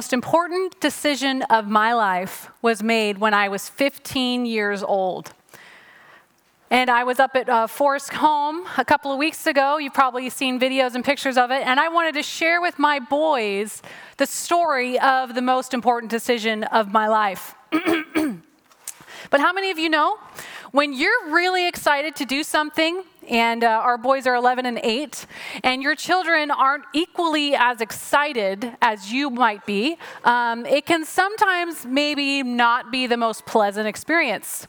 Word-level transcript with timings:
Most 0.00 0.14
important 0.14 0.80
decision 0.80 1.42
of 1.50 1.68
my 1.68 1.92
life 1.92 2.50
was 2.62 2.82
made 2.82 3.18
when 3.18 3.34
I 3.34 3.50
was 3.50 3.68
15 3.68 4.46
years 4.46 4.82
old. 4.82 5.34
And 6.70 6.88
I 6.88 7.04
was 7.04 7.20
up 7.20 7.36
at 7.36 7.50
uh, 7.50 7.66
Forest 7.66 8.14
Home 8.14 8.64
a 8.78 8.84
couple 8.86 9.12
of 9.12 9.18
weeks 9.18 9.46
ago. 9.46 9.76
You've 9.76 9.92
probably 9.92 10.30
seen 10.30 10.58
videos 10.58 10.94
and 10.94 11.04
pictures 11.04 11.36
of 11.36 11.50
it. 11.50 11.66
And 11.66 11.78
I 11.78 11.90
wanted 11.90 12.14
to 12.14 12.22
share 12.22 12.62
with 12.62 12.78
my 12.78 12.98
boys 12.98 13.82
the 14.16 14.24
story 14.24 14.98
of 14.98 15.34
the 15.34 15.42
most 15.42 15.74
important 15.74 16.10
decision 16.10 16.64
of 16.64 16.90
my 16.90 17.06
life. 17.06 17.54
but 17.70 19.40
how 19.40 19.52
many 19.52 19.70
of 19.70 19.78
you 19.78 19.90
know 19.90 20.16
when 20.72 20.94
you're 20.94 21.28
really 21.28 21.68
excited 21.68 22.16
to 22.16 22.24
do 22.24 22.42
something 22.42 23.02
and 23.30 23.62
uh, 23.62 23.68
our 23.68 23.96
boys 23.96 24.26
are 24.26 24.34
11 24.34 24.66
and 24.66 24.80
8, 24.82 25.24
and 25.62 25.82
your 25.82 25.94
children 25.94 26.50
aren't 26.50 26.84
equally 26.92 27.54
as 27.54 27.80
excited 27.80 28.72
as 28.82 29.12
you 29.12 29.30
might 29.30 29.64
be, 29.64 29.96
um, 30.24 30.66
it 30.66 30.84
can 30.84 31.04
sometimes 31.04 31.86
maybe 31.86 32.42
not 32.42 32.90
be 32.90 33.06
the 33.06 33.16
most 33.16 33.46
pleasant 33.46 33.86
experience. 33.86 34.66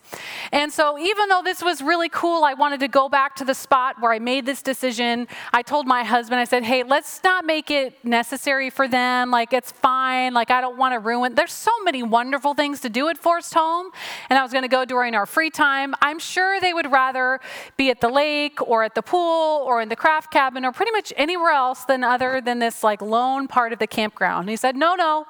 And 0.51 0.71
so, 0.71 0.99
even 0.99 1.27
though 1.27 1.41
this 1.43 1.63
was 1.63 1.81
really 1.81 2.07
cool, 2.09 2.43
I 2.43 2.53
wanted 2.53 2.79
to 2.81 2.87
go 2.87 3.09
back 3.09 3.35
to 3.37 3.45
the 3.45 3.55
spot 3.55 3.95
where 3.99 4.11
I 4.11 4.19
made 4.19 4.45
this 4.45 4.61
decision. 4.61 5.27
I 5.51 5.63
told 5.63 5.87
my 5.87 6.03
husband, 6.03 6.39
I 6.39 6.43
said, 6.43 6.63
hey, 6.63 6.83
let's 6.83 7.23
not 7.23 7.45
make 7.45 7.71
it 7.71 8.05
necessary 8.05 8.69
for 8.69 8.87
them. 8.87 9.31
Like, 9.31 9.53
it's 9.53 9.71
fine. 9.71 10.35
Like, 10.35 10.51
I 10.51 10.61
don't 10.61 10.77
want 10.77 10.93
to 10.93 10.99
ruin. 10.99 11.33
There's 11.33 11.51
so 11.51 11.71
many 11.83 12.03
wonderful 12.03 12.53
things 12.53 12.79
to 12.81 12.89
do 12.89 13.09
at 13.09 13.17
Forest 13.17 13.55
Home, 13.55 13.89
and 14.29 14.37
I 14.37 14.43
was 14.43 14.51
going 14.51 14.63
to 14.63 14.67
go 14.67 14.85
during 14.85 15.15
our 15.15 15.25
free 15.25 15.49
time. 15.49 15.95
I'm 15.99 16.19
sure 16.19 16.59
they 16.61 16.73
would 16.73 16.91
rather 16.91 17.39
be 17.75 17.89
at 17.89 18.01
the 18.01 18.09
lake 18.09 18.50
lake 18.51 18.69
or 18.69 18.83
at 18.83 18.95
the 18.95 19.01
pool 19.01 19.63
or 19.65 19.81
in 19.81 19.89
the 19.89 19.95
craft 19.95 20.31
cabin 20.31 20.65
or 20.65 20.71
pretty 20.71 20.91
much 20.91 21.13
anywhere 21.17 21.51
else 21.51 21.85
than 21.85 22.03
other 22.03 22.41
than 22.41 22.59
this 22.59 22.83
like 22.83 23.01
lone 23.01 23.47
part 23.47 23.73
of 23.73 23.79
the 23.79 23.87
campground. 23.87 24.41
And 24.41 24.49
he 24.49 24.55
said, 24.55 24.75
no, 24.75 24.95
no, 24.95 25.25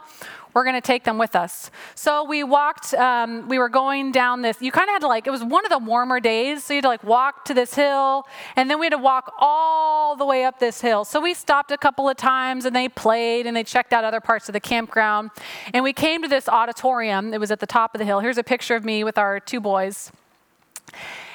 we're 0.53 0.63
going 0.63 0.75
to 0.75 0.81
take 0.81 1.05
them 1.05 1.17
with 1.17 1.35
us. 1.35 1.71
So 1.95 2.25
we 2.25 2.43
walked, 2.43 2.93
um, 2.93 3.47
we 3.47 3.57
were 3.57 3.69
going 3.69 4.11
down 4.11 4.41
this, 4.41 4.61
you 4.61 4.71
kind 4.71 4.89
of 4.89 4.93
had 4.93 5.01
to 5.01 5.07
like, 5.07 5.25
it 5.25 5.31
was 5.31 5.43
one 5.43 5.65
of 5.65 5.69
the 5.69 5.77
warmer 5.79 6.19
days, 6.19 6.65
so 6.65 6.73
you 6.73 6.77
had 6.77 6.83
to 6.83 6.89
like 6.89 7.03
walk 7.03 7.45
to 7.45 7.53
this 7.53 7.73
hill, 7.73 8.25
and 8.57 8.69
then 8.69 8.77
we 8.77 8.87
had 8.87 8.91
to 8.91 8.97
walk 8.97 9.33
all 9.39 10.15
the 10.17 10.25
way 10.25 10.43
up 10.43 10.59
this 10.59 10.81
hill. 10.81 11.05
So 11.05 11.21
we 11.21 11.33
stopped 11.33 11.71
a 11.71 11.77
couple 11.77 12.09
of 12.09 12.17
times 12.17 12.65
and 12.65 12.75
they 12.75 12.89
played 12.89 13.45
and 13.47 13.55
they 13.55 13.63
checked 13.63 13.93
out 13.93 14.03
other 14.03 14.19
parts 14.19 14.49
of 14.49 14.53
the 14.53 14.59
campground. 14.59 15.31
And 15.73 15.83
we 15.83 15.93
came 15.93 16.21
to 16.21 16.27
this 16.27 16.49
auditorium, 16.49 17.33
it 17.33 17.39
was 17.39 17.51
at 17.51 17.59
the 17.59 17.67
top 17.67 17.95
of 17.95 17.99
the 17.99 18.05
hill. 18.05 18.19
Here's 18.19 18.37
a 18.37 18.43
picture 18.43 18.75
of 18.75 18.83
me 18.83 19.03
with 19.03 19.17
our 19.17 19.39
two 19.39 19.61
boys. 19.61 20.11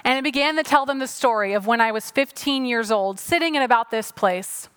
And 0.05 0.15
I 0.15 0.21
began 0.21 0.57
to 0.57 0.63
tell 0.63 0.87
them 0.87 0.99
the 0.99 1.07
story 1.07 1.55
of 1.55 1.67
when 1.67 1.81
I 1.81 1.93
was 1.93 2.11
15 2.11 2.65
years 2.65 2.91
old, 2.91 3.19
sitting 3.19 3.55
in 3.55 3.63
about 3.63 3.91
this 3.91 4.13
place. 4.13 4.69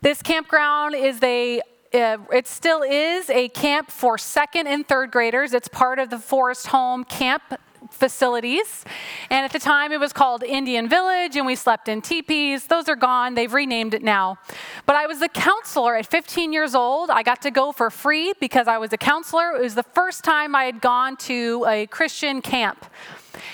This 0.00 0.22
campground 0.22 0.94
is 0.94 1.22
a 1.22 1.60
uh, 1.94 2.18
it 2.30 2.46
still 2.46 2.82
is 2.82 3.30
a 3.30 3.48
camp 3.48 3.90
for 3.90 4.18
second 4.18 4.66
and 4.66 4.86
third 4.86 5.10
graders. 5.10 5.54
It's 5.54 5.68
part 5.68 5.98
of 5.98 6.10
the 6.10 6.18
Forest 6.18 6.66
Home 6.66 7.02
camp 7.02 7.42
facilities. 7.90 8.84
And 9.30 9.44
at 9.44 9.52
the 9.52 9.58
time, 9.58 9.92
it 9.92 10.00
was 10.00 10.12
called 10.12 10.42
Indian 10.42 10.88
Village, 10.88 11.36
and 11.36 11.46
we 11.46 11.54
slept 11.54 11.88
in 11.88 12.02
teepees. 12.02 12.66
Those 12.66 12.88
are 12.88 12.96
gone. 12.96 13.34
They've 13.34 13.52
renamed 13.52 13.94
it 13.94 14.02
now. 14.02 14.38
But 14.86 14.96
I 14.96 15.06
was 15.06 15.22
a 15.22 15.28
counselor 15.28 15.96
at 15.96 16.06
15 16.06 16.52
years 16.52 16.74
old. 16.74 17.10
I 17.10 17.22
got 17.22 17.42
to 17.42 17.50
go 17.50 17.72
for 17.72 17.90
free 17.90 18.34
because 18.40 18.68
I 18.68 18.78
was 18.78 18.92
a 18.92 18.98
counselor. 18.98 19.56
It 19.56 19.62
was 19.62 19.74
the 19.74 19.82
first 19.82 20.24
time 20.24 20.54
I 20.54 20.64
had 20.64 20.80
gone 20.80 21.16
to 21.18 21.64
a 21.68 21.86
Christian 21.86 22.42
camp. 22.42 22.86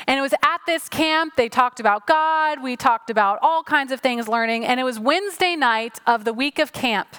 And 0.06 0.18
it 0.18 0.22
was 0.22 0.34
at 0.42 0.60
this 0.66 0.88
camp, 0.88 1.34
they 1.36 1.48
talked 1.48 1.80
about 1.80 2.06
God, 2.06 2.62
we 2.62 2.76
talked 2.76 3.10
about 3.10 3.38
all 3.42 3.62
kinds 3.62 3.92
of 3.92 4.00
things 4.00 4.28
learning, 4.28 4.64
and 4.64 4.80
it 4.80 4.84
was 4.84 4.98
Wednesday 4.98 5.56
night 5.56 6.00
of 6.06 6.24
the 6.24 6.32
week 6.32 6.58
of 6.58 6.72
camp. 6.72 7.16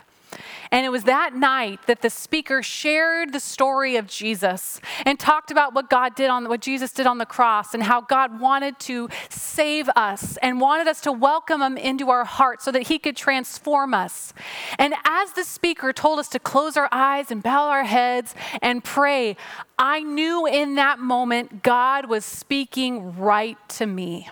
And 0.75 0.85
it 0.85 0.89
was 0.89 1.05
that 1.05 1.33
night 1.33 1.79
that 1.87 2.01
the 2.01 2.09
speaker 2.09 2.61
shared 2.61 3.31
the 3.31 3.39
story 3.39 3.95
of 3.95 4.07
Jesus 4.07 4.81
and 5.05 5.17
talked 5.17 5.49
about 5.49 5.73
what 5.73 5.89
God 5.89 6.15
did 6.15 6.29
on 6.29 6.49
what 6.49 6.59
Jesus 6.59 6.91
did 6.91 7.07
on 7.07 7.17
the 7.17 7.25
cross 7.25 7.73
and 7.73 7.81
how 7.81 8.01
God 8.01 8.41
wanted 8.41 8.77
to 8.79 9.07
save 9.29 9.87
us 9.95 10.35
and 10.41 10.59
wanted 10.59 10.89
us 10.89 10.99
to 11.01 11.13
welcome 11.13 11.61
him 11.61 11.77
into 11.77 12.09
our 12.09 12.25
hearts 12.25 12.65
so 12.65 12.73
that 12.73 12.87
he 12.87 12.99
could 12.99 13.15
transform 13.15 13.93
us. 13.93 14.33
And 14.77 14.93
as 15.05 15.31
the 15.31 15.45
speaker 15.45 15.93
told 15.93 16.19
us 16.19 16.27
to 16.27 16.39
close 16.39 16.75
our 16.75 16.89
eyes 16.91 17.31
and 17.31 17.41
bow 17.41 17.69
our 17.69 17.85
heads 17.85 18.35
and 18.61 18.83
pray, 18.83 19.37
I 19.79 20.01
knew 20.01 20.45
in 20.45 20.75
that 20.75 20.99
moment 20.99 21.63
God 21.63 22.09
was 22.09 22.25
speaking 22.25 23.17
right 23.17 23.57
to 23.69 23.85
me. 23.85 24.27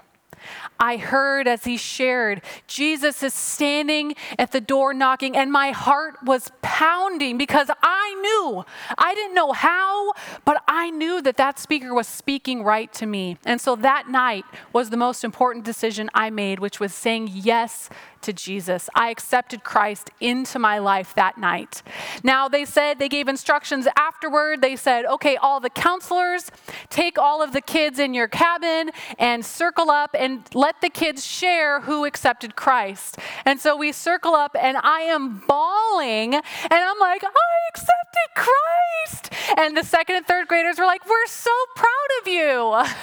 I 0.79 0.97
heard 0.97 1.47
as 1.47 1.63
he 1.63 1.77
shared, 1.77 2.41
Jesus 2.67 3.23
is 3.23 3.33
standing 3.33 4.15
at 4.37 4.51
the 4.51 4.61
door 4.61 4.93
knocking, 4.93 5.35
and 5.35 5.51
my 5.51 5.71
heart 5.71 6.15
was 6.23 6.51
pounding 6.61 7.37
because 7.37 7.69
I 7.81 8.15
knew, 8.21 8.65
I 8.97 9.13
didn't 9.13 9.35
know 9.35 9.51
how, 9.53 10.13
but 10.45 10.61
I 10.67 10.89
knew 10.89 11.21
that 11.21 11.37
that 11.37 11.59
speaker 11.59 11.93
was 11.93 12.07
speaking 12.07 12.63
right 12.63 12.91
to 12.93 13.05
me. 13.05 13.37
And 13.45 13.61
so 13.61 13.75
that 13.77 14.09
night 14.09 14.45
was 14.71 14.89
the 14.89 14.97
most 14.97 15.23
important 15.23 15.65
decision 15.65 16.09
I 16.13 16.29
made, 16.29 16.59
which 16.59 16.79
was 16.79 16.93
saying 16.93 17.29
yes 17.33 17.89
to 18.23 18.33
Jesus. 18.33 18.89
I 18.95 19.09
accepted 19.09 19.63
Christ 19.63 20.09
into 20.19 20.59
my 20.59 20.79
life 20.79 21.13
that 21.15 21.37
night. 21.37 21.83
Now, 22.23 22.47
they 22.47 22.65
said, 22.65 22.99
they 22.99 23.09
gave 23.09 23.27
instructions 23.27 23.87
afterward. 23.97 24.61
They 24.61 24.75
said, 24.75 25.05
okay, 25.05 25.37
all 25.37 25.59
the 25.59 25.69
counselors, 25.69 26.51
take 26.89 27.17
all 27.17 27.41
of 27.41 27.53
the 27.53 27.61
kids 27.61 27.99
in 27.99 28.13
your 28.13 28.27
cabin 28.27 28.91
and 29.19 29.45
circle 29.45 29.91
up 29.91 30.15
and 30.17 30.43
let 30.53 30.81
the 30.81 30.89
kids 30.89 31.25
share 31.25 31.81
who 31.81 32.05
accepted 32.05 32.55
Christ. 32.55 33.17
And 33.45 33.59
so 33.59 33.77
we 33.77 33.91
circle 33.91 34.33
up, 34.33 34.55
and 34.59 34.77
I 34.77 35.01
am 35.01 35.43
bawling, 35.47 36.33
and 36.33 36.43
I'm 36.71 36.99
like, 36.99 37.23
I 37.23 37.29
accepted 37.69 38.29
Christ. 38.35 39.29
And 39.57 39.77
the 39.77 39.83
second 39.83 40.15
and 40.17 40.25
third 40.25 40.47
graders 40.47 40.79
were 40.79 40.85
like, 40.85 41.07
we're 41.07 41.27
so 41.27 41.51
proud 41.75 42.09
of 42.21 42.27
you. 42.27 42.83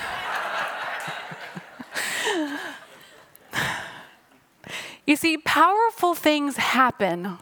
You 5.06 5.16
see, 5.16 5.37
powerful 5.38 6.15
things 6.15 6.56
happen 6.56 7.38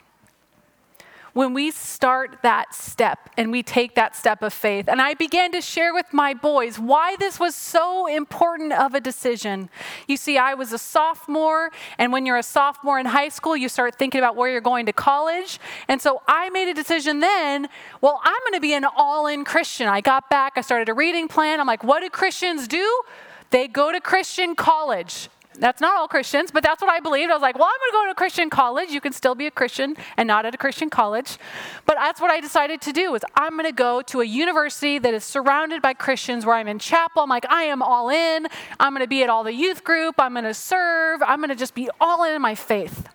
when 1.38 1.54
we 1.54 1.70
start 1.70 2.38
that 2.42 2.74
step 2.74 3.30
and 3.36 3.52
we 3.52 3.62
take 3.62 3.94
that 3.94 4.16
step 4.16 4.42
of 4.42 4.52
faith. 4.52 4.88
And 4.88 5.00
I 5.00 5.14
began 5.14 5.52
to 5.52 5.60
share 5.60 5.94
with 5.94 6.12
my 6.12 6.34
boys 6.34 6.80
why 6.80 7.14
this 7.20 7.38
was 7.38 7.54
so 7.54 8.08
important 8.08 8.72
of 8.72 8.92
a 8.94 9.00
decision. 9.00 9.70
You 10.08 10.16
see, 10.16 10.36
I 10.36 10.54
was 10.54 10.72
a 10.72 10.78
sophomore, 10.78 11.70
and 11.96 12.12
when 12.12 12.26
you're 12.26 12.38
a 12.38 12.42
sophomore 12.42 12.98
in 12.98 13.06
high 13.06 13.28
school, 13.28 13.56
you 13.56 13.68
start 13.68 13.96
thinking 13.96 14.18
about 14.18 14.34
where 14.34 14.50
you're 14.50 14.60
going 14.60 14.86
to 14.86 14.92
college. 14.92 15.60
And 15.86 16.02
so 16.02 16.22
I 16.26 16.50
made 16.50 16.68
a 16.68 16.74
decision 16.74 17.20
then 17.20 17.68
well, 18.00 18.20
I'm 18.24 18.40
going 18.42 18.54
to 18.54 18.60
be 18.60 18.74
an 18.74 18.84
all 18.96 19.28
in 19.28 19.44
Christian. 19.44 19.86
I 19.86 20.00
got 20.00 20.28
back, 20.30 20.54
I 20.56 20.60
started 20.60 20.88
a 20.88 20.94
reading 20.94 21.28
plan. 21.28 21.60
I'm 21.60 21.68
like, 21.68 21.84
what 21.84 22.00
do 22.00 22.10
Christians 22.10 22.66
do? 22.66 23.02
They 23.50 23.68
go 23.68 23.92
to 23.92 24.00
Christian 24.00 24.56
college. 24.56 25.28
That's 25.58 25.80
not 25.80 25.96
all 25.96 26.06
Christians, 26.06 26.50
but 26.50 26.62
that's 26.62 26.80
what 26.80 26.90
I 26.90 27.00
believed. 27.00 27.30
I 27.30 27.34
was 27.34 27.42
like, 27.42 27.58
well, 27.58 27.66
I'm 27.66 27.80
going 27.80 27.90
to 27.90 27.96
go 27.96 28.04
to 28.06 28.10
a 28.12 28.14
Christian 28.14 28.48
college. 28.48 28.90
You 28.90 29.00
can 29.00 29.12
still 29.12 29.34
be 29.34 29.46
a 29.46 29.50
Christian 29.50 29.96
and 30.16 30.26
not 30.26 30.46
at 30.46 30.54
a 30.54 30.58
Christian 30.58 30.88
college. 30.88 31.38
But 31.84 31.96
that's 31.96 32.20
what 32.20 32.30
I 32.30 32.40
decided 32.40 32.80
to 32.82 32.92
do 32.92 33.14
is 33.14 33.22
I'm 33.34 33.52
going 33.52 33.64
to 33.64 33.72
go 33.72 34.02
to 34.02 34.20
a 34.20 34.24
university 34.24 34.98
that 34.98 35.12
is 35.12 35.24
surrounded 35.24 35.82
by 35.82 35.94
Christians 35.94 36.46
where 36.46 36.54
I'm 36.54 36.68
in 36.68 36.78
chapel. 36.78 37.22
I'm 37.22 37.28
like, 37.28 37.46
I 37.50 37.64
am 37.64 37.82
all 37.82 38.08
in. 38.08 38.46
I'm 38.78 38.92
going 38.92 39.04
to 39.04 39.08
be 39.08 39.22
at 39.22 39.30
all 39.30 39.42
the 39.42 39.54
youth 39.54 39.82
group. 39.82 40.14
I'm 40.18 40.34
going 40.34 40.44
to 40.44 40.54
serve. 40.54 41.22
I'm 41.22 41.40
going 41.40 41.50
to 41.50 41.56
just 41.56 41.74
be 41.74 41.90
all 42.00 42.24
in 42.24 42.40
my 42.40 42.54
faith. 42.54 43.08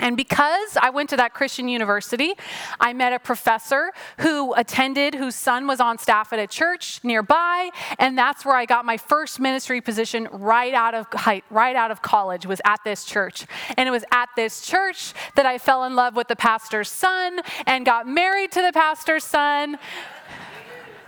And 0.00 0.16
because 0.16 0.76
I 0.80 0.90
went 0.90 1.10
to 1.10 1.16
that 1.18 1.34
Christian 1.34 1.68
university, 1.68 2.34
I 2.80 2.92
met 2.92 3.12
a 3.12 3.18
professor 3.18 3.92
who 4.18 4.54
attended, 4.54 5.14
whose 5.14 5.36
son 5.36 5.66
was 5.66 5.80
on 5.80 5.98
staff 5.98 6.32
at 6.32 6.38
a 6.38 6.46
church 6.46 7.00
nearby, 7.04 7.70
and 7.98 8.18
that's 8.18 8.44
where 8.44 8.56
I 8.56 8.66
got 8.66 8.84
my 8.84 8.96
first 8.96 9.38
ministry 9.38 9.80
position 9.80 10.28
right 10.32 10.74
out 10.74 10.94
of 10.94 11.06
right 11.50 11.76
out 11.76 11.90
of 11.90 12.02
college 12.02 12.46
was 12.46 12.60
at 12.64 12.80
this 12.84 13.04
church. 13.04 13.46
And 13.76 13.88
it 13.88 13.92
was 13.92 14.04
at 14.10 14.30
this 14.36 14.62
church 14.62 15.12
that 15.36 15.46
I 15.46 15.58
fell 15.58 15.84
in 15.84 15.94
love 15.94 16.16
with 16.16 16.28
the 16.28 16.36
pastor's 16.36 16.88
son 16.88 17.40
and 17.66 17.84
got 17.84 18.08
married 18.08 18.52
to 18.52 18.62
the 18.62 18.72
pastor's 18.72 19.24
son. 19.24 19.78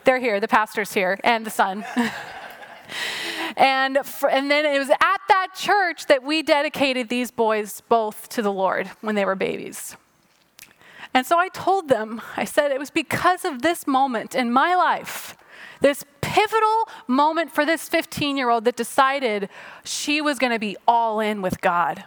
They're 0.05 0.19
here, 0.19 0.41
the 0.41 0.49
pastor's 0.49 0.93
here, 0.93 1.19
and 1.25 1.47
the 1.47 1.51
son. 1.51 1.85
And, 3.57 3.99
for, 4.05 4.29
and 4.29 4.51
then 4.51 4.65
it 4.65 4.79
was 4.79 4.91
at 4.91 5.21
that 5.29 5.49
church 5.55 6.07
that 6.07 6.23
we 6.23 6.43
dedicated 6.43 7.09
these 7.09 7.31
boys 7.31 7.83
both 7.89 8.29
to 8.31 8.43
the 8.43 8.53
Lord 8.53 8.89
when 9.01 9.15
they 9.15 9.25
were 9.25 9.35
babies. 9.35 9.97
And 11.15 11.27
so 11.27 11.39
I 11.39 11.49
told 11.49 11.89
them, 11.89 12.23
I 12.37 12.45
said, 12.45 12.71
it 12.71 12.79
was 12.79 12.91
because 12.91 13.45
of 13.45 13.63
this 13.63 13.87
moment 13.87 14.35
in 14.35 14.53
my 14.53 14.75
life, 14.75 15.37
this 15.81 16.05
pivotal 16.21 16.89
moment 17.07 17.51
for 17.51 17.67
this 17.67 17.89
15 17.89 18.37
year 18.37 18.49
old 18.49 18.65
that 18.65 18.77
decided 18.77 19.51
she 19.85 20.21
was 20.21 20.39
going 20.39 20.53
to 20.53 20.59
be 20.59 20.77
all 20.89 21.21
in 21.21 21.43
with 21.43 21.61
God. 21.61 22.05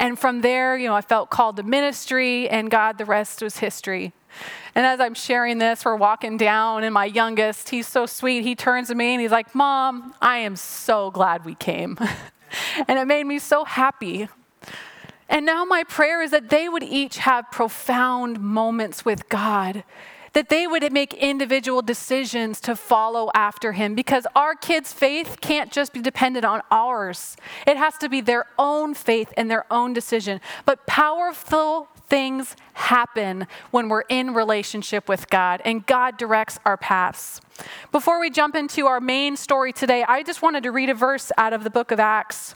And 0.00 0.18
from 0.18 0.40
there, 0.40 0.78
you 0.78 0.88
know, 0.88 0.94
I 0.94 1.02
felt 1.02 1.28
called 1.28 1.56
to 1.58 1.62
ministry, 1.62 2.48
and 2.48 2.70
God, 2.70 2.96
the 2.96 3.04
rest 3.04 3.42
was 3.42 3.58
history. 3.58 4.14
And 4.74 4.86
as 4.86 4.98
I'm 4.98 5.12
sharing 5.12 5.58
this, 5.58 5.84
we're 5.84 5.94
walking 5.94 6.38
down, 6.38 6.84
and 6.84 6.94
my 6.94 7.04
youngest, 7.04 7.68
he's 7.68 7.86
so 7.86 8.06
sweet, 8.06 8.42
he 8.42 8.54
turns 8.54 8.88
to 8.88 8.94
me 8.94 9.12
and 9.12 9.20
he's 9.20 9.30
like, 9.30 9.54
Mom, 9.54 10.14
I 10.22 10.38
am 10.38 10.56
so 10.56 11.10
glad 11.10 11.44
we 11.44 11.54
came. 11.54 11.98
and 12.88 12.98
it 12.98 13.06
made 13.06 13.24
me 13.24 13.38
so 13.38 13.64
happy. 13.64 14.28
And 15.28 15.44
now 15.44 15.66
my 15.66 15.84
prayer 15.84 16.22
is 16.22 16.30
that 16.30 16.48
they 16.48 16.66
would 16.66 16.82
each 16.82 17.18
have 17.18 17.50
profound 17.50 18.40
moments 18.40 19.04
with 19.04 19.28
God 19.28 19.84
that 20.32 20.48
they 20.48 20.66
would 20.66 20.92
make 20.92 21.14
individual 21.14 21.82
decisions 21.82 22.60
to 22.60 22.76
follow 22.76 23.30
after 23.34 23.72
him 23.72 23.94
because 23.94 24.26
our 24.34 24.54
kids' 24.54 24.92
faith 24.92 25.38
can't 25.40 25.72
just 25.72 25.92
be 25.92 26.00
dependent 26.00 26.44
on 26.44 26.62
ours. 26.70 27.36
It 27.66 27.76
has 27.76 27.96
to 27.98 28.08
be 28.08 28.20
their 28.20 28.46
own 28.58 28.94
faith 28.94 29.32
and 29.36 29.50
their 29.50 29.66
own 29.72 29.92
decision. 29.92 30.40
But 30.64 30.86
powerful 30.86 31.88
things 32.08 32.56
happen 32.74 33.46
when 33.70 33.88
we're 33.88 34.04
in 34.08 34.34
relationship 34.34 35.08
with 35.08 35.30
God 35.30 35.62
and 35.64 35.86
God 35.86 36.16
directs 36.16 36.58
our 36.64 36.76
paths. 36.76 37.40
Before 37.92 38.20
we 38.20 38.30
jump 38.30 38.54
into 38.54 38.86
our 38.86 39.00
main 39.00 39.36
story 39.36 39.72
today, 39.72 40.04
I 40.06 40.22
just 40.22 40.42
wanted 40.42 40.62
to 40.64 40.72
read 40.72 40.90
a 40.90 40.94
verse 40.94 41.30
out 41.38 41.52
of 41.52 41.64
the 41.64 41.70
book 41.70 41.90
of 41.90 42.00
Acts. 42.00 42.54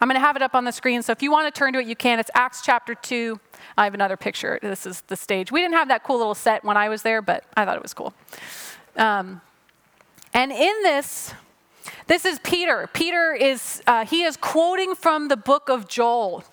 I'm 0.00 0.08
going 0.08 0.14
to 0.14 0.24
have 0.24 0.36
it 0.36 0.42
up 0.42 0.54
on 0.54 0.64
the 0.64 0.70
screen, 0.70 1.02
so 1.02 1.10
if 1.10 1.22
you 1.22 1.32
want 1.32 1.52
to 1.52 1.58
turn 1.58 1.72
to 1.72 1.80
it, 1.80 1.86
you 1.86 1.96
can. 1.96 2.20
It's 2.20 2.30
Acts 2.34 2.62
chapter 2.62 2.94
2. 2.94 3.40
I 3.76 3.84
have 3.84 3.94
another 3.94 4.16
picture. 4.16 4.58
This 4.62 4.86
is 4.86 5.00
the 5.02 5.16
stage. 5.16 5.50
We 5.50 5.60
didn't 5.60 5.74
have 5.74 5.88
that 5.88 6.04
cool 6.04 6.18
little 6.18 6.36
set 6.36 6.64
when 6.64 6.76
I 6.76 6.88
was 6.88 7.02
there, 7.02 7.20
but 7.20 7.44
I 7.56 7.64
thought 7.64 7.76
it 7.76 7.82
was 7.82 7.94
cool. 7.94 8.14
Um, 8.96 9.40
and 10.32 10.52
in 10.52 10.82
this, 10.84 11.34
this 12.06 12.24
is 12.24 12.38
Peter. 12.40 12.88
Peter 12.92 13.32
is, 13.32 13.82
uh, 13.88 14.04
he 14.04 14.22
is 14.22 14.36
quoting 14.36 14.94
from 14.94 15.28
the 15.28 15.36
book 15.36 15.68
of 15.68 15.88
Joel. 15.88 16.44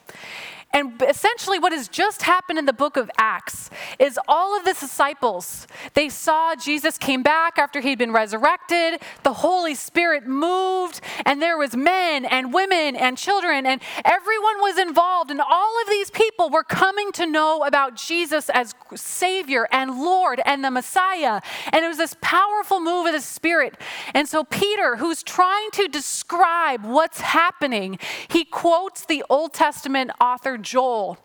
And 0.75 1.01
essentially, 1.07 1.57
what 1.57 1.71
has 1.71 1.87
just 1.87 2.23
happened 2.23 2.59
in 2.59 2.65
the 2.65 2.73
book 2.73 2.97
of 2.97 3.09
Acts 3.17 3.69
is 3.97 4.19
all 4.27 4.57
of 4.57 4.65
the 4.65 4.73
disciples, 4.73 5.67
they 5.93 6.09
saw 6.09 6.53
Jesus 6.53 6.97
came 6.97 7.23
back 7.23 7.57
after 7.57 7.79
he'd 7.79 7.97
been 7.97 8.11
resurrected. 8.11 9.01
The 9.23 9.31
Holy 9.31 9.73
Spirit 9.73 10.27
moved, 10.27 10.99
and 11.25 11.41
there 11.41 11.57
was 11.57 11.77
men 11.77 12.25
and 12.25 12.53
women 12.53 12.97
and 12.97 13.17
children, 13.17 13.65
and 13.65 13.81
everyone 14.03 14.59
was 14.59 14.77
involved. 14.77 15.31
And 15.31 15.39
all 15.39 15.81
of 15.81 15.87
these 15.89 16.09
people 16.09 16.49
were 16.49 16.63
coming 16.63 17.13
to 17.13 17.25
know 17.25 17.63
about 17.63 17.95
Jesus 17.95 18.49
as 18.49 18.75
Savior 18.95 19.69
and 19.71 19.91
Lord 19.91 20.41
and 20.45 20.61
the 20.61 20.71
Messiah. 20.71 21.39
And 21.71 21.85
it 21.85 21.87
was 21.87 21.99
this 21.99 22.17
powerful 22.19 22.81
move 22.81 23.05
of 23.05 23.13
the 23.13 23.21
Spirit. 23.21 23.77
And 24.13 24.27
so, 24.27 24.43
Peter, 24.43 24.97
who's 24.97 25.23
trying 25.23 25.71
to 25.71 25.87
describe 25.87 26.83
what's 26.83 27.21
happening, 27.21 27.97
he 28.27 28.43
quotes 28.43 29.05
the 29.05 29.23
Old 29.29 29.53
Testament 29.53 30.11
author 30.19 30.57
Joel. 30.65 31.17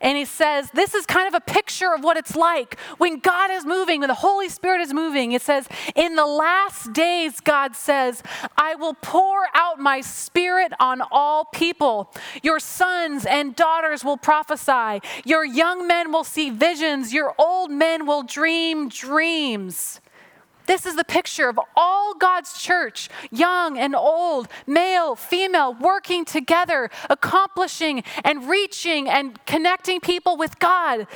And 0.00 0.16
he 0.16 0.24
says, 0.24 0.70
This 0.72 0.94
is 0.94 1.06
kind 1.06 1.26
of 1.26 1.34
a 1.34 1.40
picture 1.40 1.92
of 1.92 2.04
what 2.04 2.16
it's 2.16 2.36
like 2.36 2.78
when 2.98 3.18
God 3.18 3.50
is 3.50 3.64
moving, 3.64 4.00
when 4.00 4.08
the 4.08 4.14
Holy 4.14 4.48
Spirit 4.48 4.80
is 4.80 4.94
moving. 4.94 5.32
It 5.32 5.42
says, 5.42 5.68
In 5.96 6.14
the 6.14 6.26
last 6.26 6.92
days, 6.92 7.40
God 7.40 7.74
says, 7.74 8.22
I 8.56 8.76
will 8.76 8.94
pour 8.94 9.46
out 9.54 9.80
my 9.80 10.00
spirit 10.00 10.72
on 10.78 11.02
all 11.10 11.46
people. 11.46 12.12
Your 12.42 12.60
sons 12.60 13.26
and 13.26 13.56
daughters 13.56 14.04
will 14.04 14.16
prophesy. 14.16 15.00
Your 15.24 15.44
young 15.44 15.86
men 15.86 16.12
will 16.12 16.24
see 16.24 16.50
visions. 16.50 17.12
Your 17.12 17.34
old 17.38 17.70
men 17.70 18.06
will 18.06 18.22
dream 18.22 18.88
dreams. 18.88 20.00
This 20.68 20.84
is 20.84 20.96
the 20.96 21.04
picture 21.04 21.48
of 21.48 21.58
all 21.74 22.14
God's 22.14 22.62
church, 22.62 23.08
young 23.30 23.78
and 23.78 23.96
old, 23.96 24.48
male, 24.66 25.16
female, 25.16 25.72
working 25.72 26.26
together, 26.26 26.90
accomplishing 27.08 28.04
and 28.22 28.46
reaching 28.46 29.08
and 29.08 29.44
connecting 29.46 29.98
people 29.98 30.36
with 30.36 30.58
God. 30.58 31.06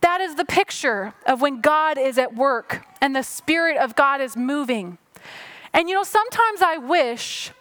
That 0.00 0.22
is 0.22 0.36
the 0.36 0.46
picture 0.46 1.12
of 1.26 1.42
when 1.42 1.60
God 1.60 1.98
is 1.98 2.16
at 2.16 2.34
work 2.34 2.86
and 3.02 3.14
the 3.14 3.22
Spirit 3.22 3.76
of 3.76 3.94
God 3.94 4.22
is 4.22 4.34
moving. 4.34 4.96
And 5.74 5.90
you 5.90 5.94
know, 5.94 6.04
sometimes 6.04 6.62
I 6.62 6.78
wish 6.78 7.52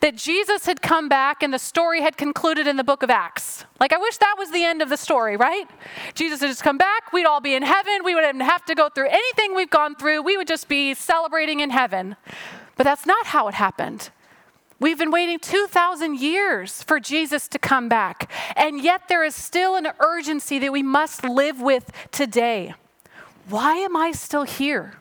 that 0.00 0.16
Jesus 0.16 0.66
had 0.66 0.80
come 0.82 1.08
back 1.08 1.42
and 1.42 1.52
the 1.52 1.58
story 1.58 2.00
had 2.00 2.16
concluded 2.16 2.66
in 2.66 2.76
the 2.76 2.84
book 2.84 3.02
of 3.02 3.10
Acts. 3.10 3.64
Like, 3.78 3.92
I 3.92 3.98
wish 3.98 4.16
that 4.18 4.34
was 4.38 4.50
the 4.50 4.64
end 4.64 4.82
of 4.82 4.88
the 4.88 4.96
story, 4.96 5.36
right? 5.36 5.68
Jesus 6.14 6.40
had 6.40 6.48
just 6.48 6.62
come 6.62 6.78
back, 6.78 7.12
we'd 7.12 7.26
all 7.26 7.40
be 7.40 7.54
in 7.54 7.62
heaven, 7.62 8.02
we 8.04 8.14
wouldn't 8.14 8.42
have 8.42 8.64
to 8.66 8.74
go 8.74 8.88
through 8.88 9.08
anything 9.08 9.54
we've 9.54 9.70
gone 9.70 9.94
through, 9.94 10.22
we 10.22 10.36
would 10.36 10.48
just 10.48 10.68
be 10.68 10.94
celebrating 10.94 11.60
in 11.60 11.70
heaven. 11.70 12.16
But 12.76 12.84
that's 12.84 13.04
not 13.04 13.26
how 13.26 13.48
it 13.48 13.54
happened. 13.54 14.10
We've 14.78 14.98
been 14.98 15.10
waiting 15.10 15.38
2,000 15.38 16.18
years 16.18 16.82
for 16.82 16.98
Jesus 16.98 17.46
to 17.48 17.58
come 17.58 17.90
back, 17.90 18.32
and 18.56 18.82
yet 18.82 19.02
there 19.08 19.22
is 19.22 19.34
still 19.34 19.76
an 19.76 19.88
urgency 20.00 20.58
that 20.58 20.72
we 20.72 20.82
must 20.82 21.22
live 21.22 21.60
with 21.60 21.92
today. 22.10 22.72
Why 23.50 23.74
am 23.74 23.94
I 23.94 24.12
still 24.12 24.44
here? 24.44 24.99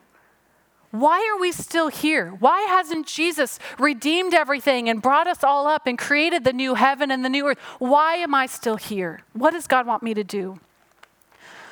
Why 0.92 1.30
are 1.32 1.40
we 1.40 1.52
still 1.52 1.90
here? 1.90 2.32
Why 2.40 2.62
hasn't 2.62 3.06
Jesus 3.06 3.60
redeemed 3.78 4.34
everything 4.34 4.90
and 4.90 5.02
brought 5.02 5.28
us 5.28 5.44
all 5.44 5.68
up 5.68 5.86
and 5.86 5.98
created 5.98 6.44
the 6.44 6.54
new 6.54 6.74
heaven 6.74 7.12
and 7.12 7.24
the 7.24 7.30
new 7.30 7.48
earth? 7.48 7.60
Why 7.78 8.16
am 8.16 8.34
I 8.34 8.48
still 8.48 8.78
here? 8.78 9.22
What 9.34 9.52
does 9.52 9.68
God 9.68 9.86
want 9.86 10.02
me 10.02 10.14
to 10.16 10.24
do? 10.24 10.60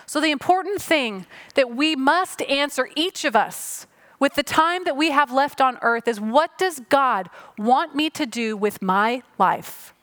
So, 0.05 0.21
the 0.21 0.31
important 0.31 0.81
thing 0.81 1.25
that 1.55 1.75
we 1.75 1.95
must 1.95 2.41
answer, 2.43 2.89
each 2.95 3.25
of 3.25 3.35
us, 3.35 3.87
with 4.19 4.35
the 4.35 4.43
time 4.43 4.83
that 4.85 4.95
we 4.95 5.11
have 5.11 5.31
left 5.31 5.59
on 5.61 5.77
earth 5.81 6.07
is 6.07 6.19
what 6.19 6.57
does 6.57 6.79
God 6.89 7.29
want 7.57 7.95
me 7.95 8.09
to 8.11 8.25
do 8.25 8.55
with 8.55 8.81
my 8.81 9.21
life? 9.37 9.93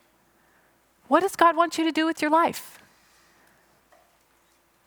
What 1.09 1.21
does 1.21 1.37
God 1.37 1.57
want 1.57 1.79
you 1.79 1.85
to 1.85 1.93
do 1.93 2.07
with 2.07 2.21
your 2.21 2.31
life? 2.31 2.79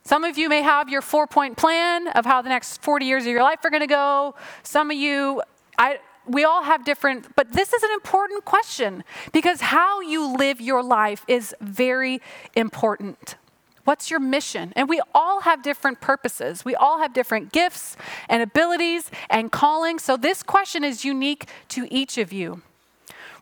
Some 0.07 0.23
of 0.23 0.37
you 0.37 0.47
may 0.47 0.61
have 0.61 0.87
your 0.87 1.01
four 1.01 1.27
point 1.27 1.57
plan 1.57 2.07
of 2.07 2.23
how 2.25 2.41
the 2.41 2.47
next 2.47 2.81
40 2.81 3.05
years 3.05 3.23
of 3.23 3.27
your 3.27 3.43
life 3.43 3.59
are 3.65 3.69
going 3.69 3.81
to 3.81 3.87
go. 3.87 4.35
Some 4.63 4.89
of 4.89 4.95
you, 4.95 5.41
I, 5.77 5.99
we 6.25 6.45
all 6.45 6.63
have 6.63 6.85
different, 6.85 7.35
but 7.35 7.51
this 7.51 7.73
is 7.73 7.83
an 7.83 7.89
important 7.91 8.45
question 8.45 9.03
because 9.33 9.59
how 9.59 9.99
you 9.99 10.37
live 10.37 10.61
your 10.61 10.81
life 10.81 11.25
is 11.27 11.53
very 11.59 12.21
important. 12.55 13.35
What's 13.83 14.09
your 14.09 14.21
mission? 14.21 14.71
And 14.77 14.87
we 14.87 15.01
all 15.13 15.41
have 15.41 15.61
different 15.61 15.99
purposes. 15.99 16.63
We 16.63 16.73
all 16.73 16.99
have 16.99 17.13
different 17.13 17.51
gifts 17.51 17.97
and 18.29 18.41
abilities 18.41 19.11
and 19.29 19.51
callings. 19.51 20.05
So 20.05 20.15
this 20.15 20.41
question 20.41 20.85
is 20.85 21.03
unique 21.03 21.49
to 21.67 21.85
each 21.93 22.17
of 22.17 22.31
you. 22.31 22.61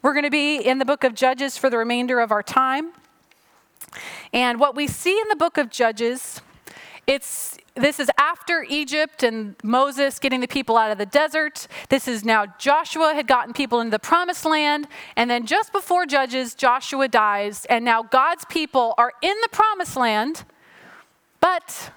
We're 0.02 0.14
going 0.14 0.26
to 0.26 0.32
be 0.32 0.58
in 0.58 0.80
the 0.80 0.86
book 0.86 1.04
of 1.04 1.14
Judges 1.14 1.60
for 1.60 1.70
the 1.70 1.78
remainder 1.78 2.20
of 2.20 2.32
our 2.32 2.42
time. 2.42 2.94
And 4.34 4.60
what 4.60 4.76
we 4.76 4.88
see 4.88 5.20
in 5.20 5.28
the 5.30 5.36
book 5.36 5.60
of 5.60 5.70
Judges 5.70 6.42
it's 7.08 7.58
this 7.76 8.00
is 8.00 8.10
after 8.18 8.66
Egypt 8.70 9.22
and 9.22 9.56
Moses 9.62 10.18
getting 10.18 10.40
the 10.40 10.48
people 10.48 10.78
out 10.78 10.92
of 10.92 10.98
the 10.98 11.06
desert. 11.06 11.68
This 11.90 12.08
is 12.08 12.24
now 12.24 12.46
Joshua 12.58 13.14
had 13.14 13.28
gotten 13.28 13.54
people 13.54 13.82
into 13.82 13.92
the 13.92 14.00
promised 14.00 14.46
land. 14.46 14.88
And 15.18 15.30
then 15.30 15.46
just 15.46 15.74
before 15.74 16.06
Judges, 16.06 16.56
Joshua 16.56 17.08
dies. 17.08 17.66
And 17.66 17.84
now 17.84 18.02
God's 18.02 18.46
people 18.46 18.96
are 18.98 19.12
in 19.22 19.36
the 19.42 19.50
promised 19.50 19.98
land, 19.98 20.46
but 21.42 21.92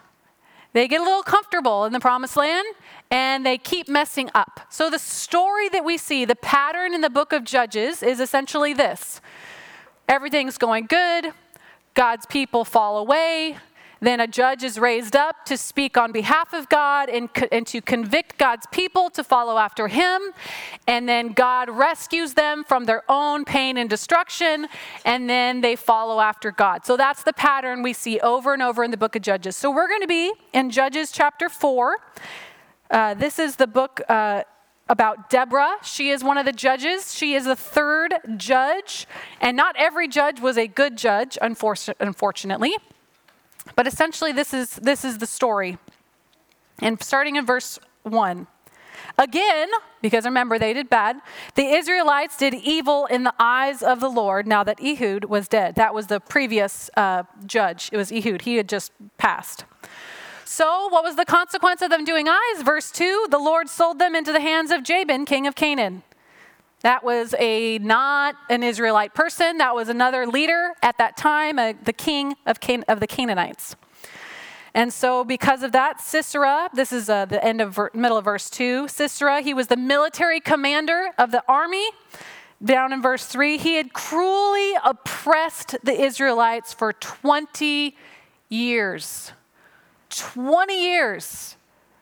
they 0.73 0.89
get 0.89 1.01
a 1.01 1.05
little 1.05 1.23
comfortable 1.23 1.85
in 1.85 1.93
the 1.93 2.01
promised 2.01 2.37
land 2.37 2.67
and 3.11 3.47
they 3.47 3.57
keep 3.57 3.89
messing 3.89 4.31
up. 4.35 4.61
So 4.71 4.91
the 4.91 4.99
story 4.99 5.69
that 5.71 5.85
we 5.85 5.97
see, 5.97 6.25
the 6.25 6.37
pattern 6.37 6.93
in 6.93 7.01
the 7.01 7.11
book 7.11 7.33
of 7.33 7.45
Judges, 7.45 8.03
is 8.03 8.21
essentially 8.21 8.75
this 8.75 9.21
everything's 10.09 10.59
going 10.59 10.87
good. 10.87 11.33
God's 11.95 12.27
people 12.27 12.65
fall 12.65 12.99
away. 12.99 13.57
Then 14.01 14.21
a 14.21 14.27
judge 14.27 14.63
is 14.63 14.79
raised 14.79 15.17
up 15.17 15.45
to 15.47 15.57
speak 15.57 15.97
on 15.97 16.13
behalf 16.13 16.53
of 16.53 16.69
God 16.69 17.09
and, 17.09 17.29
and 17.51 17.67
to 17.67 17.81
convict 17.81 18.39
God's 18.39 18.67
people 18.71 19.11
to 19.11 19.25
follow 19.25 19.59
after 19.59 19.89
him. 19.89 20.21
And 20.87 21.09
then 21.09 21.33
God 21.33 21.69
rescues 21.69 22.35
them 22.35 22.65
from 22.65 22.85
their 22.85 23.03
own 23.09 23.45
pain 23.45 23.77
and 23.77 23.91
destruction, 23.91 24.69
and 25.05 25.29
then 25.29 25.61
they 25.61 25.75
follow 25.77 26.21
after 26.21 26.51
God. 26.51 26.87
So 26.87 26.97
that's 26.97 27.23
the 27.23 27.33
pattern 27.33 27.83
we 27.83 27.93
see 27.93 28.21
over 28.21 28.53
and 28.53 28.63
over 28.63 28.85
in 28.85 28.91
the 28.91 28.97
book 28.97 29.17
of 29.17 29.23
Judges. 29.23 29.57
So 29.57 29.71
we're 29.71 29.89
going 29.89 30.03
to 30.03 30.07
be 30.07 30.33
in 30.53 30.71
Judges 30.71 31.11
chapter 31.11 31.49
4. 31.49 31.97
Uh, 32.91 33.15
this 33.15 33.39
is 33.39 33.57
the 33.57 33.67
book. 33.67 34.01
Uh, 34.09 34.43
about 34.91 35.29
Deborah. 35.29 35.77
She 35.83 36.09
is 36.09 36.25
one 36.25 36.39
of 36.39 36.47
the 36.47 36.53
judges. 36.53 37.15
She 37.15 37.35
is 37.35 37.45
the 37.45 37.55
third 37.55 38.15
judge. 38.39 39.07
And 39.39 39.55
not 39.55 39.77
every 39.77 40.09
judge 40.09 40.41
was 40.41 40.57
a 40.57 40.67
good 40.67 40.97
judge, 40.97 41.37
unfortunately. 41.43 42.75
But 43.77 43.87
essentially, 43.87 44.33
this 44.33 44.53
is, 44.53 44.77
this 44.77 45.05
is 45.05 45.19
the 45.19 45.27
story. 45.27 45.79
And 46.81 47.03
starting 47.03 47.37
in 47.37 47.47
verse 47.47 47.79
1. 48.03 48.47
Again, 49.17 49.69
because 50.01 50.25
remember, 50.25 50.59
they 50.59 50.73
did 50.73 50.89
bad, 50.89 51.21
the 51.55 51.65
Israelites 51.65 52.37
did 52.37 52.55
evil 52.55 53.07
in 53.07 53.25
the 53.25 53.35
eyes 53.39 53.83
of 53.83 54.01
the 54.01 54.09
Lord 54.09 54.47
now 54.47 54.63
that 54.65 54.81
Ehud 54.81 55.25
was 55.25 55.49
dead. 55.49 55.75
That 55.75 55.93
was 55.93 56.07
the 56.07 56.21
previous 56.21 56.89
uh, 56.97 57.25
judge. 57.47 57.91
It 57.93 57.97
was 57.97 58.13
Ehud. 58.13 58.43
He 58.43 58.57
had 58.57 58.69
just 58.69 58.93
passed. 59.17 59.65
So, 60.45 60.89
what 60.89 61.05
was 61.05 61.17
the 61.17 61.25
consequence 61.25 61.83
of 61.83 61.91
them 61.91 62.05
doing 62.05 62.29
eyes? 62.29 62.63
Verse 62.63 62.91
2 62.91 63.27
The 63.31 63.39
Lord 63.39 63.69
sold 63.69 63.99
them 63.99 64.15
into 64.15 64.33
the 64.33 64.41
hands 64.41 64.71
of 64.71 64.83
Jabin, 64.83 65.27
king 65.27 65.47
of 65.47 65.55
Canaan. 65.55 66.03
That 66.83 67.03
was 67.03 67.35
a 67.39 67.79
not 67.79 68.37
an 68.49 68.63
Israelite 68.63 69.15
person. 69.15 69.59
That 69.59 69.75
was 69.75 69.89
another 69.89 70.27
leader 70.27 70.75
at 70.83 70.97
that 70.99 71.17
time, 71.17 71.59
uh, 71.59 71.73
the 71.83 71.93
king 71.93 72.37
of, 72.47 72.61
Can- 72.61 72.85
of 72.87 73.01
the 73.01 73.07
Canaanites. 73.07 73.75
And 74.75 74.93
so, 74.93 75.25
because 75.25 75.65
of 75.65 75.73
that, 75.73 76.01
Sisera, 76.01 76.69
this 76.73 76.93
is 76.93 77.09
uh, 77.09 77.25
the 77.25 77.43
end 77.45 77.61
of 77.61 77.75
ver- 77.75 77.91
middle 77.95 78.17
of 78.17 78.25
verse 78.25 78.49
two. 78.49 78.87
Sisera, 78.87 79.41
he 79.41 79.55
was 79.55 79.67
the 79.67 79.77
military 79.77 80.39
commander 80.41 81.11
of 81.19 81.33
the 81.33 81.43
army. 81.49 81.89
down 82.63 82.93
in 82.93 83.01
verse 83.01 83.25
3, 83.25 83.57
he 83.57 83.75
had 83.77 83.93
cruelly 83.93 84.75
oppressed 84.85 85.77
the 85.83 86.01
Israelites 86.01 86.73
for 86.73 86.93
20 86.93 87.97
years. 88.49 89.33
20 90.11 90.81
years 90.81 91.57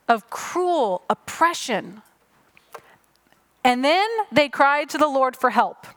of 0.08 0.28
cruel 0.30 1.02
oppression. 1.10 2.02
And 3.66 3.84
then 3.84 4.08
they 4.30 4.48
cried 4.48 4.88
to 4.90 4.98
the 4.98 5.08
Lord 5.08 5.34
for 5.34 5.50
help. 5.50 5.88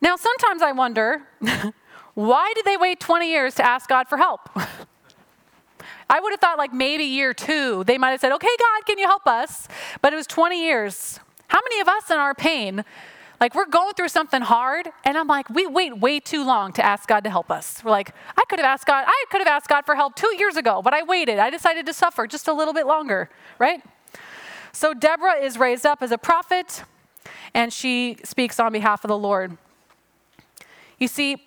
Now, 0.00 0.16
sometimes 0.16 0.62
I 0.62 0.72
wonder 0.72 1.20
why 2.14 2.50
did 2.54 2.64
they 2.64 2.78
wait 2.78 2.98
20 2.98 3.30
years 3.30 3.54
to 3.56 3.66
ask 3.66 3.90
God 3.90 4.08
for 4.08 4.16
help? 4.16 4.40
I 6.08 6.18
would 6.18 6.30
have 6.30 6.40
thought 6.40 6.56
like 6.56 6.72
maybe 6.72 7.04
year 7.04 7.34
two, 7.34 7.84
they 7.84 7.98
might 7.98 8.12
have 8.12 8.20
said, 8.20 8.32
okay, 8.32 8.56
God, 8.58 8.86
can 8.86 8.96
you 8.96 9.04
help 9.04 9.26
us? 9.26 9.68
But 10.00 10.14
it 10.14 10.16
was 10.16 10.26
20 10.26 10.64
years. 10.64 11.20
How 11.48 11.60
many 11.62 11.82
of 11.82 11.88
us 11.88 12.10
in 12.10 12.16
our 12.16 12.34
pain, 12.34 12.86
like 13.38 13.54
we're 13.54 13.66
going 13.66 13.92
through 13.92 14.08
something 14.08 14.40
hard, 14.40 14.88
and 15.04 15.18
I'm 15.18 15.26
like, 15.26 15.50
we 15.50 15.66
wait 15.66 15.98
way 15.98 16.20
too 16.20 16.42
long 16.42 16.72
to 16.72 16.82
ask 16.82 17.06
God 17.06 17.22
to 17.24 17.30
help 17.30 17.50
us. 17.50 17.84
We're 17.84 17.90
like, 17.90 18.14
I 18.34 18.44
could 18.48 18.58
have 18.60 18.66
asked 18.66 18.86
God, 18.86 19.04
I 19.06 19.24
could 19.30 19.42
have 19.42 19.48
asked 19.48 19.68
God 19.68 19.84
for 19.84 19.94
help 19.94 20.16
two 20.16 20.34
years 20.38 20.56
ago, 20.56 20.80
but 20.82 20.94
I 20.94 21.02
waited. 21.02 21.38
I 21.38 21.50
decided 21.50 21.84
to 21.84 21.92
suffer 21.92 22.26
just 22.26 22.48
a 22.48 22.54
little 22.54 22.72
bit 22.72 22.86
longer, 22.86 23.28
right? 23.58 23.82
So 24.74 24.92
Deborah 24.92 25.36
is 25.36 25.56
raised 25.56 25.86
up 25.86 26.02
as 26.02 26.10
a 26.10 26.18
prophet, 26.18 26.82
and 27.54 27.72
she 27.72 28.18
speaks 28.24 28.58
on 28.58 28.72
behalf 28.72 29.04
of 29.04 29.08
the 29.08 29.18
Lord. 29.18 29.56
You 30.98 31.08
see, 31.08 31.42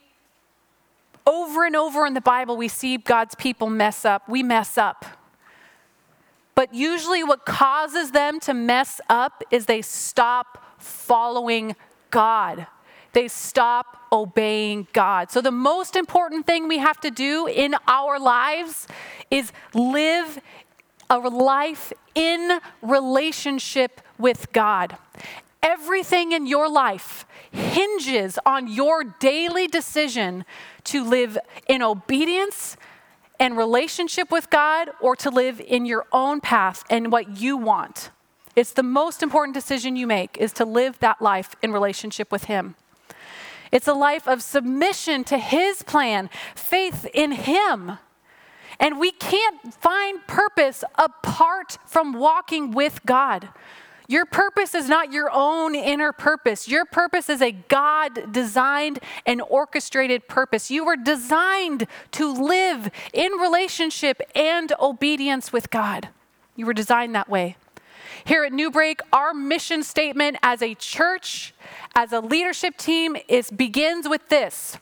over 1.25 1.65
and 1.65 1.75
over 1.75 2.05
in 2.05 2.13
the 2.13 2.21
Bible, 2.21 2.55
we 2.55 2.69
see 2.69 2.97
God's 2.97 3.35
people 3.35 3.69
mess 3.69 4.05
up. 4.05 4.27
We 4.29 4.41
mess 4.41 4.77
up. 4.77 5.05
But 6.55 6.73
usually, 6.73 7.23
what 7.23 7.45
causes 7.45 8.11
them 8.11 8.39
to 8.41 8.53
mess 8.53 8.99
up 9.09 9.43
is 9.51 9.65
they 9.65 9.81
stop 9.81 10.63
following 10.79 11.75
God. 12.09 12.65
They 13.13 13.27
stop 13.27 13.97
obeying 14.11 14.87
God. 14.93 15.29
So, 15.29 15.41
the 15.41 15.51
most 15.51 15.95
important 15.95 16.47
thing 16.47 16.67
we 16.67 16.77
have 16.77 16.99
to 17.01 17.11
do 17.11 17.47
in 17.47 17.75
our 17.87 18.19
lives 18.19 18.87
is 19.29 19.51
live 19.73 20.39
a 21.09 21.19
life 21.19 21.93
in 22.15 22.59
relationship 22.81 24.01
with 24.17 24.51
God. 24.51 24.97
Everything 25.67 26.31
in 26.31 26.47
your 26.47 26.69
life 26.69 27.25
hinges 27.51 28.39
on 28.45 28.69
your 28.69 29.03
daily 29.03 29.67
decision 29.67 30.45
to 30.85 31.03
live 31.03 31.37
in 31.67 31.81
obedience 31.81 32.77
and 33.37 33.57
relationship 33.57 34.31
with 34.31 34.49
God 34.49 34.91
or 35.01 35.17
to 35.17 35.29
live 35.29 35.59
in 35.59 35.85
your 35.85 36.05
own 36.13 36.39
path 36.39 36.85
and 36.89 37.11
what 37.11 37.41
you 37.41 37.57
want. 37.57 38.11
It's 38.55 38.71
the 38.71 38.81
most 38.81 39.21
important 39.21 39.55
decision 39.55 39.97
you 39.97 40.07
make 40.07 40.37
is 40.37 40.53
to 40.53 40.63
live 40.63 40.99
that 40.99 41.21
life 41.21 41.53
in 41.61 41.73
relationship 41.73 42.31
with 42.31 42.45
him. 42.45 42.75
It's 43.69 43.89
a 43.89 43.93
life 43.93 44.25
of 44.25 44.41
submission 44.41 45.25
to 45.25 45.37
his 45.37 45.83
plan, 45.83 46.29
faith 46.55 47.05
in 47.13 47.33
him. 47.33 47.97
And 48.79 49.01
we 49.01 49.11
can't 49.11 49.73
find 49.73 50.25
purpose 50.27 50.85
apart 50.95 51.77
from 51.85 52.13
walking 52.13 52.71
with 52.71 53.05
God. 53.05 53.49
Your 54.09 54.25
purpose 54.25 54.73
is 54.73 54.87
not 54.87 55.11
your 55.11 55.29
own 55.33 55.75
inner 55.75 56.13
purpose. 56.13 56.67
Your 56.67 56.85
purpose 56.85 57.29
is 57.29 57.41
a 57.41 57.51
God 57.51 58.31
designed 58.31 58.99
and 59.25 59.41
orchestrated 59.41 60.29
purpose. 60.29 60.71
You 60.71 60.85
were 60.85 60.95
designed 60.95 61.87
to 62.11 62.33
live 62.33 62.89
in 63.13 63.33
relationship 63.33 64.21
and 64.33 64.71
obedience 64.79 65.51
with 65.51 65.69
God. 65.69 66.07
You 66.55 66.65
were 66.65 66.73
designed 66.73 67.15
that 67.15 67.29
way. 67.29 67.57
Here 68.23 68.45
at 68.45 68.53
Newbreak, 68.53 68.99
our 69.11 69.33
mission 69.33 69.83
statement 69.83 70.37
as 70.41 70.61
a 70.61 70.73
church, 70.75 71.53
as 71.93 72.13
a 72.13 72.19
leadership 72.21 72.77
team, 72.77 73.17
is 73.27 73.49
begins 73.49 74.07
with 74.07 74.29
this. 74.29 74.77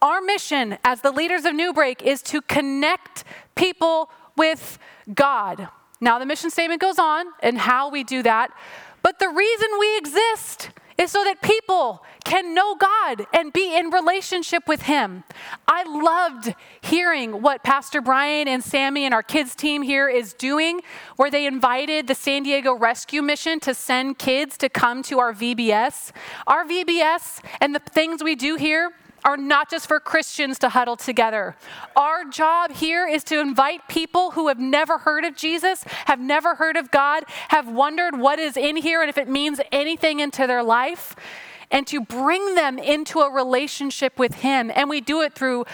Our 0.00 0.22
mission 0.22 0.78
as 0.84 1.02
the 1.02 1.10
leaders 1.10 1.44
of 1.44 1.52
Newbreak 1.52 2.00
is 2.02 2.22
to 2.22 2.40
connect 2.40 3.24
people 3.54 4.10
with 4.36 4.78
God. 5.14 5.68
Now, 6.00 6.18
the 6.18 6.26
mission 6.26 6.50
statement 6.50 6.80
goes 6.80 6.98
on 6.98 7.26
and 7.42 7.58
how 7.58 7.90
we 7.90 8.04
do 8.04 8.22
that, 8.22 8.50
but 9.02 9.18
the 9.18 9.28
reason 9.28 9.68
we 9.78 9.98
exist 9.98 10.70
is 11.00 11.10
so 11.10 11.24
that 11.24 11.40
people 11.40 12.04
can 12.24 12.54
know 12.54 12.74
God 12.74 13.26
and 13.32 13.52
be 13.52 13.74
in 13.74 13.90
relationship 13.90 14.68
with 14.68 14.82
Him. 14.82 15.24
I 15.66 15.82
loved 15.84 16.54
hearing 16.82 17.40
what 17.40 17.64
Pastor 17.64 18.02
Brian 18.02 18.48
and 18.48 18.62
Sammy 18.62 19.06
and 19.06 19.14
our 19.14 19.22
kids 19.22 19.54
team 19.54 19.80
here 19.80 20.08
is 20.08 20.34
doing, 20.34 20.82
where 21.16 21.30
they 21.30 21.46
invited 21.46 22.06
the 22.06 22.14
San 22.14 22.42
Diego 22.42 22.74
Rescue 22.74 23.22
Mission 23.22 23.60
to 23.60 23.72
send 23.72 24.18
kids 24.18 24.58
to 24.58 24.68
come 24.68 25.02
to 25.04 25.18
our 25.18 25.32
VBS. 25.32 26.12
Our 26.46 26.66
VBS 26.66 27.42
and 27.62 27.74
the 27.74 27.78
things 27.78 28.22
we 28.22 28.34
do 28.34 28.56
here 28.56 28.92
are 29.24 29.36
not 29.36 29.70
just 29.70 29.86
for 29.86 30.00
Christians 30.00 30.58
to 30.60 30.68
huddle 30.68 30.96
together. 30.96 31.56
Our 31.96 32.24
job 32.24 32.72
here 32.72 33.06
is 33.06 33.24
to 33.24 33.40
invite 33.40 33.88
people 33.88 34.32
who 34.32 34.48
have 34.48 34.58
never 34.58 34.98
heard 34.98 35.24
of 35.24 35.36
Jesus, 35.36 35.84
have 36.06 36.20
never 36.20 36.54
heard 36.54 36.76
of 36.76 36.90
God, 36.90 37.24
have 37.48 37.68
wondered 37.68 38.18
what 38.18 38.38
is 38.38 38.56
in 38.56 38.76
here 38.76 39.00
and 39.00 39.08
if 39.08 39.18
it 39.18 39.28
means 39.28 39.60
anything 39.72 40.20
into 40.20 40.46
their 40.46 40.62
life. 40.62 41.14
And 41.72 41.86
to 41.86 42.00
bring 42.00 42.56
them 42.56 42.80
into 42.80 43.20
a 43.20 43.30
relationship 43.32 44.18
with 44.18 44.34
Him. 44.34 44.72
And 44.74 44.90
we 44.90 45.00
do 45.00 45.20
it 45.20 45.34
through, 45.34 45.66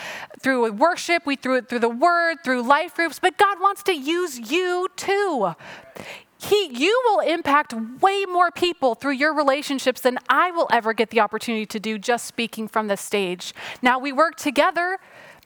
through 0.42 0.70
worship, 0.72 1.24
we 1.24 1.36
do 1.36 1.54
it 1.54 1.70
through 1.70 1.78
the 1.78 1.88
Word, 1.88 2.44
through 2.44 2.64
life 2.64 2.94
groups, 2.94 3.18
but 3.18 3.38
God 3.38 3.58
wants 3.62 3.82
to 3.84 3.94
use 3.94 4.50
you 4.50 4.88
too 4.96 5.54
he, 6.38 6.68
you 6.72 7.00
will 7.06 7.20
impact 7.20 7.74
way 8.00 8.24
more 8.26 8.50
people 8.50 8.94
through 8.94 9.12
your 9.12 9.34
relationships 9.34 10.02
than 10.02 10.18
I 10.28 10.50
will 10.50 10.68
ever 10.70 10.92
get 10.92 11.10
the 11.10 11.20
opportunity 11.20 11.66
to 11.66 11.80
do 11.80 11.98
just 11.98 12.26
speaking 12.26 12.68
from 12.68 12.88
the 12.88 12.96
stage. 12.96 13.54
Now, 13.80 13.98
we 13.98 14.12
work 14.12 14.36
together 14.36 14.98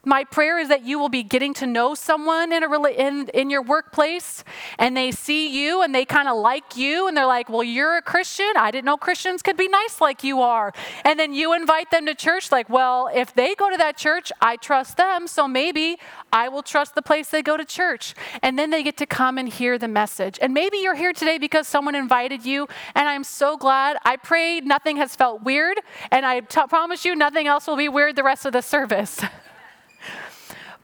my 0.04 0.24
prayer 0.24 0.58
is 0.58 0.68
that 0.68 0.82
you 0.82 0.98
will 0.98 1.10
be 1.10 1.22
getting 1.22 1.52
to 1.54 1.66
know 1.66 1.94
someone 1.94 2.52
in, 2.52 2.62
a, 2.62 2.84
in, 2.88 3.28
in 3.34 3.50
your 3.50 3.60
workplace 3.60 4.44
and 4.78 4.96
they 4.96 5.10
see 5.10 5.62
you 5.62 5.82
and 5.82 5.94
they 5.94 6.06
kind 6.06 6.26
of 6.26 6.38
like 6.38 6.74
you 6.74 7.06
and 7.06 7.14
they're 7.14 7.26
like, 7.26 7.50
Well, 7.50 7.62
you're 7.62 7.98
a 7.98 8.02
Christian. 8.02 8.50
I 8.56 8.70
didn't 8.70 8.86
know 8.86 8.96
Christians 8.96 9.42
could 9.42 9.58
be 9.58 9.68
nice 9.68 10.00
like 10.00 10.24
you 10.24 10.40
are. 10.40 10.72
And 11.04 11.20
then 11.20 11.34
you 11.34 11.52
invite 11.52 11.90
them 11.90 12.06
to 12.06 12.14
church, 12.14 12.50
like, 12.50 12.70
Well, 12.70 13.10
if 13.14 13.34
they 13.34 13.54
go 13.54 13.68
to 13.70 13.76
that 13.76 13.98
church, 13.98 14.32
I 14.40 14.56
trust 14.56 14.96
them. 14.96 15.26
So 15.26 15.46
maybe 15.46 15.98
I 16.32 16.48
will 16.48 16.62
trust 16.62 16.94
the 16.94 17.02
place 17.02 17.28
they 17.28 17.42
go 17.42 17.58
to 17.58 17.64
church. 17.66 18.14
And 18.42 18.58
then 18.58 18.70
they 18.70 18.82
get 18.82 18.96
to 18.98 19.06
come 19.06 19.36
and 19.36 19.50
hear 19.50 19.76
the 19.76 19.88
message. 19.88 20.38
And 20.40 20.54
maybe 20.54 20.78
you're 20.78 20.94
here 20.94 21.12
today 21.12 21.36
because 21.36 21.68
someone 21.68 21.94
invited 21.94 22.46
you. 22.46 22.68
And 22.94 23.06
I'm 23.06 23.24
so 23.24 23.58
glad. 23.58 23.98
I 24.06 24.16
pray 24.16 24.60
nothing 24.60 24.96
has 24.96 25.14
felt 25.14 25.42
weird. 25.42 25.78
And 26.10 26.24
I 26.24 26.40
t- 26.40 26.60
promise 26.70 27.04
you, 27.04 27.14
nothing 27.14 27.46
else 27.46 27.66
will 27.66 27.76
be 27.76 27.90
weird 27.90 28.16
the 28.16 28.24
rest 28.24 28.46
of 28.46 28.54
the 28.54 28.62
service. 28.62 29.20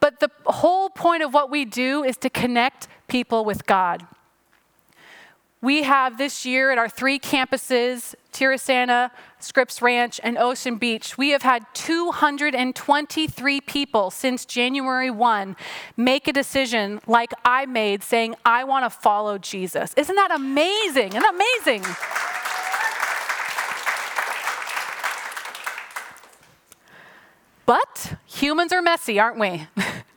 But 0.00 0.20
the 0.20 0.30
whole 0.46 0.90
point 0.90 1.22
of 1.22 1.32
what 1.34 1.50
we 1.50 1.64
do 1.64 2.04
is 2.04 2.16
to 2.18 2.30
connect 2.30 2.88
people 3.08 3.44
with 3.44 3.66
God. 3.66 4.06
We 5.62 5.82
have 5.84 6.18
this 6.18 6.44
year 6.44 6.70
at 6.70 6.78
our 6.78 6.88
three 6.88 7.18
campuses, 7.18 8.14
Tierrasanta, 8.32 9.10
Scripps 9.40 9.80
Ranch, 9.80 10.20
and 10.22 10.36
Ocean 10.36 10.76
Beach, 10.76 11.16
we 11.16 11.30
have 11.30 11.42
had 11.42 11.64
223 11.72 13.60
people 13.62 14.10
since 14.10 14.44
January 14.44 15.10
1 15.10 15.56
make 15.96 16.28
a 16.28 16.32
decision 16.32 17.00
like 17.06 17.32
I 17.44 17.64
made 17.66 18.02
saying, 18.02 18.34
I 18.44 18.64
want 18.64 18.84
to 18.84 18.90
follow 18.90 19.38
Jesus. 19.38 19.94
Isn't 19.96 20.16
that 20.16 20.30
amazing? 20.30 21.08
Isn't 21.08 21.22
that 21.22 21.34
amazing? 21.34 21.84
But 27.66 28.14
humans 28.26 28.72
are 28.72 28.80
messy, 28.80 29.18
aren't 29.18 29.38
we? 29.38 29.66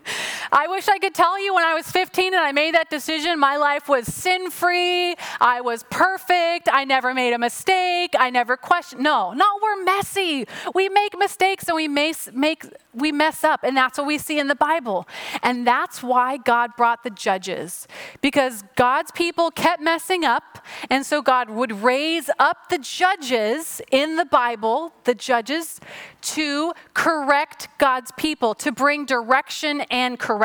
I 0.51 0.67
wish 0.67 0.87
I 0.87 0.97
could 0.97 1.13
tell 1.13 1.41
you 1.43 1.53
when 1.53 1.63
I 1.63 1.73
was 1.73 1.89
15 1.91 2.33
and 2.33 2.43
I 2.43 2.51
made 2.51 2.73
that 2.73 2.89
decision, 2.89 3.39
my 3.39 3.57
life 3.57 3.87
was 3.87 4.11
sin 4.11 4.49
free. 4.49 5.15
I 5.39 5.61
was 5.61 5.83
perfect. 5.91 6.67
I 6.71 6.85
never 6.85 7.13
made 7.13 7.33
a 7.33 7.37
mistake. 7.37 8.15
I 8.17 8.29
never 8.29 8.57
questioned. 8.57 9.03
No, 9.03 9.33
no, 9.33 9.45
we're 9.61 9.83
messy. 9.83 10.47
We 10.73 10.89
make 10.89 11.17
mistakes 11.17 11.67
and 11.67 11.75
we 11.75 11.87
make, 11.87 12.33
make 12.33 12.65
we 12.93 13.11
mess 13.11 13.43
up. 13.43 13.63
And 13.63 13.77
that's 13.77 13.97
what 13.97 14.07
we 14.07 14.17
see 14.17 14.39
in 14.39 14.47
the 14.47 14.55
Bible. 14.55 15.07
And 15.43 15.67
that's 15.67 16.01
why 16.01 16.37
God 16.37 16.71
brought 16.75 17.03
the 17.03 17.11
judges, 17.11 17.87
because 18.21 18.63
God's 18.75 19.11
people 19.11 19.51
kept 19.51 19.81
messing 19.81 20.25
up. 20.25 20.65
And 20.89 21.05
so 21.05 21.21
God 21.21 21.49
would 21.49 21.71
raise 21.71 22.29
up 22.39 22.69
the 22.69 22.79
judges 22.79 23.81
in 23.91 24.15
the 24.15 24.25
Bible, 24.25 24.93
the 25.03 25.13
judges, 25.13 25.79
to 26.21 26.73
correct 26.93 27.67
God's 27.77 28.11
people, 28.17 28.55
to 28.55 28.71
bring 28.71 29.05
direction 29.05 29.81
and 29.91 30.17
correction. 30.17 30.38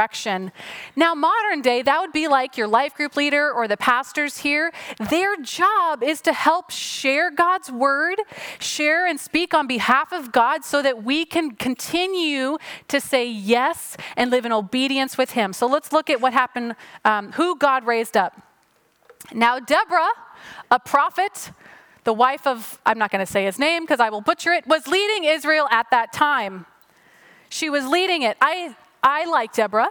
Now, 0.97 1.15
modern 1.15 1.63
day, 1.63 1.83
that 1.83 2.01
would 2.01 2.13
be 2.13 2.29
like 2.29 2.57
your 2.57 2.67
life 2.67 2.95
group 2.95 3.17
leader 3.17 3.51
or 3.51 3.69
the 3.69 3.77
pastors 3.77 4.39
here. 4.39 4.73
Their 5.11 5.37
job 5.37 6.03
is 6.03 6.21
to 6.23 6.33
help 6.33 6.71
share 6.71 7.31
God's 7.31 7.71
word, 7.71 8.21
share 8.59 9.07
and 9.07 9.19
speak 9.19 9.55
on 9.55 9.67
behalf 9.67 10.13
of 10.13 10.33
God 10.33 10.65
so 10.65 10.83
that 10.83 11.05
we 11.05 11.25
can 11.25 11.53
continue 11.53 12.59
to 12.89 13.01
say 13.01 13.29
yes 13.29 13.97
and 14.17 14.31
live 14.31 14.45
in 14.45 14.53
obedience 14.53 15.17
with 15.17 15.31
Him. 15.31 15.53
So 15.53 15.67
let's 15.67 15.93
look 15.93 16.11
at 16.11 16.21
what 16.21 16.33
happened, 16.33 16.77
um, 17.05 17.33
who 17.33 17.57
God 17.57 17.87
raised 17.87 18.17
up. 18.17 18.41
Now, 19.33 19.59
Deborah, 19.59 20.11
a 20.71 20.79
prophet, 20.79 21.51
the 22.05 22.13
wife 22.13 22.47
of, 22.47 22.81
I'm 22.85 22.99
not 22.99 23.11
going 23.11 23.25
to 23.25 23.31
say 23.31 23.45
his 23.45 23.59
name 23.59 23.83
because 23.83 24.01
I 24.01 24.11
will 24.11 24.21
butcher 24.21 24.53
it, 24.53 24.67
was 24.67 24.87
leading 24.87 25.25
Israel 25.25 25.67
at 25.71 25.91
that 25.91 26.13
time. 26.13 26.67
She 27.49 27.71
was 27.71 27.87
leading 27.87 28.23
it. 28.23 28.37
I, 28.41 28.77
I 29.05 29.27
like 29.27 29.53
Deborah. 29.53 29.91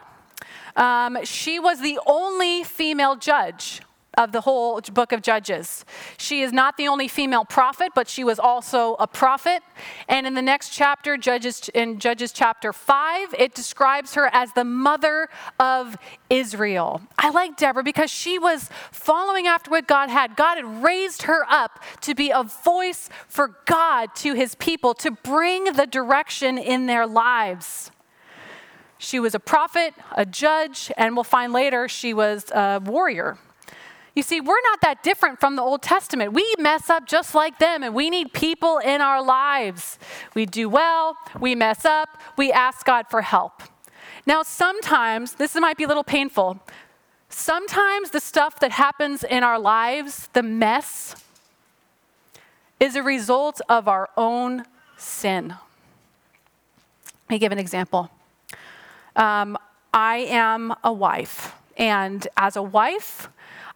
Um, 0.75 1.19
she 1.23 1.59
was 1.59 1.79
the 1.79 1.99
only 2.07 2.63
female 2.63 3.15
judge 3.15 3.81
of 4.17 4.31
the 4.31 4.41
whole 4.41 4.79
book 4.93 5.11
of 5.11 5.21
Judges. 5.21 5.85
She 6.17 6.41
is 6.41 6.51
not 6.51 6.77
the 6.77 6.87
only 6.87 7.07
female 7.07 7.45
prophet, 7.45 7.91
but 7.95 8.07
she 8.07 8.23
was 8.23 8.39
also 8.39 8.95
a 8.95 9.07
prophet. 9.07 9.63
And 10.07 10.27
in 10.27 10.33
the 10.33 10.41
next 10.41 10.69
chapter, 10.69 11.17
Judges 11.17 11.69
in 11.73 11.99
Judges 11.99 12.31
chapter 12.31 12.73
5, 12.73 13.33
it 13.37 13.55
describes 13.55 14.13
her 14.13 14.29
as 14.31 14.51
the 14.53 14.63
mother 14.63 15.29
of 15.59 15.97
Israel. 16.29 17.01
I 17.17 17.29
like 17.31 17.57
Deborah 17.57 17.83
because 17.83 18.11
she 18.11 18.37
was 18.37 18.69
following 18.91 19.47
after 19.47 19.71
what 19.71 19.87
God 19.87 20.09
had. 20.09 20.35
God 20.35 20.57
had 20.57 20.83
raised 20.83 21.23
her 21.23 21.45
up 21.49 21.83
to 22.01 22.13
be 22.13 22.29
a 22.29 22.43
voice 22.43 23.09
for 23.27 23.57
God 23.65 24.13
to 24.17 24.33
his 24.33 24.55
people, 24.55 24.93
to 24.95 25.11
bring 25.11 25.65
the 25.65 25.87
direction 25.87 26.57
in 26.57 26.85
their 26.85 27.07
lives. 27.07 27.91
She 29.03 29.19
was 29.19 29.35
a 29.35 29.39
prophet, 29.39 29.93
a 30.13 30.25
judge, 30.25 30.89
and 30.95 31.13
we'll 31.13 31.25
find 31.25 31.51
later 31.51 31.89
she 31.89 32.13
was 32.13 32.49
a 32.51 32.81
warrior. 32.81 33.37
You 34.15 34.23
see, 34.23 34.39
we're 34.39 34.61
not 34.63 34.79
that 34.81 35.03
different 35.03 35.41
from 35.41 35.57
the 35.57 35.61
Old 35.61 35.81
Testament. 35.81 36.31
We 36.31 36.55
mess 36.57 36.89
up 36.89 37.05
just 37.05 37.35
like 37.35 37.59
them, 37.59 37.83
and 37.83 37.93
we 37.93 38.09
need 38.09 38.31
people 38.31 38.77
in 38.77 39.01
our 39.01 39.21
lives. 39.21 39.99
We 40.33 40.45
do 40.45 40.69
well, 40.69 41.17
we 41.37 41.53
mess 41.53 41.83
up, 41.83 42.17
we 42.37 42.53
ask 42.53 42.85
God 42.85 43.07
for 43.09 43.23
help. 43.23 43.61
Now, 44.25 44.41
sometimes, 44.41 45.33
this 45.33 45.53
might 45.55 45.75
be 45.75 45.83
a 45.83 45.87
little 45.89 46.05
painful, 46.05 46.61
sometimes 47.27 48.11
the 48.11 48.21
stuff 48.21 48.57
that 48.61 48.71
happens 48.71 49.25
in 49.25 49.43
our 49.43 49.59
lives, 49.59 50.29
the 50.31 50.43
mess, 50.43 51.13
is 52.79 52.95
a 52.95 53.03
result 53.03 53.59
of 53.67 53.89
our 53.89 54.09
own 54.15 54.63
sin. 54.95 55.49
Let 55.49 57.29
me 57.29 57.39
give 57.39 57.51
an 57.51 57.59
example. 57.59 58.09
Um, 59.15 59.57
I 59.93 60.17
am 60.29 60.73
a 60.83 60.91
wife, 60.91 61.53
and 61.77 62.27
as 62.35 62.55
a 62.55 62.63
wife, 62.63 63.29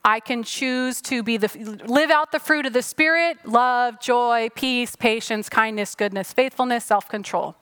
I 0.03 0.19
can 0.19 0.43
choose 0.43 1.01
to 1.03 1.21
be 1.21 1.37
the 1.37 1.49
live 1.85 2.09
out 2.09 2.31
the 2.31 2.39
fruit 2.39 2.65
of 2.65 2.73
the 2.73 2.81
spirit, 2.81 3.37
love, 3.45 3.99
joy, 3.99 4.49
peace, 4.55 4.95
patience, 4.95 5.49
kindness, 5.49 5.95
goodness, 5.95 6.33
faithfulness, 6.33 6.85
self-control. 6.85 7.55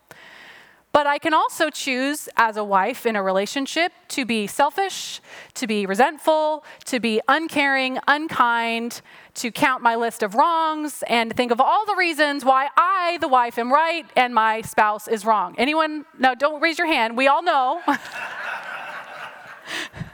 But 0.96 1.06
I 1.06 1.18
can 1.18 1.34
also 1.34 1.68
choose 1.68 2.26
as 2.38 2.56
a 2.56 2.64
wife 2.64 3.04
in 3.04 3.16
a 3.16 3.22
relationship 3.22 3.92
to 4.08 4.24
be 4.24 4.46
selfish, 4.46 5.20
to 5.52 5.66
be 5.66 5.84
resentful, 5.84 6.64
to 6.86 7.00
be 7.00 7.20
uncaring, 7.28 7.98
unkind, 8.08 9.02
to 9.34 9.50
count 9.50 9.82
my 9.82 9.94
list 9.94 10.22
of 10.22 10.34
wrongs 10.34 11.04
and 11.06 11.36
think 11.36 11.52
of 11.52 11.60
all 11.60 11.84
the 11.84 11.96
reasons 11.96 12.46
why 12.46 12.70
I, 12.78 13.18
the 13.20 13.28
wife, 13.28 13.58
am 13.58 13.70
right 13.70 14.06
and 14.16 14.34
my 14.34 14.62
spouse 14.62 15.06
is 15.06 15.26
wrong. 15.26 15.54
Anyone? 15.58 16.06
No, 16.18 16.34
don't 16.34 16.62
raise 16.62 16.78
your 16.78 16.86
hand. 16.86 17.14
We 17.14 17.28
all 17.28 17.42
know. 17.42 17.82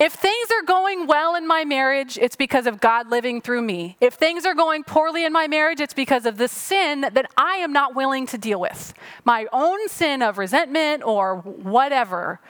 If 0.00 0.14
things 0.14 0.48
are 0.50 0.64
going 0.64 1.06
well 1.06 1.34
in 1.34 1.46
my 1.46 1.66
marriage, 1.66 2.16
it's 2.16 2.34
because 2.34 2.66
of 2.66 2.80
God 2.80 3.10
living 3.10 3.42
through 3.42 3.60
me. 3.60 3.98
If 4.00 4.14
things 4.14 4.46
are 4.46 4.54
going 4.54 4.82
poorly 4.82 5.26
in 5.26 5.32
my 5.34 5.46
marriage, 5.46 5.78
it's 5.78 5.92
because 5.92 6.24
of 6.24 6.38
the 6.38 6.48
sin 6.48 7.02
that 7.02 7.30
I 7.36 7.56
am 7.56 7.70
not 7.74 7.94
willing 7.94 8.26
to 8.28 8.38
deal 8.38 8.58
with. 8.58 8.94
My 9.26 9.46
own 9.52 9.90
sin 9.90 10.22
of 10.22 10.38
resentment 10.38 11.02
or 11.02 11.36
whatever. 11.36 12.40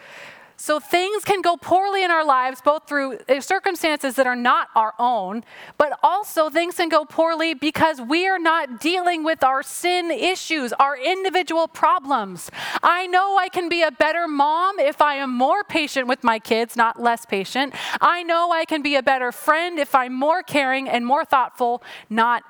So 0.63 0.79
things 0.79 1.25
can 1.25 1.41
go 1.41 1.57
poorly 1.57 2.05
in 2.05 2.11
our 2.11 2.23
lives, 2.23 2.61
both 2.61 2.87
through 2.87 3.21
uh, 3.31 3.41
circumstances 3.41 4.17
that 4.17 4.27
are 4.27 4.37
not 4.37 4.69
our 4.77 4.93
own, 4.99 5.43
but 5.79 5.99
also 6.03 6.51
things 6.51 6.75
can 6.75 6.91
go 6.91 7.07
poorly 7.07 7.55
because 7.55 7.99
we 7.99 8.29
are 8.29 8.39
not 8.39 8.79
dealing 8.79 9.25
with 9.25 9.43
our 9.43 9.63
sin 9.63 10.11
issues, 10.11 10.75
our 10.75 10.99
individual 10.99 11.67
problems. 11.67 12.51
I 12.83 13.07
know 13.07 13.39
I 13.39 13.49
can 13.49 13.71
be 13.71 13.83
a 13.83 13.91
better 13.91 14.29
mom 14.29 14.79
if 14.79 15.01
I 15.01 15.15
am 15.15 15.31
more 15.31 15.65
patient 15.65 16.09
with 16.09 16.23
my 16.23 16.39
kids, 16.39 16.77
not 16.77 17.01
less 17.01 17.25
patient. 17.25 17.73
I 17.99 18.23
know 18.23 18.53
I 18.53 18.67
can 18.67 18.83
be 18.83 18.97
a 18.97 19.03
better 19.03 19.33
friend 19.33 19.79
if 19.79 19.95
I'm 19.95 20.13
more 20.13 20.43
caring 20.43 20.91
and 20.91 21.07
more 21.07 21.25
thoughtful, 21.25 21.83
not 22.11 22.43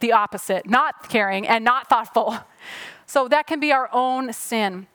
the 0.00 0.12
opposite, 0.12 0.68
not 0.68 1.08
caring 1.08 1.48
and 1.48 1.64
not 1.64 1.88
thoughtful. 1.88 2.36
So 3.08 3.28
that 3.28 3.46
can 3.46 3.60
be 3.60 3.70
our 3.70 3.88
own 3.92 4.32
sin. 4.32 4.88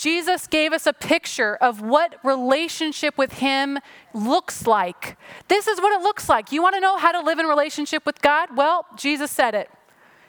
Jesus 0.00 0.46
gave 0.46 0.72
us 0.72 0.86
a 0.86 0.94
picture 0.94 1.56
of 1.56 1.82
what 1.82 2.16
relationship 2.24 3.18
with 3.18 3.34
Him 3.34 3.78
looks 4.14 4.66
like. 4.66 5.18
This 5.48 5.66
is 5.66 5.78
what 5.78 5.92
it 5.92 6.02
looks 6.02 6.26
like. 6.26 6.52
You 6.52 6.62
want 6.62 6.74
to 6.74 6.80
know 6.80 6.96
how 6.96 7.12
to 7.12 7.20
live 7.20 7.38
in 7.38 7.44
relationship 7.44 8.06
with 8.06 8.22
God? 8.22 8.56
Well, 8.56 8.86
Jesus 8.96 9.30
said 9.30 9.54
it. 9.54 9.68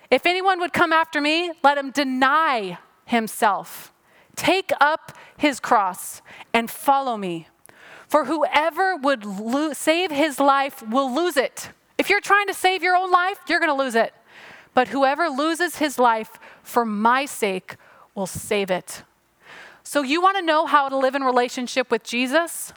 If 0.10 0.26
anyone 0.26 0.60
would 0.60 0.74
come 0.74 0.92
after 0.92 1.22
me, 1.22 1.54
let 1.64 1.78
him 1.78 1.92
deny 1.92 2.80
himself, 3.06 3.94
take 4.36 4.74
up 4.82 5.18
his 5.38 5.62
cross, 5.62 6.22
and 6.54 6.70
follow 6.70 7.16
me. 7.16 7.48
For 8.10 8.26
whoever 8.26 8.98
would 8.98 9.24
lo- 9.24 9.72
save 9.72 10.12
his 10.12 10.38
life 10.38 10.86
will 10.86 11.16
lose 11.16 11.38
it. 11.38 11.70
If 11.98 12.10
you're 12.10 12.20
trying 12.20 12.48
to 12.48 12.54
save 12.54 12.84
your 12.84 12.98
own 12.98 13.10
life, 13.10 13.38
you're 13.48 13.62
going 13.62 13.72
to 13.72 13.84
lose 13.84 13.96
it. 13.96 14.14
But 14.74 14.90
whoever 14.90 15.30
loses 15.30 15.78
his 15.78 15.98
life 15.98 16.38
for 16.62 16.84
my 16.84 17.24
sake 17.26 17.78
will 18.14 18.28
save 18.28 18.70
it. 18.70 19.04
So, 19.92 20.04
you 20.04 20.22
want 20.22 20.38
to 20.38 20.42
know 20.42 20.68
how 20.68 20.88
to 20.88 20.96
live 20.96 21.16
in 21.16 21.22
relationship 21.22 21.92
with 21.92 22.06
Jesus? 22.06 22.72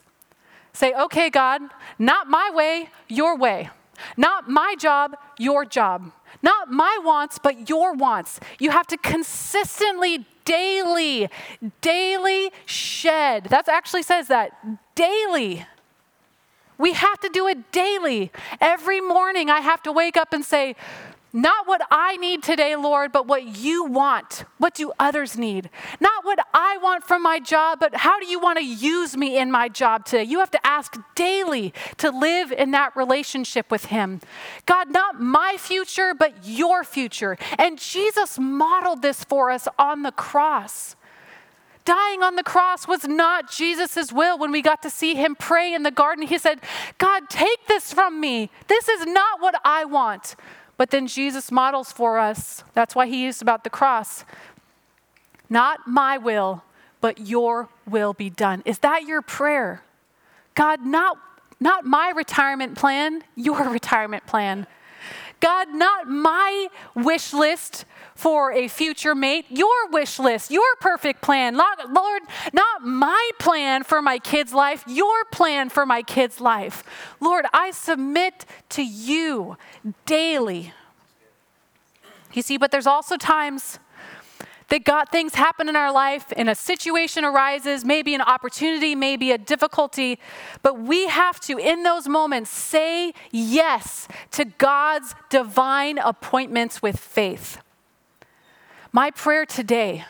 Say, 0.72 0.92
okay, 0.94 1.30
God, 1.30 1.62
not 1.96 2.26
my 2.26 2.50
way, 2.52 2.88
your 3.06 3.38
way. 3.38 3.70
Not 4.16 4.50
my 4.50 4.74
job, 4.76 5.16
your 5.38 5.64
job. 5.64 6.10
Not 6.42 6.72
my 6.72 6.98
wants, 7.04 7.38
but 7.38 7.68
your 7.68 7.92
wants. 7.92 8.40
You 8.58 8.72
have 8.72 8.88
to 8.88 8.96
consistently, 8.96 10.26
daily, 10.44 11.28
daily 11.80 12.50
shed. 12.66 13.44
That 13.44 13.68
actually 13.68 14.02
says 14.02 14.26
that 14.26 14.50
daily. 14.96 15.66
We 16.78 16.94
have 16.94 17.20
to 17.20 17.28
do 17.28 17.46
it 17.46 17.70
daily. 17.70 18.32
Every 18.60 19.00
morning, 19.00 19.50
I 19.50 19.60
have 19.60 19.84
to 19.84 19.92
wake 19.92 20.16
up 20.16 20.32
and 20.32 20.44
say, 20.44 20.74
not 21.34 21.66
what 21.66 21.82
I 21.90 22.16
need 22.16 22.44
today, 22.44 22.76
Lord, 22.76 23.10
but 23.10 23.26
what 23.26 23.58
you 23.58 23.84
want. 23.84 24.44
What 24.58 24.74
do 24.74 24.92
others 25.00 25.36
need? 25.36 25.68
Not 26.00 26.24
what 26.24 26.38
I 26.54 26.78
want 26.78 27.02
from 27.02 27.24
my 27.24 27.40
job, 27.40 27.80
but 27.80 27.96
how 27.96 28.20
do 28.20 28.26
you 28.26 28.38
want 28.38 28.58
to 28.58 28.64
use 28.64 29.16
me 29.16 29.36
in 29.36 29.50
my 29.50 29.68
job 29.68 30.04
today? 30.04 30.22
You 30.22 30.38
have 30.38 30.52
to 30.52 30.64
ask 30.64 30.96
daily 31.16 31.74
to 31.98 32.12
live 32.12 32.52
in 32.52 32.70
that 32.70 32.94
relationship 32.94 33.68
with 33.68 33.86
Him. 33.86 34.20
God, 34.64 34.92
not 34.92 35.20
my 35.20 35.56
future, 35.58 36.14
but 36.14 36.46
your 36.46 36.84
future. 36.84 37.36
And 37.58 37.80
Jesus 37.80 38.38
modeled 38.38 39.02
this 39.02 39.24
for 39.24 39.50
us 39.50 39.66
on 39.76 40.02
the 40.04 40.12
cross. 40.12 40.94
Dying 41.84 42.22
on 42.22 42.36
the 42.36 42.44
cross 42.44 42.86
was 42.86 43.04
not 43.08 43.50
Jesus' 43.50 44.12
will. 44.12 44.38
When 44.38 44.52
we 44.52 44.62
got 44.62 44.82
to 44.82 44.90
see 44.90 45.14
him 45.14 45.34
pray 45.34 45.74
in 45.74 45.82
the 45.82 45.90
garden, 45.90 46.26
he 46.26 46.38
said, 46.38 46.60
God, 46.96 47.28
take 47.28 47.66
this 47.66 47.92
from 47.92 48.20
me. 48.20 48.50
This 48.68 48.88
is 48.88 49.04
not 49.04 49.42
what 49.42 49.60
I 49.64 49.84
want. 49.84 50.34
But 50.76 50.90
then 50.90 51.06
Jesus 51.06 51.52
models 51.52 51.92
for 51.92 52.18
us, 52.18 52.64
that's 52.74 52.94
why 52.94 53.06
he 53.06 53.24
used 53.24 53.42
about 53.42 53.64
the 53.64 53.70
cross. 53.70 54.24
Not 55.48 55.86
my 55.86 56.18
will, 56.18 56.62
but 57.00 57.20
your 57.20 57.68
will 57.86 58.12
be 58.12 58.30
done. 58.30 58.62
Is 58.64 58.78
that 58.80 59.04
your 59.04 59.22
prayer? 59.22 59.82
God, 60.54 60.84
not, 60.84 61.18
not 61.60 61.84
my 61.84 62.10
retirement 62.10 62.76
plan, 62.76 63.22
your 63.36 63.68
retirement 63.70 64.26
plan. 64.26 64.66
God, 65.40 65.68
not 65.74 66.08
my 66.08 66.68
wish 66.94 67.32
list 67.32 67.84
for 68.14 68.52
a 68.52 68.68
future 68.68 69.14
mate, 69.14 69.46
your 69.48 69.88
wish 69.90 70.18
list, 70.18 70.50
your 70.50 70.62
perfect 70.80 71.20
plan. 71.20 71.56
Lord, 71.56 72.22
not 72.52 72.84
my 72.84 73.30
plan 73.38 73.82
for 73.82 74.00
my 74.00 74.18
kid's 74.18 74.52
life, 74.54 74.84
your 74.86 75.24
plan 75.32 75.68
for 75.68 75.84
my 75.84 76.02
kid's 76.02 76.40
life. 76.40 76.84
Lord, 77.20 77.46
I 77.52 77.72
submit 77.72 78.46
to 78.70 78.84
you 78.84 79.56
daily. 80.06 80.72
You 82.32 82.42
see, 82.42 82.56
but 82.56 82.70
there's 82.70 82.86
also 82.86 83.16
times 83.16 83.78
that 84.68 84.84
God 84.84 85.08
things 85.10 85.34
happen 85.34 85.68
in 85.68 85.76
our 85.76 85.92
life 85.92 86.32
and 86.36 86.48
a 86.48 86.54
situation 86.54 87.24
arises, 87.24 87.84
maybe 87.84 88.14
an 88.14 88.20
opportunity, 88.20 88.94
maybe 88.94 89.30
a 89.32 89.38
difficulty, 89.38 90.18
but 90.62 90.80
we 90.80 91.08
have 91.08 91.40
to, 91.40 91.58
in 91.58 91.82
those 91.82 92.08
moments, 92.08 92.50
say 92.50 93.12
yes 93.30 94.08
to 94.32 94.44
God's 94.44 95.14
divine 95.30 95.98
appointments 95.98 96.82
with 96.82 96.98
faith. 96.98 97.58
My 98.92 99.10
prayer 99.10 99.44
today 99.44 100.04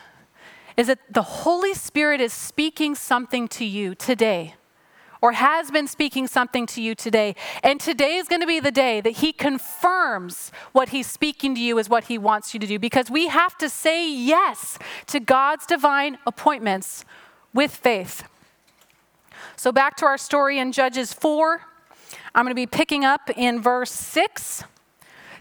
is 0.77 0.87
that 0.87 0.99
the 1.09 1.21
Holy 1.21 1.73
Spirit 1.73 2.21
is 2.21 2.33
speaking 2.33 2.95
something 2.95 3.47
to 3.49 3.65
you 3.65 3.95
today 3.95 4.55
or 5.21 5.33
has 5.33 5.71
been 5.71 5.87
speaking 5.87 6.27
something 6.27 6.65
to 6.67 6.81
you 6.81 6.95
today. 6.95 7.35
And 7.63 7.79
today 7.79 8.15
is 8.15 8.27
going 8.27 8.41
to 8.41 8.47
be 8.47 8.59
the 8.59 8.71
day 8.71 9.01
that 9.01 9.17
He 9.17 9.33
confirms 9.33 10.51
what 10.71 10.89
He's 10.89 11.07
speaking 11.07 11.55
to 11.55 11.61
you 11.61 11.77
is 11.77 11.89
what 11.89 12.05
He 12.05 12.17
wants 12.17 12.53
you 12.53 12.59
to 12.59 12.67
do 12.67 12.79
because 12.79 13.09
we 13.09 13.27
have 13.27 13.57
to 13.57 13.69
say 13.69 14.09
yes 14.09 14.77
to 15.07 15.19
God's 15.19 15.65
divine 15.65 16.17
appointments 16.27 17.05
with 17.53 17.71
faith. 17.71 18.23
So, 19.55 19.71
back 19.71 19.95
to 19.97 20.05
our 20.05 20.17
story 20.17 20.59
in 20.59 20.71
Judges 20.71 21.13
4. 21.13 21.61
I'm 22.33 22.43
going 22.43 22.51
to 22.51 22.55
be 22.55 22.67
picking 22.67 23.05
up 23.05 23.29
in 23.35 23.61
verse 23.61 23.91
6. 23.91 24.65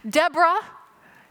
Deborah, 0.08 0.60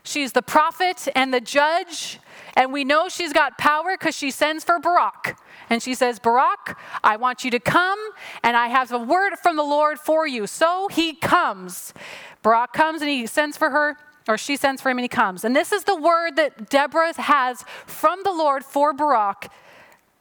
she's 0.03 0.33
the 0.33 0.41
prophet 0.41 1.07
and 1.15 1.33
the 1.33 1.39
judge, 1.39 2.19
and 2.55 2.73
we 2.73 2.83
know 2.83 3.07
she's 3.07 3.31
got 3.31 3.57
power 3.57 3.95
because 3.97 4.15
she 4.15 4.29
sends 4.29 4.65
for 4.65 4.79
Barak. 4.79 5.37
And 5.69 5.81
she 5.81 5.93
says, 5.93 6.19
Barak, 6.19 6.77
I 7.03 7.17
want 7.17 7.43
you 7.43 7.51
to 7.51 7.59
come, 7.59 7.99
and 8.43 8.55
I 8.55 8.67
have 8.67 8.91
a 8.91 8.97
word 8.97 9.35
from 9.41 9.55
the 9.55 9.63
Lord 9.63 9.99
for 9.99 10.27
you. 10.27 10.47
So 10.47 10.87
he 10.89 11.13
comes. 11.13 11.93
Barak 12.41 12.73
comes 12.73 13.01
and 13.01 13.09
he 13.09 13.25
sends 13.27 13.57
for 13.57 13.69
her, 13.69 13.97
or 14.27 14.37
she 14.37 14.55
sends 14.55 14.81
for 14.81 14.89
him, 14.89 14.97
and 14.97 15.03
he 15.03 15.09
comes. 15.09 15.43
And 15.43 15.55
this 15.55 15.71
is 15.71 15.83
the 15.83 15.95
word 15.95 16.35
that 16.35 16.69
Deborah 16.69 17.19
has 17.21 17.63
from 17.85 18.19
the 18.23 18.31
Lord 18.31 18.63
for 18.63 18.93
Barak 18.93 19.49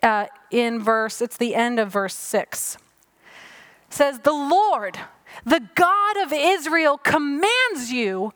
uh, 0.03 0.27
in 0.51 0.81
verse, 0.81 1.23
it's 1.23 1.37
the 1.37 1.55
end 1.55 1.79
of 1.79 1.91
verse 1.91 2.15
6. 2.15 2.77
It 3.89 3.95
says, 3.95 4.19
The 4.21 4.33
Lord, 4.33 4.99
the 5.45 5.63
God 5.75 6.17
of 6.19 6.33
Israel, 6.33 6.99
commands 6.99 7.93
you, 7.93 8.33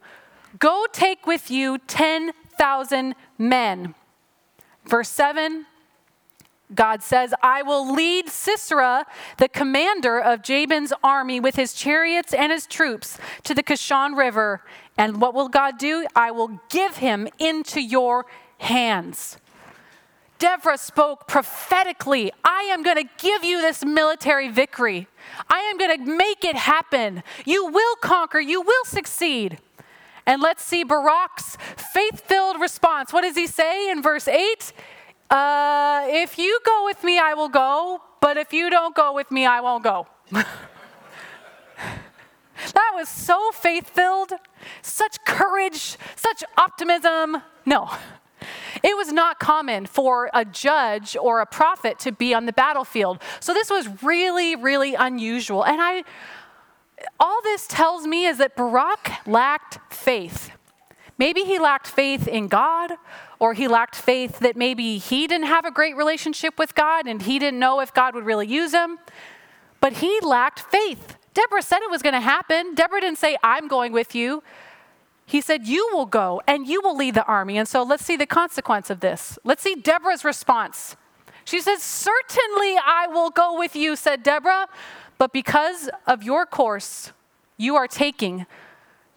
go 0.59 0.87
take 0.92 1.27
with 1.27 1.51
you 1.51 1.79
10,000 1.79 3.14
men. 3.37 3.95
Verse 4.85 5.09
7, 5.09 5.66
God 6.75 7.03
says, 7.03 7.33
I 7.43 7.63
will 7.63 7.93
lead 7.93 8.29
Sisera, 8.29 9.07
the 9.39 9.49
commander 9.49 10.19
of 10.19 10.43
Jabin's 10.43 10.93
army, 11.03 11.39
with 11.39 11.55
his 11.55 11.73
chariots 11.73 12.35
and 12.35 12.51
his 12.51 12.67
troops 12.67 13.19
to 13.45 13.55
the 13.55 13.63
Kishon 13.63 14.17
River. 14.17 14.63
And 14.99 15.21
what 15.21 15.35
will 15.35 15.49
God 15.49 15.79
do? 15.79 16.07
I 16.17 16.33
will 16.33 16.61
give 16.69 16.97
him 16.97 17.29
into 17.39 17.81
your 17.81 18.27
hands. 18.59 19.39
Deborah 20.39 20.77
spoke 20.77 21.27
prophetically 21.27 22.31
I 22.45 22.63
am 22.71 22.83
going 22.83 22.97
to 22.97 23.09
give 23.19 23.43
you 23.43 23.61
this 23.63 23.85
military 23.85 24.51
victory. 24.51 25.07
I 25.49 25.61
am 25.61 25.79
going 25.79 26.05
to 26.05 26.17
make 26.17 26.45
it 26.45 26.57
happen. 26.57 27.23
You 27.45 27.67
will 27.67 27.97
conquer, 27.97 28.41
you 28.41 28.61
will 28.61 28.85
succeed. 28.85 29.59
And 30.27 30.43
let's 30.43 30.63
see 30.63 30.85
Barak's 30.85 31.57
faith 31.77 32.21
filled 32.21 32.61
response. 32.61 33.13
What 33.13 33.23
does 33.23 33.37
he 33.37 33.47
say 33.47 33.91
in 33.91 34.03
verse 34.03 34.27
8? 34.27 34.73
Uh, 35.31 36.05
if 36.09 36.39
you 36.39 36.61
go 36.65 36.85
with 36.85 37.03
me, 37.03 37.19
I 37.19 37.35
will 37.35 37.49
go, 37.49 38.01
but 38.21 38.37
if 38.37 38.53
you 38.53 38.71
don't 38.71 38.95
go 38.95 39.12
with 39.12 39.31
me, 39.31 39.45
I 39.45 39.61
won't 39.61 39.83
go. 39.83 40.07
that 40.31 40.47
was 42.95 43.09
so 43.09 43.51
faith 43.53 43.91
filled, 43.91 44.33
such 44.83 45.25
courage, 45.25 45.97
such 46.15 46.45
optimism. 46.57 47.43
No. 47.65 47.91
It 48.83 48.97
was 48.97 49.12
not 49.12 49.41
common 49.41 49.87
for 49.87 50.31
a 50.33 50.45
judge 50.45 51.17
or 51.17 51.41
a 51.41 51.47
prophet 51.47 51.99
to 52.01 52.12
be 52.12 52.33
on 52.33 52.47
the 52.47 52.53
battlefield. 52.53 53.21
So 53.41 53.53
this 53.53 53.71
was 53.71 54.03
really, 54.03 54.55
really 54.55 54.95
unusual. 54.95 55.65
And 55.65 55.81
I, 55.81 56.05
all 57.19 57.41
this 57.43 57.67
tells 57.67 58.07
me 58.07 58.27
is 58.27 58.39
that 58.39 58.55
Barak 58.55 59.27
lacked 59.27 59.79
faith. 59.93 60.51
Maybe 61.19 61.43
he 61.45 61.59
lacked 61.59 61.87
faith 61.87 62.29
in 62.29 62.49
God, 62.49 62.93
or 63.39 63.55
he 63.55 63.69
lacked 63.69 63.95
faith 63.95 64.39
that 64.41 64.57
maybe 64.57 64.99
he 64.99 65.27
didn't 65.27 65.47
have 65.47 65.65
a 65.65 65.71
great 65.71 65.97
relationship 65.97 66.59
with 66.59 66.75
God 66.75 67.07
and 67.07 67.23
he 67.23 67.39
didn't 67.39 67.59
know 67.59 67.81
if 67.81 67.93
God 67.93 68.15
would 68.15 68.25
really 68.25 68.47
use 68.47 68.73
him. 68.73 68.99
But 69.81 69.95
he 69.95 70.21
lacked 70.21 70.61
faith. 70.61 71.17
Deborah 71.35 71.63
said 71.63 71.81
it 71.83 71.91
was 71.91 72.03
going 72.03 72.15
to 72.15 72.21
happen. 72.21 72.75
Deborah 72.75 73.01
didn't 73.01 73.19
say, 73.19 73.37
I'm 73.43 73.69
going 73.69 73.93
with 73.93 74.15
you. 74.15 74.43
He 75.27 75.41
said, 75.41 75.67
You 75.67 75.91
will 75.93 76.07
go 76.07 76.41
and 76.47 76.67
you 76.67 76.81
will 76.81 76.97
lead 76.97 77.15
the 77.15 77.25
army. 77.25 77.59
And 77.59 77.69
so 77.69 77.83
let's 77.83 78.05
see 78.05 78.17
the 78.17 78.27
consequence 78.27 78.91
of 78.91 79.01
this. 79.01 79.39
Let's 79.45 79.63
see 79.63 79.75
Deborah's 79.75 80.25
response. 80.25 80.97
She 81.45 81.61
says, 81.61 81.83
Certainly 81.83 82.77
I 82.85 83.07
will 83.09 83.31
go 83.31 83.59
with 83.59 83.77
you, 83.77 83.97
said 83.97 84.23
Deborah, 84.23 84.69
but 85.19 85.33
because 85.33 85.91
of 86.07 86.23
your 86.23 86.47
course 86.47 87.13
you 87.57 87.75
are 87.77 87.89
taking, 87.89 88.47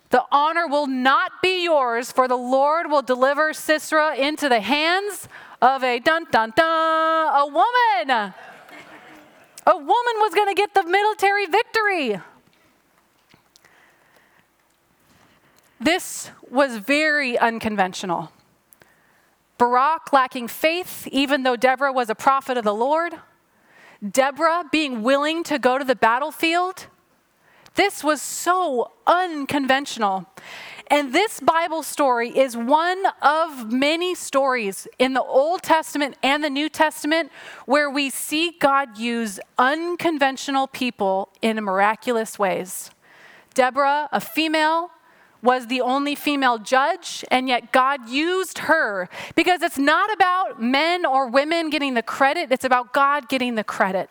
the 0.10 0.24
honor 0.32 0.68
will 0.68 0.88
not 0.88 1.32
be 1.42 1.64
yours, 1.64 2.12
for 2.12 2.28
the 2.28 2.38
Lord 2.38 2.90
will 2.90 3.02
deliver 3.04 3.54
Sisera 3.54 4.16
into 4.16 4.50
the 4.50 4.60
hands 4.60 5.28
of 5.62 5.84
a 5.84 6.00
dun 6.00 6.26
dun 6.32 6.52
dun, 6.56 7.36
a 7.36 7.46
woman. 7.46 8.34
A 9.68 9.78
woman 9.78 10.16
was 10.18 10.34
going 10.34 10.48
to 10.48 10.56
get 10.56 10.74
the 10.74 10.84
military 10.84 11.46
victory. 11.46 12.20
This 15.80 16.32
was 16.50 16.78
very 16.78 17.38
unconventional. 17.38 18.32
Barak 19.60 20.12
lacking 20.12 20.48
faith, 20.48 21.08
even 21.12 21.44
though 21.44 21.56
Deborah 21.56 21.94
was 21.94 22.10
a 22.10 22.16
prophet 22.16 22.58
of 22.58 22.64
the 22.64 22.74
Lord. 22.74 23.14
Deborah 24.08 24.64
being 24.72 25.04
willing 25.04 25.44
to 25.44 25.60
go 25.60 25.78
to 25.78 25.84
the 25.84 25.96
battlefield. 25.96 26.88
This 27.80 28.04
was 28.04 28.22
so 28.22 28.92
unconventional. 29.08 30.26
And 30.88 31.14
this 31.14 31.40
Bible 31.40 31.82
story 31.82 32.28
is 32.28 32.58
one 32.58 33.06
of 33.22 33.72
many 33.72 34.16
stories 34.16 34.86
in 35.00 35.14
the 35.14 35.24
Old 35.24 35.64
Testament 35.64 36.18
and 36.22 36.44
the 36.44 36.50
New 36.50 36.68
Testament 36.68 37.32
where 37.66 37.90
we 37.90 38.10
see 38.10 38.52
God 38.60 38.98
use 38.98 39.40
unconventional 39.58 40.68
people 40.68 41.30
in 41.42 41.56
miraculous 41.64 42.38
ways. 42.38 42.92
Deborah, 43.54 44.10
a 44.12 44.20
female, 44.20 44.92
was 45.42 45.68
the 45.68 45.80
only 45.80 46.16
female 46.16 46.58
judge, 46.58 47.24
and 47.32 47.48
yet 47.48 47.72
God 47.72 48.10
used 48.10 48.58
her 48.58 49.08
because 49.36 49.62
it's 49.62 49.78
not 49.78 50.12
about 50.12 50.62
men 50.62 51.06
or 51.06 51.30
women 51.30 51.70
getting 51.70 51.94
the 51.94 52.04
credit, 52.04 52.52
it's 52.52 52.66
about 52.66 52.92
God 52.92 53.30
getting 53.30 53.56
the 53.56 53.64
credit. 53.64 54.10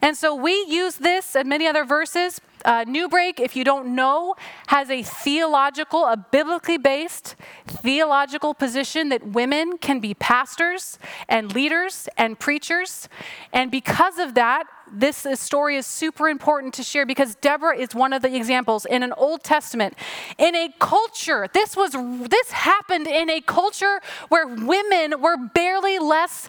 And 0.00 0.16
so 0.16 0.34
we 0.34 0.64
use 0.70 0.96
this 0.96 1.36
and 1.36 1.46
many 1.50 1.66
other 1.66 1.84
verses. 1.84 2.40
Uh, 2.64 2.84
Newbreak, 2.84 3.40
if 3.40 3.56
you 3.56 3.64
don't 3.64 3.94
know, 3.94 4.34
has 4.68 4.90
a 4.90 5.02
theological, 5.02 6.04
a 6.06 6.16
biblically 6.16 6.78
based 6.78 7.36
theological 7.66 8.54
position 8.54 9.08
that 9.10 9.26
women 9.28 9.78
can 9.78 10.00
be 10.00 10.14
pastors 10.14 10.98
and 11.28 11.54
leaders 11.54 12.08
and 12.16 12.38
preachers. 12.38 13.08
And 13.52 13.70
because 13.70 14.18
of 14.18 14.34
that, 14.34 14.64
this 14.92 15.26
story 15.34 15.76
is 15.76 15.86
super 15.86 16.28
important 16.28 16.74
to 16.74 16.82
share 16.82 17.06
because 17.06 17.36
Deborah 17.36 17.76
is 17.76 17.94
one 17.94 18.12
of 18.12 18.22
the 18.22 18.34
examples 18.34 18.84
in 18.84 19.02
an 19.02 19.12
Old 19.12 19.44
Testament 19.44 19.94
in 20.38 20.54
a 20.54 20.74
culture. 20.78 21.48
This 21.52 21.76
was 21.76 21.92
this 21.92 22.50
happened 22.50 23.06
in 23.06 23.30
a 23.30 23.40
culture 23.40 24.00
where 24.28 24.46
women 24.46 25.20
were 25.20 25.36
barely 25.36 25.98
less 25.98 26.48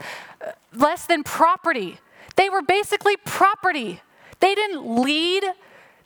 less 0.74 1.06
than 1.06 1.24
property. 1.24 2.00
They 2.36 2.50
were 2.50 2.62
basically 2.62 3.18
property. 3.18 4.02
They 4.40 4.56
didn't 4.56 4.86
lead. 4.88 5.44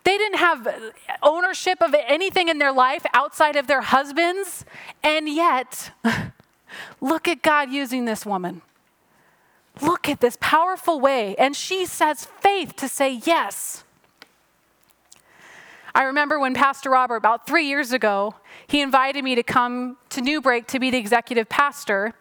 They 0.05 0.17
didn't 0.19 0.37
have 0.37 0.67
ownership 1.23 1.81
of 1.81 1.95
anything 2.07 2.47
in 2.47 2.59
their 2.59 2.71
life 2.71 3.05
outside 3.13 3.55
of 3.55 3.65
their 3.65 3.81
husbands. 3.81 4.63
And 5.03 5.27
yet, 5.27 5.91
look 7.01 7.27
at 7.27 7.41
God 7.41 7.71
using 7.71 8.05
this 8.05 8.25
woman. 8.25 8.61
Look 9.81 10.07
at 10.07 10.21
this 10.21 10.37
powerful 10.39 10.99
way. 10.99 11.35
And 11.37 11.55
she 11.55 11.87
says 11.87 12.25
faith 12.39 12.75
to 12.77 12.87
say 12.87 13.19
yes. 13.25 13.83
I 15.95 16.03
remember 16.03 16.39
when 16.39 16.53
Pastor 16.53 16.91
Robert, 16.91 17.15
about 17.15 17.47
three 17.47 17.65
years 17.65 17.91
ago, 17.91 18.35
he 18.67 18.81
invited 18.81 19.23
me 19.23 19.33
to 19.33 19.43
come 19.43 19.97
to 20.09 20.21
Newbreak 20.21 20.67
to 20.67 20.79
be 20.79 20.91
the 20.91 20.97
executive 20.97 21.49
pastor. 21.49 22.13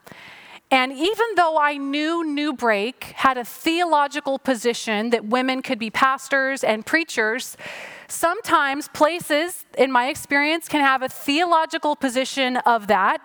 And 0.74 0.90
even 0.92 1.26
though 1.37 1.56
I 1.56 1.76
knew 1.76 2.24
Newbreak 2.26 3.04
had 3.12 3.38
a 3.38 3.44
theological 3.44 4.40
position 4.40 5.10
that 5.10 5.24
women 5.24 5.62
could 5.62 5.78
be 5.78 5.88
pastors 5.88 6.64
and 6.64 6.84
preachers, 6.84 7.56
sometimes 8.08 8.88
places, 8.88 9.64
in 9.78 9.92
my 9.92 10.08
experience, 10.08 10.66
can 10.66 10.80
have 10.80 11.00
a 11.00 11.08
theological 11.08 11.94
position 11.94 12.56
of 12.56 12.88
that, 12.88 13.20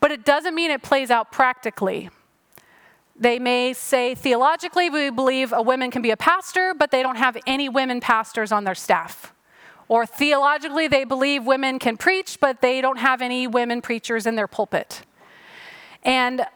but 0.00 0.10
it 0.10 0.24
doesn't 0.24 0.54
mean 0.54 0.70
it 0.70 0.82
plays 0.82 1.10
out 1.10 1.30
practically. 1.30 2.08
They 3.14 3.38
may 3.38 3.74
say 3.74 4.14
theologically, 4.14 4.88
we 4.88 5.10
believe 5.10 5.52
a 5.52 5.60
woman 5.60 5.90
can 5.90 6.00
be 6.00 6.12
a 6.12 6.16
pastor, 6.16 6.72
but 6.72 6.92
they 6.92 7.02
don't 7.02 7.16
have 7.16 7.36
any 7.46 7.68
women 7.68 8.00
pastors 8.00 8.52
on 8.52 8.64
their 8.64 8.74
staff. 8.74 9.34
Or 9.88 10.06
theologically, 10.06 10.88
they 10.88 11.04
believe 11.04 11.44
women 11.44 11.78
can 11.78 11.98
preach, 11.98 12.38
but 12.40 12.62
they 12.62 12.80
don't 12.80 13.00
have 13.00 13.20
any 13.20 13.46
women 13.46 13.82
preachers 13.82 14.24
in 14.24 14.34
their 14.34 14.48
pulpit. 14.48 15.02
And 16.02 16.46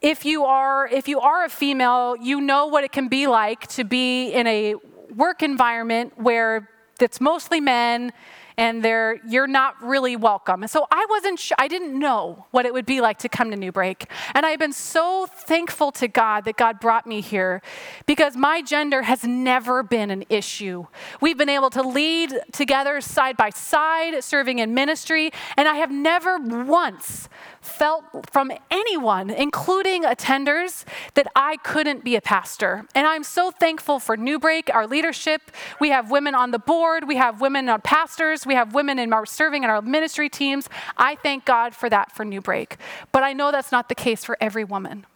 if 0.00 0.24
you 0.24 0.44
are 0.44 0.86
if 0.86 1.08
you 1.08 1.20
are 1.20 1.44
a 1.44 1.48
female, 1.48 2.16
you 2.20 2.40
know 2.40 2.66
what 2.66 2.84
it 2.84 2.92
can 2.92 3.08
be 3.08 3.26
like 3.26 3.66
to 3.68 3.84
be 3.84 4.30
in 4.30 4.46
a 4.46 4.74
work 5.14 5.42
environment 5.42 6.12
where 6.16 6.68
it's 7.00 7.20
mostly 7.20 7.60
men 7.60 8.12
and 8.58 8.82
they're 8.82 9.20
you're 9.28 9.46
not 9.46 9.82
really 9.82 10.16
welcome. 10.16 10.66
So 10.66 10.86
I 10.90 11.06
wasn't 11.10 11.38
sh- 11.38 11.52
I 11.58 11.68
didn't 11.68 11.98
know 11.98 12.46
what 12.50 12.64
it 12.66 12.72
would 12.72 12.86
be 12.86 13.00
like 13.00 13.18
to 13.18 13.28
come 13.28 13.50
to 13.50 13.56
Newbreak. 13.56 14.06
And 14.34 14.46
I've 14.46 14.58
been 14.58 14.72
so 14.72 15.26
thankful 15.26 15.92
to 15.92 16.08
God 16.08 16.44
that 16.44 16.56
God 16.56 16.80
brought 16.80 17.06
me 17.06 17.20
here 17.20 17.62
because 18.06 18.36
my 18.36 18.62
gender 18.62 19.02
has 19.02 19.24
never 19.24 19.82
been 19.82 20.10
an 20.10 20.24
issue. 20.28 20.86
We've 21.20 21.38
been 21.38 21.48
able 21.48 21.70
to 21.70 21.82
lead 21.82 22.34
together 22.52 23.00
side 23.00 23.36
by 23.36 23.50
side 23.50 24.22
serving 24.24 24.58
in 24.58 24.74
ministry 24.74 25.30
and 25.56 25.68
I 25.68 25.76
have 25.76 25.90
never 25.90 26.38
once 26.38 27.28
felt 27.60 28.04
from 28.30 28.52
anyone, 28.70 29.28
including 29.28 30.04
attenders, 30.04 30.84
that 31.14 31.26
I 31.34 31.56
couldn't 31.58 32.04
be 32.04 32.16
a 32.16 32.20
pastor. 32.20 32.86
And 32.94 33.06
I'm 33.06 33.24
so 33.24 33.50
thankful 33.50 33.98
for 33.98 34.16
Newbreak, 34.16 34.72
our 34.72 34.86
leadership. 34.86 35.42
We 35.80 35.90
have 35.90 36.10
women 36.10 36.34
on 36.34 36.52
the 36.52 36.58
board, 36.58 37.08
we 37.08 37.16
have 37.16 37.40
women 37.40 37.68
on 37.68 37.80
pastors, 37.80 38.45
we 38.46 38.54
have 38.54 38.74
women 38.74 38.98
in 38.98 39.12
our 39.12 39.26
serving 39.26 39.64
in 39.64 39.70
our 39.70 39.82
ministry 39.82 40.28
teams. 40.28 40.68
I 40.96 41.16
thank 41.16 41.44
God 41.44 41.74
for 41.74 41.88
that 41.90 42.12
for 42.12 42.24
Newbreak. 42.24 42.76
But 43.12 43.22
I 43.22 43.32
know 43.32 43.50
that's 43.52 43.72
not 43.72 43.88
the 43.88 43.94
case 43.94 44.24
for 44.24 44.36
every 44.40 44.64
woman. 44.64 45.06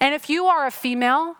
And 0.00 0.14
if 0.14 0.30
you 0.30 0.46
are 0.46 0.66
a 0.66 0.70
female, 0.70 1.36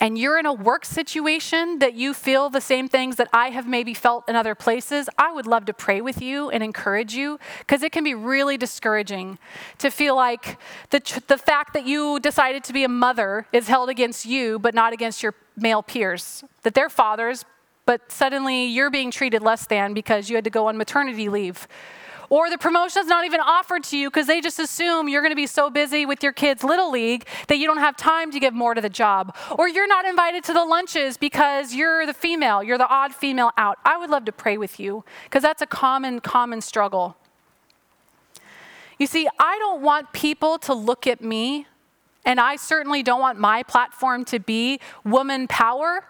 and 0.00 0.18
you're 0.18 0.38
in 0.38 0.46
a 0.46 0.52
work 0.52 0.84
situation 0.84 1.78
that 1.78 1.94
you 1.94 2.12
feel 2.12 2.50
the 2.50 2.60
same 2.60 2.88
things 2.88 3.16
that 3.16 3.28
I 3.32 3.50
have 3.50 3.66
maybe 3.66 3.94
felt 3.94 4.28
in 4.28 4.36
other 4.36 4.54
places, 4.54 5.08
I 5.16 5.32
would 5.32 5.46
love 5.46 5.64
to 5.66 5.72
pray 5.72 6.00
with 6.00 6.20
you 6.20 6.50
and 6.50 6.62
encourage 6.62 7.14
you 7.14 7.38
because 7.60 7.82
it 7.82 7.92
can 7.92 8.04
be 8.04 8.14
really 8.14 8.58
discouraging 8.58 9.38
to 9.78 9.90
feel 9.90 10.14
like 10.14 10.58
the, 10.90 11.22
the 11.28 11.38
fact 11.38 11.72
that 11.72 11.86
you 11.86 12.20
decided 12.20 12.62
to 12.64 12.72
be 12.72 12.84
a 12.84 12.88
mother 12.88 13.46
is 13.52 13.68
held 13.68 13.88
against 13.88 14.26
you 14.26 14.58
but 14.58 14.74
not 14.74 14.92
against 14.92 15.22
your 15.22 15.34
male 15.56 15.82
peers, 15.82 16.44
that 16.62 16.74
they're 16.74 16.90
fathers, 16.90 17.44
but 17.86 18.12
suddenly 18.12 18.66
you're 18.66 18.90
being 18.90 19.10
treated 19.10 19.42
less 19.42 19.66
than 19.66 19.94
because 19.94 20.28
you 20.28 20.36
had 20.36 20.44
to 20.44 20.50
go 20.50 20.66
on 20.66 20.76
maternity 20.76 21.28
leave 21.28 21.66
or 22.28 22.50
the 22.50 22.58
promotion's 22.58 23.06
not 23.06 23.24
even 23.24 23.40
offered 23.40 23.84
to 23.84 23.96
you 23.96 24.10
because 24.10 24.26
they 24.26 24.40
just 24.40 24.58
assume 24.58 25.08
you're 25.08 25.22
going 25.22 25.32
to 25.32 25.36
be 25.36 25.46
so 25.46 25.70
busy 25.70 26.06
with 26.06 26.22
your 26.22 26.32
kids' 26.32 26.64
little 26.64 26.90
league 26.90 27.26
that 27.48 27.58
you 27.58 27.66
don't 27.66 27.78
have 27.78 27.96
time 27.96 28.30
to 28.32 28.40
give 28.40 28.54
more 28.54 28.74
to 28.74 28.80
the 28.80 28.88
job. 28.88 29.36
Or 29.56 29.68
you're 29.68 29.86
not 29.86 30.04
invited 30.04 30.44
to 30.44 30.52
the 30.52 30.64
lunches 30.64 31.16
because 31.16 31.74
you're 31.74 32.06
the 32.06 32.14
female, 32.14 32.62
you're 32.62 32.78
the 32.78 32.88
odd 32.88 33.14
female 33.14 33.52
out. 33.56 33.78
I 33.84 33.96
would 33.96 34.10
love 34.10 34.24
to 34.26 34.32
pray 34.32 34.58
with 34.58 34.80
you 34.80 35.04
because 35.24 35.42
that's 35.42 35.62
a 35.62 35.66
common, 35.66 36.20
common 36.20 36.60
struggle. 36.60 37.16
You 38.98 39.06
see, 39.06 39.28
I 39.38 39.58
don't 39.58 39.82
want 39.82 40.12
people 40.12 40.58
to 40.60 40.72
look 40.72 41.06
at 41.06 41.20
me, 41.20 41.66
and 42.24 42.40
I 42.40 42.56
certainly 42.56 43.02
don't 43.02 43.20
want 43.20 43.38
my 43.38 43.62
platform 43.62 44.24
to 44.26 44.40
be 44.40 44.80
woman 45.04 45.46
power. 45.46 46.04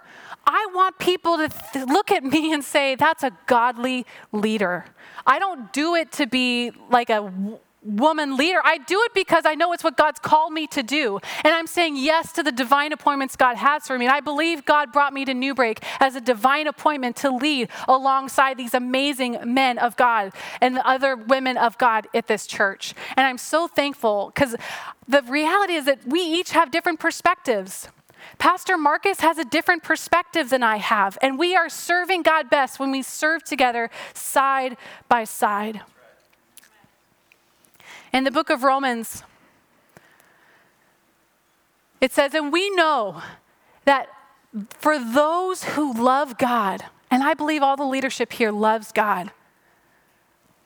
I 0.46 0.68
want 0.72 0.98
people 0.98 1.38
to 1.38 1.48
th- 1.48 1.86
look 1.86 2.12
at 2.12 2.22
me 2.22 2.52
and 2.52 2.62
say, 2.62 2.94
that's 2.94 3.24
a 3.24 3.32
godly 3.46 4.06
leader. 4.30 4.84
I 5.26 5.38
don't 5.38 5.72
do 5.72 5.96
it 5.96 6.12
to 6.12 6.26
be 6.26 6.70
like 6.88 7.10
a 7.10 7.14
w- 7.14 7.58
woman 7.82 8.36
leader. 8.36 8.60
I 8.64 8.78
do 8.78 9.00
it 9.02 9.14
because 9.14 9.44
I 9.44 9.54
know 9.54 9.72
it's 9.72 9.82
what 9.84 9.96
God's 9.96 10.18
called 10.18 10.52
me 10.52 10.66
to 10.68 10.82
do. 10.82 11.18
And 11.44 11.52
I'm 11.52 11.66
saying 11.66 11.96
yes 11.96 12.32
to 12.32 12.42
the 12.42 12.52
divine 12.52 12.92
appointments 12.92 13.36
God 13.36 13.56
has 13.56 13.86
for 13.86 13.98
me. 13.98 14.06
And 14.06 14.14
I 14.14 14.20
believe 14.20 14.64
God 14.64 14.92
brought 14.92 15.12
me 15.12 15.24
to 15.24 15.32
Newbreak 15.32 15.82
as 16.00 16.16
a 16.16 16.20
divine 16.20 16.66
appointment 16.66 17.16
to 17.16 17.30
lead 17.30 17.68
alongside 17.88 18.56
these 18.56 18.74
amazing 18.74 19.38
men 19.44 19.78
of 19.78 19.96
God 19.96 20.32
and 20.60 20.76
the 20.76 20.86
other 20.86 21.16
women 21.16 21.56
of 21.56 21.78
God 21.78 22.06
at 22.14 22.26
this 22.26 22.46
church. 22.46 22.94
And 23.16 23.26
I'm 23.26 23.38
so 23.38 23.66
thankful 23.68 24.32
because 24.34 24.56
the 25.08 25.22
reality 25.22 25.74
is 25.74 25.86
that 25.86 26.06
we 26.06 26.20
each 26.20 26.50
have 26.50 26.70
different 26.70 27.00
perspectives. 27.00 27.88
Pastor 28.38 28.76
Marcus 28.76 29.20
has 29.20 29.38
a 29.38 29.44
different 29.44 29.82
perspective 29.82 30.50
than 30.50 30.62
I 30.62 30.76
have, 30.76 31.18
and 31.22 31.38
we 31.38 31.54
are 31.54 31.68
serving 31.68 32.22
God 32.22 32.50
best 32.50 32.78
when 32.78 32.90
we 32.90 33.02
serve 33.02 33.44
together 33.44 33.90
side 34.14 34.76
by 35.08 35.24
side. 35.24 35.80
In 38.12 38.24
the 38.24 38.30
book 38.30 38.50
of 38.50 38.62
Romans, 38.62 39.22
it 42.00 42.12
says, 42.12 42.34
And 42.34 42.52
we 42.52 42.70
know 42.70 43.22
that 43.84 44.08
for 44.70 44.98
those 44.98 45.64
who 45.64 45.92
love 45.92 46.38
God, 46.38 46.84
and 47.10 47.22
I 47.22 47.34
believe 47.34 47.62
all 47.62 47.76
the 47.76 47.84
leadership 47.84 48.32
here 48.32 48.50
loves 48.50 48.92
God, 48.92 49.30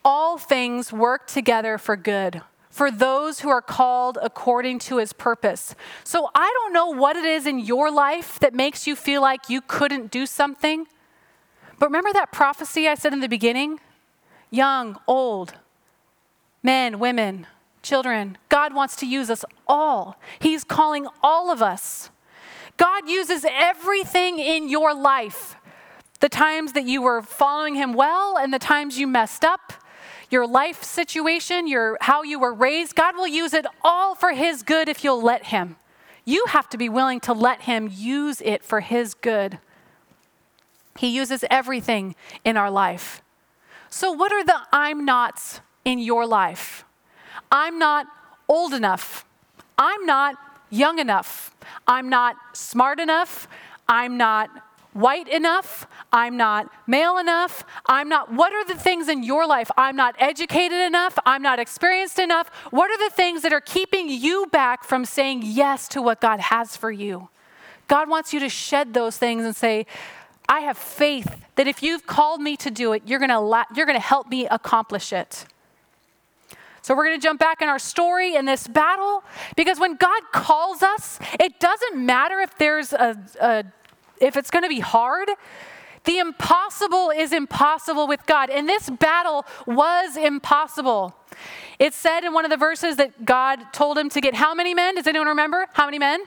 all 0.05 0.38
things 0.38 0.92
work 0.92 1.27
together 1.27 1.77
for 1.77 1.96
good 1.96 2.42
for 2.70 2.90
those 2.90 3.40
who 3.40 3.48
are 3.48 3.61
called 3.61 4.16
according 4.22 4.78
to 4.78 4.98
his 4.98 5.12
purpose. 5.12 5.74
So 6.04 6.30
I 6.35 6.50
don't 6.54 6.72
know 6.72 6.88
what 6.88 7.16
it 7.16 7.24
is 7.24 7.46
in 7.46 7.59
your 7.59 7.90
life 7.90 8.38
that 8.38 8.54
makes 8.54 8.87
you 8.87 8.94
feel 8.94 9.20
like 9.20 9.50
you 9.50 9.61
couldn't 9.61 10.11
do 10.11 10.24
something. 10.24 10.87
But 11.78 11.87
remember 11.87 12.12
that 12.12 12.30
prophecy 12.30 12.87
I 12.87 12.94
said 12.94 13.12
in 13.12 13.20
the 13.20 13.28
beginning? 13.28 13.80
Young, 14.50 14.98
old, 15.09 15.54
men, 16.62 17.00
women, 17.00 17.48
children. 17.83 18.38
God 18.48 18.72
wants 18.72 18.96
to 18.96 19.06
use 19.06 19.30
us 19.30 19.44
all. 19.66 20.20
He's 20.38 20.62
calling 20.62 21.09
all 21.22 21.50
of 21.50 21.62
us. 21.62 22.11
God 22.76 23.09
uses 23.09 23.44
everything 23.48 24.38
in 24.38 24.68
your 24.68 24.94
life 24.94 25.56
the 26.20 26.28
times 26.28 26.72
that 26.74 26.85
you 26.85 27.02
were 27.02 27.22
following 27.22 27.74
Him 27.74 27.94
well 27.94 28.37
and 28.38 28.54
the 28.54 28.59
times 28.59 28.98
you 28.98 29.06
messed 29.06 29.44
up 29.44 29.72
your 30.31 30.47
life 30.47 30.83
situation, 30.83 31.66
your 31.66 31.99
how 32.01 32.23
you 32.23 32.38
were 32.38 32.55
raised, 32.55 32.95
God 32.95 33.16
will 33.16 33.27
use 33.27 33.53
it 33.53 33.66
all 33.83 34.14
for 34.14 34.33
his 34.33 34.62
good 34.62 34.88
if 34.88 35.05
you'll 35.05 35.23
let 35.23 35.47
him. 35.47 35.77
You 36.25 36.47
have 36.47 36.69
to 36.71 36.79
be 36.79 36.88
willing 36.88 37.21
to 37.21 37.33
let 37.33 37.62
him 37.62 37.90
use 37.93 38.40
it 38.40 38.62
for 38.62 38.81
his 38.81 39.14
good. 39.14 39.59
He 40.99 41.09
uses 41.09 41.45
everything 41.51 42.14
in 42.45 42.57
our 42.57 42.71
life. 42.71 43.23
So, 43.88 44.12
what 44.12 44.33
are 44.33 44.45
the 44.45 44.61
I'm 44.73 45.05
nots 45.05 45.61
in 45.85 45.99
your 45.99 46.27
life? 46.27 46.85
I'm 47.51 47.79
not 47.79 48.07
old 48.49 48.73
enough. 48.73 49.25
I'm 49.77 50.07
not 50.07 50.37
young 50.71 50.99
enough. 50.99 51.57
I'm 51.87 52.09
not 52.09 52.37
smart 52.53 53.01
enough. 53.01 53.49
I'm 53.88 54.16
not 54.16 54.51
white 54.92 55.29
enough. 55.29 55.87
I'm 56.12 56.37
not 56.37 56.70
male 56.87 57.18
enough. 57.18 57.64
I'm 57.87 58.09
not, 58.09 58.33
what 58.33 58.53
are 58.53 58.64
the 58.64 58.74
things 58.74 59.09
in 59.09 59.22
your 59.22 59.46
life? 59.46 59.70
I'm 59.76 59.96
not 59.96 60.16
educated 60.18 60.81
enough. 60.81 61.18
I'm 61.24 61.42
not 61.42 61.59
experienced 61.59 62.18
enough. 62.18 62.48
What 62.70 62.90
are 62.90 63.09
the 63.09 63.14
things 63.14 63.42
that 63.42 63.53
are 63.53 63.61
keeping 63.61 64.09
you 64.09 64.46
back 64.53 64.85
from 64.85 65.05
saying 65.05 65.42
yes 65.44 65.88
to 65.88 66.03
what 66.03 66.20
God 66.20 66.40
has 66.40 66.76
for 66.76 66.90
you? 66.90 67.29
God 67.88 68.09
wants 68.09 68.33
you 68.33 68.40
to 68.40 68.48
shed 68.48 68.94
those 68.94 69.16
things 69.16 69.44
and 69.44 69.55
say, 69.55 69.87
I 70.48 70.61
have 70.61 70.79
faith 70.79 71.44
that 71.55 71.68
if 71.68 71.83
you've 71.83 72.07
called 72.07 72.40
me 72.40 72.57
to 72.57 72.70
do 72.70 72.92
it, 72.92 73.03
you're 73.07 73.18
going 73.18 73.29
going 73.29 73.94
to 73.94 74.00
help 74.00 74.29
me 74.29 74.46
accomplish 74.46 75.12
it. 75.12 75.44
So 76.83 76.96
we're 76.96 77.05
going 77.05 77.20
to 77.20 77.22
jump 77.22 77.38
back 77.38 77.61
in 77.61 77.68
our 77.68 77.79
story 77.79 78.35
in 78.35 78.46
this 78.46 78.66
battle 78.66 79.22
because 79.55 79.79
when 79.79 79.96
God 79.96 80.22
calls 80.33 80.83
us, 80.83 81.18
it 81.38 81.61
doesn't 81.61 82.05
matter 82.05 82.40
if 82.40 82.57
there's 82.59 82.92
a, 82.92 83.16
a 83.40 83.64
if 84.20 84.37
it's 84.37 84.50
going 84.50 84.62
to 84.62 84.68
be 84.68 84.80
hard, 84.80 85.28
the 86.04 86.18
impossible 86.18 87.11
is 87.11 87.33
impossible 87.33 88.06
with 88.06 88.24
God. 88.26 88.50
And 88.50 88.68
this 88.68 88.88
battle 88.88 89.44
was 89.66 90.16
impossible. 90.16 91.14
It 91.78 91.94
said 91.94 92.24
in 92.24 92.33
one 92.33 92.44
of 92.44 92.50
the 92.50 92.56
verses 92.56 92.96
that 92.96 93.24
God 93.24 93.72
told 93.72 93.98
him 93.98 94.09
to 94.11 94.20
get 94.20 94.35
how 94.35 94.54
many 94.54 94.74
men? 94.74 94.94
Does 94.94 95.06
anyone 95.06 95.28
remember? 95.28 95.66
How 95.72 95.87
many 95.87 95.98
men? 95.98 96.24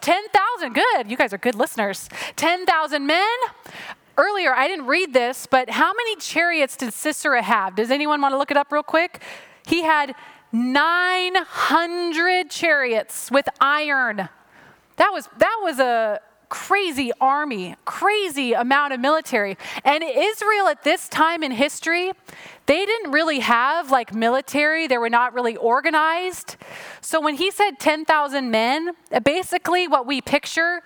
10,000. 0.00 0.72
Good. 0.72 1.10
You 1.10 1.16
guys 1.16 1.32
are 1.32 1.38
good 1.38 1.54
listeners. 1.54 2.08
10,000 2.36 3.06
men. 3.06 3.26
Earlier, 4.18 4.54
I 4.54 4.66
didn't 4.66 4.86
read 4.86 5.12
this, 5.12 5.46
but 5.46 5.68
how 5.68 5.92
many 5.92 6.16
chariots 6.16 6.76
did 6.76 6.94
Sisera 6.94 7.42
have? 7.42 7.74
Does 7.74 7.90
anyone 7.90 8.22
want 8.22 8.32
to 8.32 8.38
look 8.38 8.50
it 8.50 8.56
up 8.56 8.72
real 8.72 8.82
quick? 8.82 9.22
He 9.66 9.82
had 9.82 10.14
900 10.52 12.50
chariots 12.50 13.30
with 13.30 13.46
iron. 13.60 14.28
That 14.96 15.10
was 15.12 15.28
that 15.38 15.60
was 15.62 15.78
a 15.78 16.20
crazy 16.48 17.12
army, 17.20 17.76
crazy 17.84 18.52
amount 18.52 18.92
of 18.92 19.00
military. 19.00 19.56
And 19.84 20.04
Israel 20.04 20.68
at 20.68 20.82
this 20.84 21.08
time 21.08 21.42
in 21.42 21.52
history, 21.52 22.12
they 22.66 22.84
didn't 22.84 23.12
really 23.12 23.40
have 23.40 23.90
like 23.90 24.14
military, 24.14 24.86
they 24.86 24.98
were 24.98 25.10
not 25.10 25.34
really 25.34 25.56
organized. 25.56 26.56
So 27.00 27.20
when 27.20 27.36
he 27.36 27.50
said 27.50 27.78
10,000 27.78 28.50
men, 28.50 28.90
basically 29.22 29.88
what 29.88 30.06
we 30.06 30.20
picture 30.20 30.82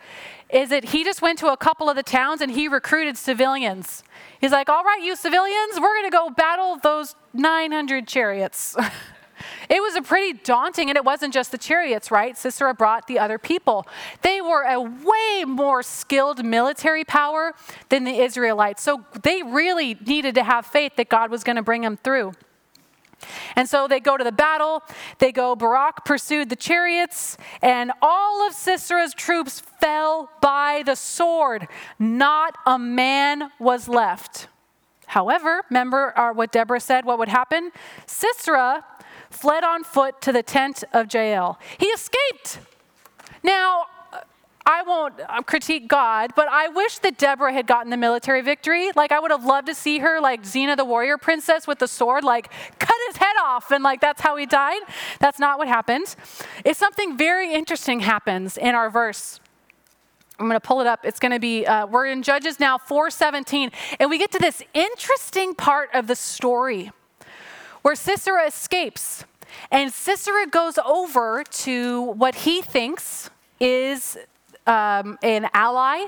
is 0.50 0.70
that 0.70 0.84
he 0.86 1.04
just 1.04 1.22
went 1.22 1.38
to 1.38 1.52
a 1.52 1.56
couple 1.56 1.88
of 1.88 1.96
the 1.96 2.02
towns 2.02 2.40
and 2.40 2.50
he 2.50 2.68
recruited 2.68 3.16
civilians. 3.16 4.02
He's 4.40 4.52
like, 4.52 4.68
all 4.68 4.84
right, 4.84 5.02
you 5.02 5.16
civilians, 5.16 5.74
we're 5.80 5.94
going 6.00 6.10
to 6.10 6.16
go 6.16 6.30
battle 6.30 6.76
those 6.82 7.14
900 7.32 8.06
chariots. 8.06 8.76
It 9.68 9.80
was 9.80 9.96
a 9.96 10.02
pretty 10.02 10.38
daunting, 10.38 10.88
and 10.88 10.96
it 10.96 11.04
wasn't 11.04 11.34
just 11.34 11.52
the 11.52 11.58
chariots, 11.58 12.10
right? 12.10 12.36
Sisera 12.36 12.74
brought 12.74 13.06
the 13.06 13.18
other 13.18 13.38
people. 13.38 13.86
They 14.22 14.40
were 14.40 14.62
a 14.62 14.80
way 14.80 15.44
more 15.46 15.82
skilled 15.82 16.44
military 16.44 17.04
power 17.04 17.54
than 17.88 18.04
the 18.04 18.20
Israelites. 18.20 18.82
So 18.82 19.04
they 19.22 19.42
really 19.42 19.94
needed 19.94 20.34
to 20.36 20.44
have 20.44 20.66
faith 20.66 20.96
that 20.96 21.08
God 21.08 21.30
was 21.30 21.44
going 21.44 21.56
to 21.56 21.62
bring 21.62 21.82
them 21.82 21.96
through. 21.96 22.32
And 23.56 23.68
so 23.68 23.86
they 23.86 24.00
go 24.00 24.16
to 24.16 24.24
the 24.24 24.32
battle. 24.32 24.82
They 25.18 25.32
go, 25.32 25.54
Barak 25.54 26.04
pursued 26.04 26.48
the 26.48 26.56
chariots, 26.56 27.36
and 27.62 27.92
all 28.00 28.46
of 28.46 28.54
Sisera's 28.54 29.14
troops 29.14 29.60
fell 29.60 30.30
by 30.40 30.82
the 30.84 30.94
sword. 30.94 31.68
Not 31.98 32.56
a 32.66 32.78
man 32.78 33.50
was 33.58 33.88
left. 33.88 34.48
However, 35.06 35.62
remember 35.68 36.16
uh, 36.18 36.32
what 36.32 36.52
Deborah 36.52 36.80
said, 36.80 37.04
what 37.04 37.18
would 37.18 37.28
happen? 37.28 37.72
Sisera 38.06 38.84
fled 39.30 39.64
on 39.64 39.84
foot 39.84 40.20
to 40.22 40.32
the 40.32 40.42
tent 40.42 40.84
of 40.92 41.12
Jael. 41.12 41.58
He 41.78 41.86
escaped. 41.86 42.58
Now, 43.42 43.86
I 44.66 44.82
won't 44.82 45.14
uh, 45.28 45.42
critique 45.42 45.88
God, 45.88 46.32
but 46.36 46.46
I 46.48 46.68
wish 46.68 46.98
that 46.98 47.16
Deborah 47.18 47.52
had 47.52 47.66
gotten 47.66 47.90
the 47.90 47.96
military 47.96 48.42
victory. 48.42 48.90
Like, 48.94 49.10
I 49.10 49.18
would 49.18 49.30
have 49.30 49.44
loved 49.44 49.66
to 49.68 49.74
see 49.74 49.98
her, 49.98 50.20
like 50.20 50.42
Xena 50.42 50.76
the 50.76 50.84
warrior 50.84 51.16
princess 51.16 51.66
with 51.66 51.78
the 51.78 51.88
sword, 51.88 52.24
like, 52.24 52.52
cut 52.78 52.96
his 53.08 53.16
head 53.16 53.34
off, 53.42 53.70
and 53.70 53.82
like, 53.82 54.00
that's 54.00 54.20
how 54.20 54.36
he 54.36 54.46
died. 54.46 54.80
That's 55.18 55.38
not 55.38 55.58
what 55.58 55.66
happened. 55.66 56.14
It's 56.64 56.78
something 56.78 57.16
very 57.16 57.52
interesting 57.52 58.00
happens 58.00 58.56
in 58.56 58.74
our 58.74 58.90
verse. 58.90 59.40
I'm 60.38 60.46
going 60.46 60.60
to 60.60 60.66
pull 60.66 60.80
it 60.80 60.86
up. 60.86 61.04
It's 61.04 61.18
going 61.18 61.32
to 61.32 61.40
be, 61.40 61.66
uh, 61.66 61.86
we're 61.86 62.06
in 62.06 62.22
Judges 62.22 62.60
now 62.60 62.78
417, 62.78 63.70
and 63.98 64.08
we 64.08 64.18
get 64.18 64.30
to 64.32 64.38
this 64.38 64.62
interesting 64.72 65.54
part 65.54 65.90
of 65.94 66.06
the 66.06 66.16
story 66.16 66.92
where 67.82 67.94
Sisera 67.94 68.46
escapes. 68.46 69.24
And 69.70 69.92
Sisera 69.92 70.46
goes 70.46 70.78
over 70.78 71.44
to 71.44 72.02
what 72.02 72.34
he 72.34 72.62
thinks 72.62 73.30
is 73.58 74.16
um, 74.66 75.18
an 75.22 75.48
ally, 75.52 76.06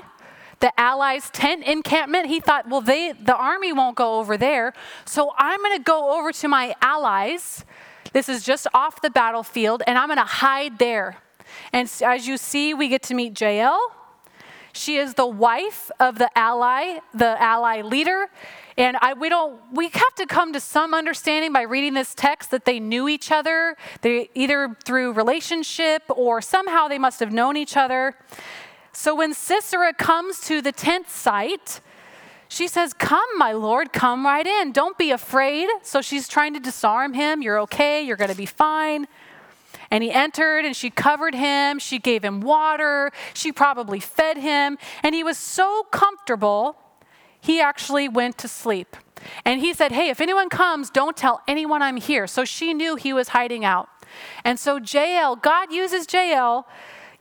the 0.59 0.71
allies' 0.79 1.29
tent 1.31 1.65
encampment. 1.65 2.27
He 2.27 2.39
thought, 2.39 2.69
well, 2.69 2.81
they, 2.81 3.11
the 3.11 3.35
army 3.35 3.73
won't 3.73 3.95
go 3.95 4.19
over 4.19 4.37
there, 4.37 4.73
so 5.05 5.31
I'm 5.37 5.59
going 5.59 5.77
to 5.77 5.83
go 5.83 6.17
over 6.17 6.31
to 6.31 6.47
my 6.47 6.73
allies. 6.81 7.65
This 8.13 8.29
is 8.29 8.43
just 8.43 8.67
off 8.73 9.01
the 9.01 9.09
battlefield, 9.09 9.83
and 9.87 9.97
I'm 9.97 10.07
going 10.07 10.17
to 10.17 10.23
hide 10.23 10.79
there. 10.79 11.17
And 11.71 11.91
as 12.03 12.27
you 12.27 12.37
see, 12.37 12.73
we 12.73 12.87
get 12.87 13.03
to 13.03 13.13
meet 13.13 13.39
Jael. 13.39 13.79
She 14.73 14.97
is 14.97 15.13
the 15.13 15.27
wife 15.27 15.91
of 15.99 16.17
the 16.17 16.29
ally, 16.37 16.99
the 17.13 17.41
ally 17.41 17.81
leader. 17.81 18.27
And 18.75 18.97
I, 19.01 19.13
we 19.13 19.29
don't, 19.29 19.61
we 19.71 19.89
have 19.89 20.15
to 20.15 20.25
come 20.25 20.51
to 20.53 20.59
some 20.59 20.95
understanding 20.95 21.53
by 21.53 21.61
reading 21.61 21.93
this 21.93 22.15
text 22.15 22.49
that 22.49 22.65
they 22.65 22.79
knew 22.79 23.07
each 23.07 23.31
other, 23.31 23.77
they, 24.01 24.31
either 24.33 24.75
through 24.83 25.13
relationship 25.13 26.01
or 26.09 26.41
somehow 26.41 26.87
they 26.87 26.97
must 26.97 27.19
have 27.19 27.31
known 27.31 27.55
each 27.55 27.77
other. 27.77 28.15
So 28.91 29.15
when 29.15 29.35
Sisera 29.35 29.93
comes 29.93 30.41
to 30.47 30.59
the 30.59 30.71
tent 30.71 31.07
site, 31.07 31.79
she 32.47 32.67
says, 32.67 32.93
Come, 32.93 33.37
my 33.37 33.51
Lord, 33.51 33.93
come 33.93 34.25
right 34.25 34.45
in. 34.45 34.71
Don't 34.71 34.97
be 34.97 35.11
afraid. 35.11 35.67
So 35.83 36.01
she's 36.01 36.27
trying 36.27 36.53
to 36.55 36.59
disarm 36.59 37.13
him. 37.13 37.41
You're 37.41 37.59
okay. 37.61 38.01
You're 38.01 38.17
going 38.17 38.31
to 38.31 38.37
be 38.37 38.45
fine. 38.47 39.07
And 39.93 40.03
he 40.03 40.11
entered 40.11 40.65
and 40.65 40.75
she 40.75 40.89
covered 40.89 41.35
him. 41.35 41.77
She 41.77 41.99
gave 41.99 42.25
him 42.25 42.41
water. 42.41 43.11
She 43.35 43.51
probably 43.51 43.99
fed 43.99 44.37
him. 44.37 44.79
And 45.03 45.13
he 45.13 45.23
was 45.23 45.37
so 45.37 45.83
comfortable 45.91 46.77
he 47.39 47.61
actually 47.61 48.09
went 48.09 48.39
to 48.39 48.47
sleep. 48.47 48.97
And 49.45 49.61
he 49.61 49.71
said, 49.71 49.91
Hey, 49.91 50.09
if 50.09 50.19
anyone 50.19 50.49
comes, 50.49 50.89
don't 50.89 51.15
tell 51.15 51.41
anyone 51.47 51.83
I'm 51.83 51.97
here. 51.97 52.25
So 52.25 52.43
she 52.43 52.73
knew 52.73 52.95
he 52.95 53.13
was 53.13 53.29
hiding 53.29 53.63
out. 53.63 53.87
And 54.43 54.59
so 54.59 54.77
Jael, 54.77 55.35
God 55.35 55.71
uses 55.71 56.11
Jael. 56.11 56.67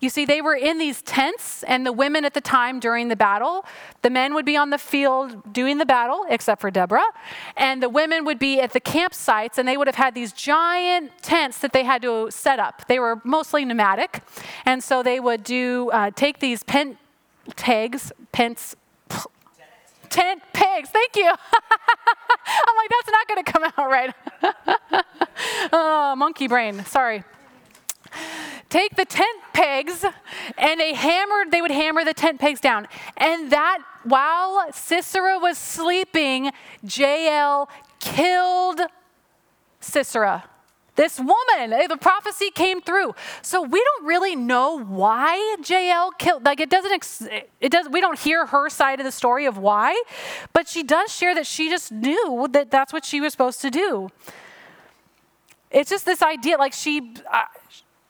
You 0.03 0.11
see, 0.11 0.25
they 0.25 0.43
were 0.43 0.57
in 0.57 0.79
these 0.79 1.01
tents, 1.01 1.63
and 1.63 1.87
the 1.87 1.93
women 1.93 2.25
at 2.25 2.35
the 2.35 2.41
time 2.41 2.81
during 2.81 3.07
the 3.07 3.15
battle, 3.15 3.65
the 4.03 4.11
men 4.11 4.35
would 4.35 4.45
be 4.45 4.57
on 4.57 4.71
the 4.71 4.77
field 4.77 5.53
doing 5.53 5.79
the 5.79 5.87
battle, 5.87 6.27
except 6.29 6.61
for 6.61 6.73
Deborah, 6.73 7.07
and 7.57 7.81
the 7.81 7.89
women 7.89 8.25
would 8.25 8.41
be 8.41 8.61
at 8.61 8.73
the 8.73 8.81
campsites, 8.81 9.59
and 9.59 9.69
they 9.69 9.77
would 9.77 9.87
have 9.87 9.95
had 9.95 10.17
these 10.17 10.33
giant 10.33 11.13
tents 11.23 11.59
that 11.59 11.73
they 11.73 11.85
had 11.85 12.03
to 12.03 12.29
set 12.33 12.59
up. 12.59 12.89
They 12.89 12.99
were 12.99 13.21
mostly 13.23 13.65
nomadic, 13.65 14.25
and 14.65 14.83
so 14.83 15.05
they 15.05 15.21
would 15.21 15.45
do 15.45 15.89
uh, 15.93 16.11
take 16.11 16.41
these 16.41 16.65
pen 16.65 16.99
tags, 17.55 18.11
pence, 18.33 18.75
tent 20.09 20.43
pegs. 20.53 20.91
Thank 20.91 21.15
you. 21.15 21.29
I'm 21.31 22.77
like, 22.77 22.91
that's 22.91 23.11
not 23.13 23.29
going 23.29 23.45
to 23.45 23.53
come 23.53 23.65
out 23.65 23.89
right. 23.89 24.15
oh, 25.73 26.17
monkey 26.17 26.49
brain. 26.49 26.85
Sorry. 26.87 27.23
Take 28.73 28.97
the 28.97 29.05
tent 29.05 29.43
pegs 29.53 30.03
and 30.57 30.81
they 30.81 30.95
hammered, 30.95 31.51
they 31.51 31.61
would 31.61 31.71
hammer 31.71 32.07
the 32.07 32.15
tent 32.15 32.41
pegs 32.41 32.59
down. 32.59 32.89
And 33.19 33.53
that, 33.53 33.81
while 34.05 34.73
Sisera 34.73 35.39
was 35.39 35.59
sleeping, 35.59 36.53
Jael 36.83 37.69
killed 38.01 38.81
Sisera. 39.79 40.45
This 40.95 41.19
woman, 41.19 41.75
eh, 41.75 41.87
the 41.87 41.99
prophecy 41.99 42.51
came 42.51 42.81
through. 42.81 43.15
So 43.43 43.61
we 43.61 43.79
don't 43.79 44.07
really 44.07 44.35
know 44.35 44.83
why 44.83 45.57
Jael 45.69 46.11
killed. 46.13 46.47
Like 46.47 46.59
it 46.59 46.71
doesn't. 46.71 47.31
It 47.61 47.71
does. 47.71 47.91
We 47.91 48.01
don't 48.01 48.19
hear 48.19 48.47
her 48.47 48.71
side 48.71 49.01
of 49.01 49.05
the 49.05 49.13
story 49.13 49.45
of 49.45 49.59
why, 49.59 50.03
but 50.55 50.67
she 50.67 50.83
does 50.83 51.15
share 51.15 51.35
that 51.35 51.47
she 51.47 51.69
just 51.69 51.93
knew 51.93 52.49
that 52.53 52.71
that's 52.71 52.91
what 52.91 53.05
she 53.05 53.21
was 53.21 53.33
supposed 53.33 53.61
to 53.61 53.71
do. 53.71 54.09
It's 55.71 55.91
just 55.91 56.07
this 56.07 56.23
idea, 56.23 56.57
like 56.57 56.73
she, 56.73 57.15
uh, 57.31 57.43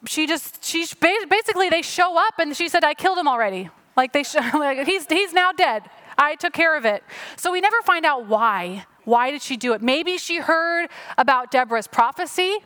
she 0.06 0.26
just, 0.26 0.64
she 0.64 0.86
basically 1.00 1.68
they 1.68 1.82
show 1.82 2.18
up 2.18 2.38
and 2.38 2.56
she 2.56 2.68
said, 2.68 2.84
"I 2.84 2.94
killed 2.94 3.18
him 3.18 3.28
already." 3.28 3.70
Like 3.96 4.12
they, 4.12 4.22
show, 4.22 4.40
like 4.54 4.86
he's 4.86 5.06
he's 5.06 5.32
now 5.32 5.52
dead. 5.52 5.88
I 6.18 6.34
took 6.36 6.52
care 6.52 6.76
of 6.76 6.84
it. 6.84 7.02
So 7.36 7.52
we 7.52 7.60
never 7.60 7.80
find 7.82 8.04
out 8.04 8.26
why. 8.26 8.86
Why 9.04 9.30
did 9.30 9.42
she 9.42 9.56
do 9.56 9.72
it? 9.72 9.82
Maybe 9.82 10.16
she 10.18 10.38
heard 10.38 10.88
about 11.18 11.50
Deborah's 11.50 11.88
prophecy 11.88 12.58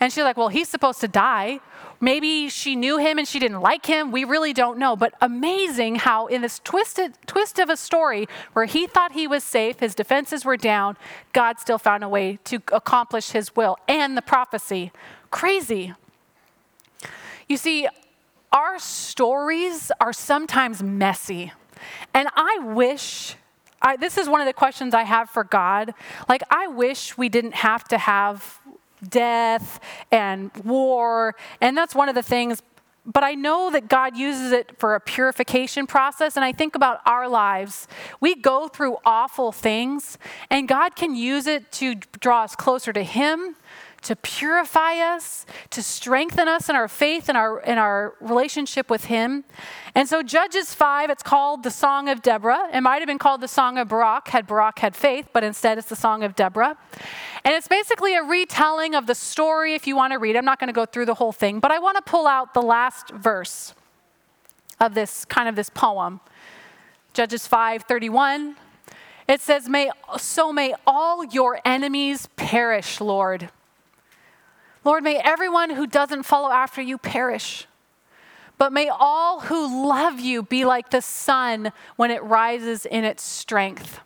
and 0.00 0.12
she's 0.12 0.24
like, 0.24 0.36
well, 0.36 0.48
he's 0.48 0.68
supposed 0.68 1.00
to 1.00 1.08
die. 1.08 1.60
Maybe 2.00 2.48
she 2.48 2.76
knew 2.76 2.98
him 2.98 3.18
and 3.18 3.26
she 3.26 3.38
didn't 3.38 3.60
like 3.60 3.86
him. 3.86 4.12
We 4.12 4.24
really 4.24 4.52
don't 4.52 4.78
know. 4.78 4.96
But 4.96 5.14
amazing 5.20 5.96
how, 5.96 6.26
in 6.26 6.42
this 6.42 6.60
twisted 6.62 7.16
twist 7.26 7.58
of 7.58 7.70
a 7.70 7.76
story 7.76 8.28
where 8.52 8.66
he 8.66 8.86
thought 8.86 9.12
he 9.12 9.26
was 9.26 9.42
safe, 9.42 9.80
his 9.80 9.94
defenses 9.94 10.44
were 10.44 10.58
down, 10.58 10.96
God 11.32 11.58
still 11.58 11.78
found 11.78 12.04
a 12.04 12.08
way 12.08 12.38
to 12.44 12.56
accomplish 12.72 13.30
his 13.30 13.56
will 13.56 13.78
and 13.88 14.16
the 14.16 14.22
prophecy. 14.22 14.92
Crazy. 15.30 15.94
You 17.48 17.56
see, 17.56 17.88
our 18.52 18.78
stories 18.78 19.92
are 20.00 20.12
sometimes 20.12 20.82
messy. 20.82 21.52
And 22.14 22.28
I 22.34 22.58
wish 22.62 23.36
I, 23.82 23.96
this 23.96 24.16
is 24.18 24.28
one 24.28 24.40
of 24.40 24.46
the 24.46 24.52
questions 24.52 24.94
I 24.94 25.02
have 25.02 25.30
for 25.30 25.44
God. 25.44 25.94
Like, 26.28 26.42
I 26.50 26.66
wish 26.66 27.16
we 27.16 27.28
didn't 27.28 27.54
have 27.54 27.84
to 27.84 27.98
have 27.98 28.58
death 29.06 29.80
and 30.10 30.50
war. 30.64 31.36
And 31.60 31.76
that's 31.76 31.94
one 31.94 32.08
of 32.08 32.14
the 32.14 32.22
things. 32.22 32.62
But 33.04 33.22
I 33.22 33.34
know 33.34 33.70
that 33.70 33.88
God 33.88 34.16
uses 34.16 34.50
it 34.50 34.76
for 34.78 34.96
a 34.96 35.00
purification 35.00 35.86
process. 35.86 36.36
And 36.36 36.44
I 36.44 36.52
think 36.52 36.74
about 36.74 37.00
our 37.06 37.28
lives. 37.28 37.86
We 38.18 38.34
go 38.34 38.66
through 38.66 38.96
awful 39.04 39.52
things, 39.52 40.18
and 40.50 40.66
God 40.66 40.96
can 40.96 41.14
use 41.14 41.46
it 41.46 41.70
to 41.72 41.94
draw 42.18 42.42
us 42.42 42.56
closer 42.56 42.92
to 42.92 43.04
Him 43.04 43.54
to 44.02 44.16
purify 44.16 44.98
us, 44.98 45.46
to 45.70 45.82
strengthen 45.82 46.48
us 46.48 46.68
in 46.68 46.76
our 46.76 46.88
faith 46.88 47.28
and 47.28 47.36
our, 47.36 47.60
in 47.60 47.78
our 47.78 48.14
relationship 48.20 48.88
with 48.88 49.06
Him. 49.06 49.44
And 49.94 50.08
so, 50.08 50.22
Judges 50.22 50.74
5, 50.74 51.10
it's 51.10 51.22
called 51.22 51.62
the 51.62 51.70
Song 51.70 52.08
of 52.08 52.22
Deborah. 52.22 52.68
It 52.72 52.80
might 52.82 52.98
have 52.98 53.06
been 53.06 53.18
called 53.18 53.40
the 53.40 53.48
Song 53.48 53.78
of 53.78 53.88
Barak 53.88 54.28
had 54.28 54.46
Barak 54.46 54.78
had 54.78 54.94
faith, 54.94 55.28
but 55.32 55.42
instead 55.42 55.78
it's 55.78 55.88
the 55.88 55.96
Song 55.96 56.22
of 56.22 56.36
Deborah. 56.36 56.76
And 57.44 57.54
it's 57.54 57.68
basically 57.68 58.14
a 58.14 58.22
retelling 58.22 58.94
of 58.94 59.06
the 59.06 59.14
story 59.14 59.74
if 59.74 59.86
you 59.86 59.96
want 59.96 60.12
to 60.12 60.18
read. 60.18 60.36
I'm 60.36 60.44
not 60.44 60.58
going 60.58 60.68
to 60.68 60.74
go 60.74 60.86
through 60.86 61.06
the 61.06 61.14
whole 61.14 61.32
thing, 61.32 61.60
but 61.60 61.70
I 61.70 61.78
want 61.78 61.96
to 61.96 62.02
pull 62.02 62.26
out 62.26 62.54
the 62.54 62.62
last 62.62 63.10
verse 63.10 63.74
of 64.80 64.94
this 64.94 65.24
kind 65.24 65.48
of 65.48 65.56
this 65.56 65.70
poem. 65.70 66.20
Judges 67.12 67.46
5 67.46 67.84
31. 67.84 68.56
It 69.28 69.40
says, 69.40 69.68
may, 69.68 69.90
So 70.18 70.52
may 70.52 70.74
all 70.86 71.24
your 71.24 71.60
enemies 71.64 72.28
perish, 72.36 73.00
Lord. 73.00 73.50
Lord, 74.86 75.02
may 75.02 75.16
everyone 75.16 75.70
who 75.70 75.84
doesn't 75.88 76.22
follow 76.22 76.52
after 76.52 76.80
you 76.80 76.96
perish. 76.96 77.66
But 78.56 78.72
may 78.72 78.88
all 78.88 79.40
who 79.40 79.88
love 79.88 80.20
you 80.20 80.44
be 80.44 80.64
like 80.64 80.90
the 80.90 81.02
sun 81.02 81.72
when 81.96 82.12
it 82.12 82.22
rises 82.22 82.86
in 82.86 83.02
its 83.02 83.24
strength. 83.24 83.98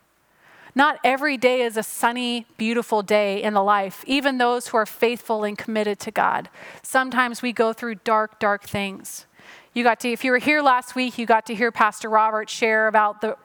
Not 0.75 0.99
every 1.05 1.37
day 1.37 1.61
is 1.61 1.77
a 1.77 1.83
sunny, 1.83 2.47
beautiful 2.57 3.03
day 3.03 3.43
in 3.43 3.53
the 3.53 3.63
life, 3.63 4.03
even 4.07 4.39
those 4.39 4.69
who 4.69 4.79
are 4.79 4.87
faithful 4.87 5.45
and 5.45 5.59
committed 5.59 6.01
to 6.01 6.11
God. 6.11 6.49
Sometimes 6.83 7.43
we 7.43 7.53
go 7.53 7.75
through 7.75 7.97
dark, 7.97 8.39
dark 8.39 8.63
things. 8.63 9.27
You 9.75 9.85
got 9.85 10.01
to, 10.01 10.09
if 10.11 10.25
you 10.25 10.31
were 10.31 10.39
here 10.39 10.63
last 10.63 10.95
week, 10.95 11.19
you 11.19 11.27
got 11.27 11.45
to 11.47 11.55
hear 11.55 11.71
Pastor 11.71 12.09
Robert 12.09 12.49
share 12.49 12.89
about 12.89 13.21
the, 13.21 13.37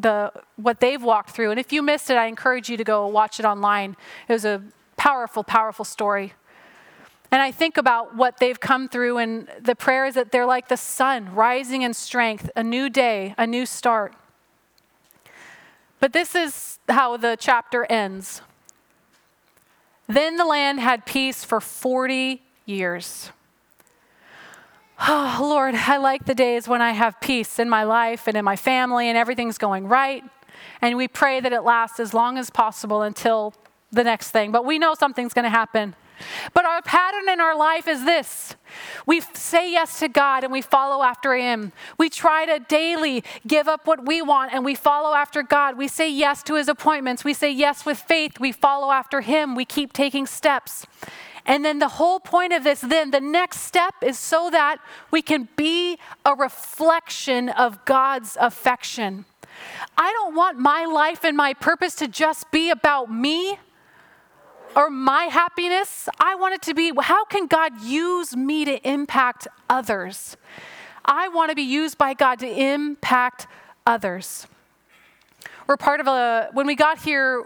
the, 0.00 0.32
what 0.56 0.80
they've 0.80 1.02
walked 1.02 1.30
through. 1.30 1.52
And 1.52 1.60
if 1.60 1.72
you 1.72 1.82
missed 1.82 2.10
it, 2.10 2.16
I 2.16 2.26
encourage 2.26 2.68
you 2.68 2.76
to 2.76 2.84
go 2.84 3.06
watch 3.06 3.38
it 3.38 3.46
online. 3.46 3.96
It 4.28 4.32
was 4.32 4.44
a 4.44 4.60
powerful, 4.96 5.44
powerful 5.44 5.84
story. 5.84 6.32
And 7.32 7.40
I 7.40 7.52
think 7.52 7.76
about 7.76 8.16
what 8.16 8.38
they've 8.38 8.58
come 8.58 8.88
through 8.88 9.18
and 9.18 9.48
the 9.60 9.76
prayers 9.76 10.14
that 10.14 10.32
they're 10.32 10.46
like 10.46 10.68
the 10.68 10.76
sun 10.76 11.34
rising 11.34 11.82
in 11.82 11.94
strength, 11.94 12.50
a 12.56 12.62
new 12.62 12.90
day, 12.90 13.34
a 13.38 13.46
new 13.46 13.66
start. 13.66 14.14
But 16.00 16.12
this 16.12 16.34
is 16.34 16.78
how 16.88 17.16
the 17.16 17.36
chapter 17.38 17.84
ends. 17.84 18.42
Then 20.08 20.36
the 20.36 20.44
land 20.44 20.80
had 20.80 21.06
peace 21.06 21.44
for 21.44 21.60
40 21.60 22.42
years. 22.66 23.30
Oh, 25.08 25.38
Lord, 25.40 25.74
I 25.76 25.98
like 25.98 26.24
the 26.24 26.34
days 26.34 26.66
when 26.66 26.82
I 26.82 26.90
have 26.92 27.20
peace 27.20 27.58
in 27.58 27.70
my 27.70 27.84
life 27.84 28.26
and 28.26 28.36
in 28.36 28.44
my 28.44 28.56
family 28.56 29.08
and 29.08 29.16
everything's 29.16 29.56
going 29.56 29.86
right. 29.86 30.24
And 30.82 30.96
we 30.96 31.06
pray 31.06 31.40
that 31.40 31.52
it 31.52 31.62
lasts 31.62 32.00
as 32.00 32.12
long 32.12 32.38
as 32.38 32.50
possible 32.50 33.02
until 33.02 33.54
the 33.92 34.04
next 34.04 34.30
thing. 34.30 34.52
But 34.52 34.64
we 34.64 34.78
know 34.78 34.94
something's 34.94 35.32
going 35.32 35.44
to 35.44 35.50
happen. 35.50 35.94
But 36.52 36.59
our 36.80 36.82
pattern 36.82 37.28
in 37.28 37.40
our 37.40 37.56
life 37.56 37.86
is 37.86 38.04
this 38.04 38.54
we 39.04 39.20
say 39.34 39.70
yes 39.70 39.98
to 39.98 40.08
God 40.08 40.44
and 40.44 40.52
we 40.52 40.62
follow 40.62 41.02
after 41.02 41.34
Him. 41.34 41.72
We 41.98 42.08
try 42.08 42.46
to 42.46 42.60
daily 42.60 43.24
give 43.46 43.66
up 43.66 43.86
what 43.86 44.06
we 44.06 44.22
want 44.22 44.54
and 44.54 44.64
we 44.64 44.74
follow 44.74 45.14
after 45.14 45.42
God. 45.42 45.76
We 45.76 45.88
say 45.88 46.10
yes 46.10 46.42
to 46.44 46.54
His 46.54 46.68
appointments. 46.68 47.24
We 47.24 47.34
say 47.34 47.50
yes 47.50 47.84
with 47.84 47.98
faith. 47.98 48.38
We 48.38 48.52
follow 48.52 48.92
after 48.92 49.20
Him. 49.22 49.56
We 49.56 49.64
keep 49.64 49.92
taking 49.92 50.26
steps. 50.26 50.86
And 51.44 51.64
then 51.64 51.80
the 51.80 51.88
whole 51.88 52.20
point 52.20 52.52
of 52.52 52.62
this, 52.62 52.80
then 52.80 53.10
the 53.10 53.20
next 53.20 53.60
step 53.60 53.94
is 54.02 54.18
so 54.18 54.50
that 54.50 54.78
we 55.10 55.20
can 55.20 55.48
be 55.56 55.98
a 56.24 56.34
reflection 56.34 57.48
of 57.48 57.84
God's 57.84 58.36
affection. 58.40 59.24
I 59.98 60.12
don't 60.12 60.36
want 60.36 60.58
my 60.58 60.84
life 60.84 61.24
and 61.24 61.36
my 61.36 61.54
purpose 61.54 61.96
to 61.96 62.08
just 62.08 62.50
be 62.52 62.70
about 62.70 63.12
me 63.12 63.58
or 64.76 64.90
my 64.90 65.24
happiness. 65.24 66.08
I 66.18 66.34
want 66.34 66.54
it 66.54 66.62
to 66.62 66.74
be 66.74 66.92
how 67.00 67.24
can 67.24 67.46
God 67.46 67.80
use 67.82 68.36
me 68.36 68.64
to 68.64 68.88
impact 68.88 69.48
others? 69.68 70.36
I 71.04 71.28
want 71.28 71.50
to 71.50 71.56
be 71.56 71.62
used 71.62 71.98
by 71.98 72.14
God 72.14 72.38
to 72.40 72.46
impact 72.46 73.46
others. 73.86 74.46
We're 75.66 75.76
part 75.76 76.00
of 76.00 76.06
a, 76.06 76.48
when 76.52 76.66
we 76.66 76.74
got 76.74 76.98
here, 76.98 77.44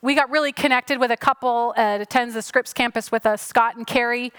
we 0.00 0.14
got 0.14 0.30
really 0.30 0.52
connected 0.52 0.98
with 0.98 1.10
a 1.10 1.16
couple 1.16 1.72
that 1.76 2.00
attends 2.00 2.34
the 2.34 2.42
Scripps 2.42 2.72
campus 2.72 3.10
with 3.10 3.24
us, 3.24 3.40
Scott 3.40 3.76
and 3.76 3.86
Carrie, 3.86 4.32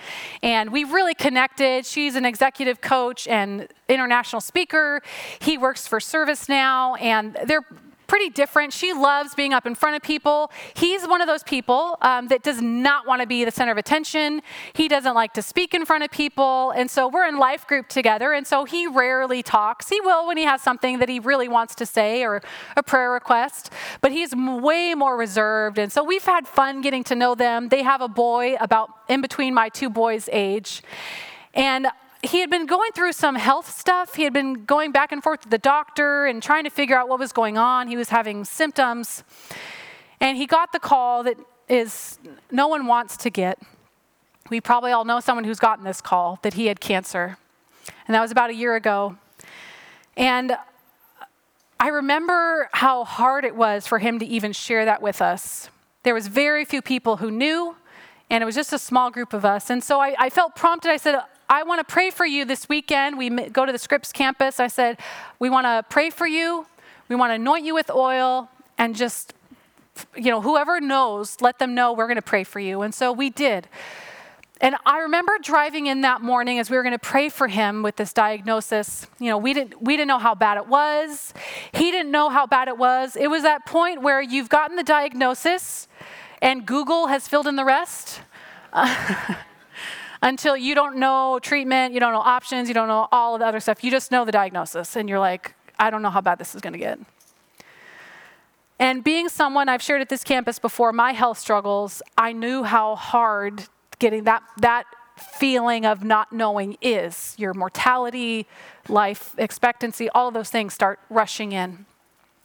and 0.44 0.72
we 0.72 0.84
really 0.84 1.16
connected. 1.16 1.86
She's 1.86 2.16
an 2.16 2.24
executive 2.24 2.82
coach 2.82 3.28
and 3.28 3.68
international 3.90 4.42
speaker. 4.42 5.02
He 5.40 5.58
works 5.58 5.88
for 5.88 6.00
ServiceNow, 6.00 7.02
and 7.02 7.36
they're 7.46 7.66
pretty 8.08 8.30
different. 8.30 8.74
She 8.74 8.94
loves 8.94 9.36
being 9.36 9.54
up 9.54 9.66
in 9.66 9.76
front 9.76 9.96
of 9.96 10.02
people. 10.02 10.52
He's 10.76 11.08
one 11.08 11.22
of 11.22 11.28
those 11.28 11.44
people 11.44 11.98
um, 12.02 12.28
that 12.28 12.44
does 12.44 12.62
not 12.62 13.08
want 13.08 13.22
to 13.22 13.28
be 13.28 13.46
the 13.46 13.52
center 13.52 13.72
of 13.72 13.78
attention. 13.78 14.42
He 14.74 14.88
doesn't 14.88 15.14
like 15.14 15.34
to 15.34 15.42
speak 15.42 15.74
in 15.74 15.86
front 15.86 16.04
of 16.04 16.12
people. 16.12 16.72
And 16.72 16.90
so 16.90 17.08
we're 17.08 17.28
in 17.28 17.38
life 17.38 17.68
group 17.68 17.88
together. 17.88 18.34
And 18.34 18.46
so 18.46 18.66
he 18.66 18.88
rarely 18.88 19.44
talks. 19.44 19.90
He 19.90 20.02
will 20.02 20.28
when 20.28 20.38
he 20.38 20.44
has 20.44 20.62
something 20.62 21.00
that 21.00 21.10
he 21.10 21.20
really 21.20 21.48
wants 21.48 21.76
to 21.76 21.86
say 21.86 22.24
or 22.24 22.42
a 22.76 22.84
prayer 22.84 23.12
request, 23.12 23.72
but 24.02 24.12
he's 24.12 24.36
way 24.36 24.94
more 24.96 25.18
reserved. 25.18 25.78
And 25.78 25.92
so 25.92 26.04
we've 26.04 26.24
had 26.24 26.48
fun 26.48 26.82
getting 26.82 27.04
to 27.06 27.16
know 27.16 27.36
them. 27.36 27.70
They 27.70 27.84
have 27.84 28.02
a 28.02 28.08
boy 28.08 28.56
about 28.60 28.90
in 29.08 29.22
between 29.22 29.54
my 29.54 29.70
two 29.70 29.90
boys' 29.90 30.30
age. 30.32 30.82
And 31.54 31.88
he 32.24 32.40
had 32.40 32.50
been 32.50 32.66
going 32.66 32.92
through 32.94 33.14
some 33.14 33.36
health 33.36 33.70
stuff. 33.78 34.16
He 34.16 34.24
had 34.24 34.34
been 34.34 34.66
going 34.66 34.92
back 34.92 35.12
and 35.12 35.22
forth 35.22 35.42
to 35.42 35.50
the 35.50 35.58
doctor 35.58 36.26
and 36.26 36.42
trying 36.42 36.64
to 36.64 36.70
figure 36.70 36.98
out 36.98 37.08
what 37.08 37.20
was 37.20 37.32
going 37.32 37.58
on. 37.58 37.88
He 37.88 37.98
was 37.98 38.10
having 38.10 38.46
symptoms. 38.46 39.24
And 40.20 40.38
he 40.38 40.46
got 40.46 40.72
the 40.72 40.80
call 40.80 41.24
that 41.24 41.38
is 41.68 42.20
no 42.52 42.68
one 42.68 42.88
wants 42.88 43.18
to 43.18 43.30
get. 43.30 43.60
We 44.50 44.62
probably 44.62 44.92
all 44.92 45.06
know 45.06 45.20
someone 45.20 45.44
who's 45.44 45.60
gotten 45.60 45.84
this 45.84 46.02
call 46.02 46.40
that 46.44 46.54
he 46.54 46.68
had 46.68 46.80
cancer. 46.80 47.38
And 48.08 48.16
that 48.16 48.22
was 48.22 48.32
about 48.32 48.50
a 48.50 48.54
year 48.54 48.76
ago. 48.76 49.18
And 50.16 50.58
I 51.80 51.90
remember 51.90 52.70
how 52.74 53.04
hard 53.04 53.44
it 53.44 53.56
was 53.56 53.86
for 53.86 54.00
him 54.00 54.20
to 54.20 54.26
even 54.26 54.54
share 54.54 54.86
that 54.86 55.02
with 55.02 55.22
us. 55.22 55.70
There 56.04 56.14
was 56.14 56.28
very 56.28 56.64
few 56.66 56.82
people 56.82 57.18
who 57.18 57.32
knew, 57.32 57.76
and 58.30 58.42
it 58.42 58.46
was 58.46 58.56
just 58.56 58.72
a 58.72 58.80
small 58.80 59.12
group 59.12 59.34
of 59.34 59.44
us. 59.44 59.70
And 59.70 59.84
so 59.84 60.00
I, 60.00 60.16
I 60.18 60.30
felt 60.30 60.56
prompted. 60.56 60.92
I 60.92 60.98
said, 60.98 61.20
I 61.48 61.64
want 61.64 61.86
to 61.86 61.92
pray 61.92 62.10
for 62.10 62.26
you 62.26 62.46
this 62.46 62.68
weekend. 62.68 63.18
We 63.18 63.30
go 63.30 63.66
to 63.66 63.72
the 63.72 63.78
Scripps 63.78 64.12
campus. 64.12 64.60
I 64.60 64.68
said, 64.68 64.98
We 65.40 65.50
want 65.50 65.66
to 65.66 65.84
pray 65.90 66.10
for 66.10 66.28
you. 66.28 66.66
We 67.08 67.16
want 67.16 67.32
to 67.32 67.36
anoint 67.36 67.66
you 67.66 67.76
with 67.76 67.90
oil 67.92 68.50
and 68.78 68.96
just, 68.96 69.34
you 70.16 70.32
know, 70.32 70.42
whoever 70.42 70.82
knows, 70.82 71.40
let 71.40 71.60
them 71.60 71.76
know 71.76 71.94
we're 71.94 72.08
going 72.08 72.16
to 72.16 72.22
pray 72.22 72.44
for 72.44 72.60
you. 72.60 72.82
And 72.82 72.94
so 72.94 73.12
we 73.12 73.30
did. 73.30 73.68
And 74.62 74.76
I 74.86 75.00
remember 75.00 75.38
driving 75.42 75.88
in 75.88 76.02
that 76.02 76.22
morning 76.22 76.60
as 76.60 76.70
we 76.70 76.78
were 76.78 76.84
going 76.84 76.94
to 76.94 77.00
pray 77.00 77.30
for 77.30 77.48
him 77.48 77.84
with 77.84 77.98
this 77.98 78.14
diagnosis. 78.14 79.06
You 79.20 79.30
know, 79.30 79.38
we 79.38 79.54
didn't, 79.54 79.82
we 79.82 79.98
didn't 79.98 80.08
know 80.08 80.18
how 80.18 80.34
bad 80.34 80.58
it 80.58 80.68
was. 80.68 81.34
He 81.74 81.92
didn't 81.92 82.12
know 82.12 82.30
how 82.30 82.48
bad 82.48 82.70
it 82.70 82.78
was. 82.78 83.16
It 83.16 83.28
was 83.30 83.44
that 83.44 83.66
point 83.66 84.02
where 84.02 84.22
you've 84.22 84.50
gotten 84.50 84.78
the 84.78 84.84
diagnosis 84.84 85.88
and 86.42 86.66
Google 86.66 87.08
has 87.08 87.28
filled 87.28 87.48
in 87.48 87.56
the 87.56 87.66
rest. 87.66 88.22
until 90.26 90.58
you 90.58 90.74
don't 90.74 90.98
know 90.98 91.40
treatment, 91.42 91.94
you 91.94 92.00
don't 92.00 92.12
know 92.12 92.20
options, 92.20 92.68
you 92.68 92.74
don't 92.74 92.88
know 92.88 93.08
all 93.12 93.36
of 93.36 93.40
the 93.40 93.46
other 93.46 93.60
stuff. 93.60 93.84
You 93.84 93.92
just 93.92 94.12
know 94.12 94.26
the 94.26 94.32
diagnosis, 94.32 94.96
and 94.96 95.08
you're 95.08 95.20
like, 95.20 95.54
I 95.78 95.92
don't 95.92 96.02
know 96.02 96.10
how 96.10 96.20
bad 96.20 96.40
this 96.40 96.56
is 96.56 96.62
going 96.62 96.74
to 96.74 96.80
get. 96.80 97.00
And 98.80 99.04
being 99.04 99.30
someone 99.30 99.70
I've 99.70 99.84
shared 99.84 100.02
at 100.02 100.10
this 100.10 100.24
campus 100.24 100.58
before, 100.58 100.92
my 100.92 101.14
health 101.14 101.38
struggles, 101.38 102.02
I 102.18 102.34
knew 102.34 102.64
how 102.64 102.96
hard 102.96 103.66
getting 104.00 104.24
that, 104.24 104.42
that 104.58 104.86
feeling 105.16 105.86
of 105.86 106.04
not 106.04 106.34
knowing 106.34 106.78
is. 106.82 107.36
Your 107.38 107.54
mortality, 107.54 108.48
life 108.90 109.36
expectancy, 109.38 110.10
all 110.10 110.32
those 110.32 110.50
things 110.50 110.74
start 110.74 111.00
rushing 111.10 111.52
in. 111.52 111.86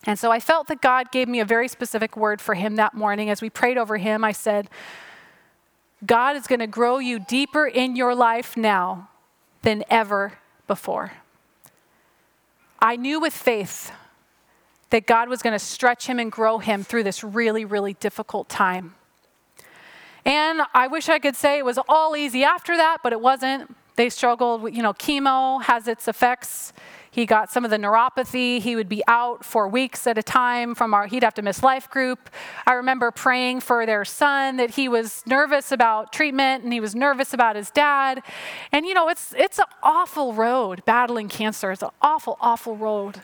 And 0.07 0.19
so 0.19 0.31
I 0.31 0.39
felt 0.39 0.69
that 0.69 0.83
God 0.83 1.11
gave 1.11 1.29
me 1.29 1.41
a 1.41 1.45
very 1.45 1.67
specific 1.67 2.17
word 2.17 2.41
for 2.41 2.55
him 2.55 2.77
that 2.77 2.95
morning. 2.95 3.31
As 3.31 3.43
we 3.43 3.51
prayed 3.51 3.79
over 3.79 3.97
him, 3.97 4.23
I 4.23 4.33
said, 4.33 4.69
God 6.05 6.37
is 6.37 6.47
going 6.47 6.61
to 6.61 6.67
grow 6.67 6.99
you 6.99 7.19
deeper 7.19 7.67
in 7.67 7.97
your 7.97 8.15
life 8.15 8.57
now 8.57 9.09
than 9.63 9.85
ever 9.91 10.35
before. 10.67 11.13
I 12.81 12.97
knew 12.97 13.21
with 13.21 13.35
faith 13.35 13.93
that 14.89 15.07
God 15.07 15.29
was 15.29 15.43
going 15.43 15.53
to 15.53 15.65
stretch 15.65 16.07
him 16.07 16.19
and 16.19 16.33
grow 16.33 16.59
him 16.59 16.83
through 16.83 17.05
this 17.05 17.23
really, 17.23 17.65
really 17.65 17.95
difficult 17.95 18.49
time. 18.49 18.95
And 20.25 20.63
I 20.75 20.87
wish 20.87 21.09
I 21.09 21.19
could 21.19 21.37
say 21.37 21.59
it 21.59 21.65
was 21.65 21.79
all 21.89 22.17
easy 22.17 22.45
after 22.45 22.77
that, 22.77 22.99
but 23.03 23.13
it 23.13 23.21
wasn't. 23.21 23.75
They 23.97 24.09
struggled, 24.09 24.75
you 24.75 24.83
know, 24.83 24.93
chemo 24.95 25.63
has 25.63 25.87
its 25.87 26.09
effects 26.09 26.73
he 27.11 27.27
got 27.27 27.51
some 27.51 27.65
of 27.65 27.71
the 27.71 27.77
neuropathy. 27.77 28.61
He 28.61 28.77
would 28.77 28.89
be 28.89 29.03
out 29.09 29.45
for 29.45 29.67
weeks 29.67 30.07
at 30.07 30.17
a 30.17 30.23
time 30.23 30.75
from 30.75 30.95
our, 30.95 31.07
he'd 31.07 31.25
have 31.25 31.35
to 31.35 31.43
miss 31.43 31.63
life 31.63 31.91
group. 31.91 32.31
I 32.67 32.75
remember 32.75 33.11
praying 33.11 33.61
for 33.61 33.85
their 33.85 34.05
son 34.05 34.57
that 34.59 34.71
he 34.71 34.89
was 34.89 35.25
nervous 35.27 35.73
about 35.73 36.13
treatment 36.13 36.63
and 36.65 36.73
he 36.73 36.81
was 36.81 36.95
nervous 36.95 37.35
about 37.35 37.57
his 37.57 37.71
dad. 37.71 38.23
And 38.71 38.87
you 38.87 38.95
know, 38.95 39.09
it's, 39.09 39.35
it's 39.37 39.59
an 39.59 39.67
awful 39.83 40.33
road 40.33 40.85
battling 40.85 41.29
cancer. 41.29 41.73
It's 41.73 41.83
an 41.83 41.91
awful, 42.01 42.37
awful 42.41 42.77
road. 42.77 43.21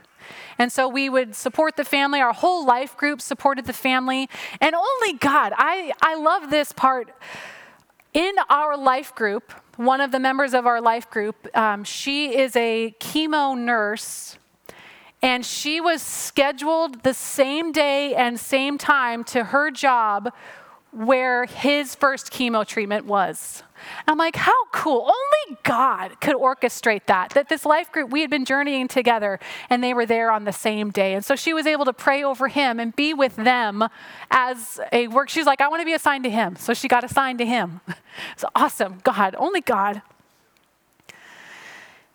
And 0.59 0.72
so 0.72 0.89
we 0.89 1.09
would 1.09 1.37
support 1.37 1.76
the 1.76 1.84
family. 1.84 2.20
Our 2.20 2.32
whole 2.32 2.66
life 2.66 2.97
group 2.97 3.20
supported 3.20 3.66
the 3.66 3.72
family. 3.72 4.28
And 4.61 4.74
only 4.74 5.12
God, 5.14 5.53
I, 5.57 5.93
I 6.01 6.16
love 6.16 6.51
this 6.51 6.72
part. 6.72 7.11
In 8.17 8.33
our 8.49 8.79
life 8.79 9.14
group, 9.14 9.53
one 9.77 10.01
of 10.01 10.11
the 10.11 10.19
members 10.19 10.55
of 10.55 10.64
our 10.67 10.81
life 10.81 11.11
group, 11.11 11.55
um, 11.55 11.85
she 11.85 12.35
is 12.35 12.57
a 12.57 12.95
chemo 12.99 13.55
nurse, 13.55 14.39
and 15.21 15.45
she 15.45 15.83
was 15.83 16.01
scheduled 16.01 17.03
the 17.03 17.12
same 17.12 17.73
day 17.73 18.14
and 18.14 18.41
same 18.41 18.79
time 18.79 19.23
to 19.25 19.45
her 19.45 19.71
job 19.71 20.33
where 20.93 21.45
his 21.45 21.95
first 21.95 22.33
chemo 22.33 22.67
treatment 22.67 23.05
was. 23.05 23.62
I'm 24.07 24.18
like, 24.18 24.37
how 24.37 24.66
cool. 24.72 25.03
Only 25.03 25.59
God 25.62 26.20
could 26.20 26.37
orchestrate 26.37 27.07
that. 27.07 27.30
That 27.30 27.49
this 27.49 27.64
life 27.64 27.91
group, 27.93 28.11
we 28.11 28.20
had 28.20 28.30
been 28.30 28.45
journeying 28.45 28.89
together 28.89 29.39
and 29.70 29.82
they 29.82 29.95
were 29.95 30.07
there 30.07 30.30
on 30.30 30.45
the 30.45 30.53
same 30.53 30.91
day. 30.91 31.14
And 31.14 31.24
so 31.24 31.37
she 31.37 31.53
was 31.53 31.66
able 31.66 31.84
to 31.84 31.93
pray 31.93 32.22
over 32.22 32.49
him 32.49 32.78
and 32.80 32.95
be 32.95 33.14
with 33.14 33.37
them 33.37 33.84
as 34.30 34.80
a 34.93 35.09
work. 35.09 35.28
She's 35.28 35.47
like, 35.47 35.61
I 35.61 35.68
want 35.68 35.80
to 35.80 35.87
be 35.87 35.95
assigned 35.95 36.24
to 36.24 36.30
him. 36.30 36.57
So 36.57 36.74
she 36.74 36.89
got 36.89 37.05
assigned 37.05 37.39
to 37.39 37.47
him. 37.47 37.80
It's 38.32 38.47
awesome. 38.55 38.99
God, 39.05 39.34
only 39.39 39.61
God. 39.61 40.01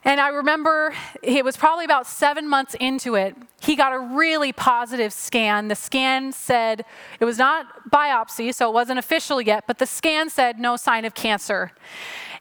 And 0.04 0.20
I 0.20 0.30
remember 0.30 0.94
it 1.22 1.46
was 1.46 1.56
probably 1.56 1.86
about 1.86 2.08
seven 2.08 2.50
months 2.50 2.76
into 2.80 3.16
it, 3.16 3.36
he 3.62 3.76
got 3.76 3.94
a 3.94 4.00
really 4.00 4.52
positive 4.52 5.14
scan. 5.14 5.68
The 5.68 5.76
scan 5.76 6.32
said 6.32 6.84
it 7.20 7.26
was 7.26 7.38
not 7.38 7.92
biopsy, 7.92 8.54
so 8.54 8.70
it 8.70 8.74
wasn't 8.74 8.98
official 8.98 9.40
yet, 9.40 9.66
but 9.68 9.78
the 9.78 9.86
scan 9.86 10.30
said 10.30 10.60
no 10.60 10.76
sign 10.76 11.06
of 11.06 11.14
cancer. 11.14 11.72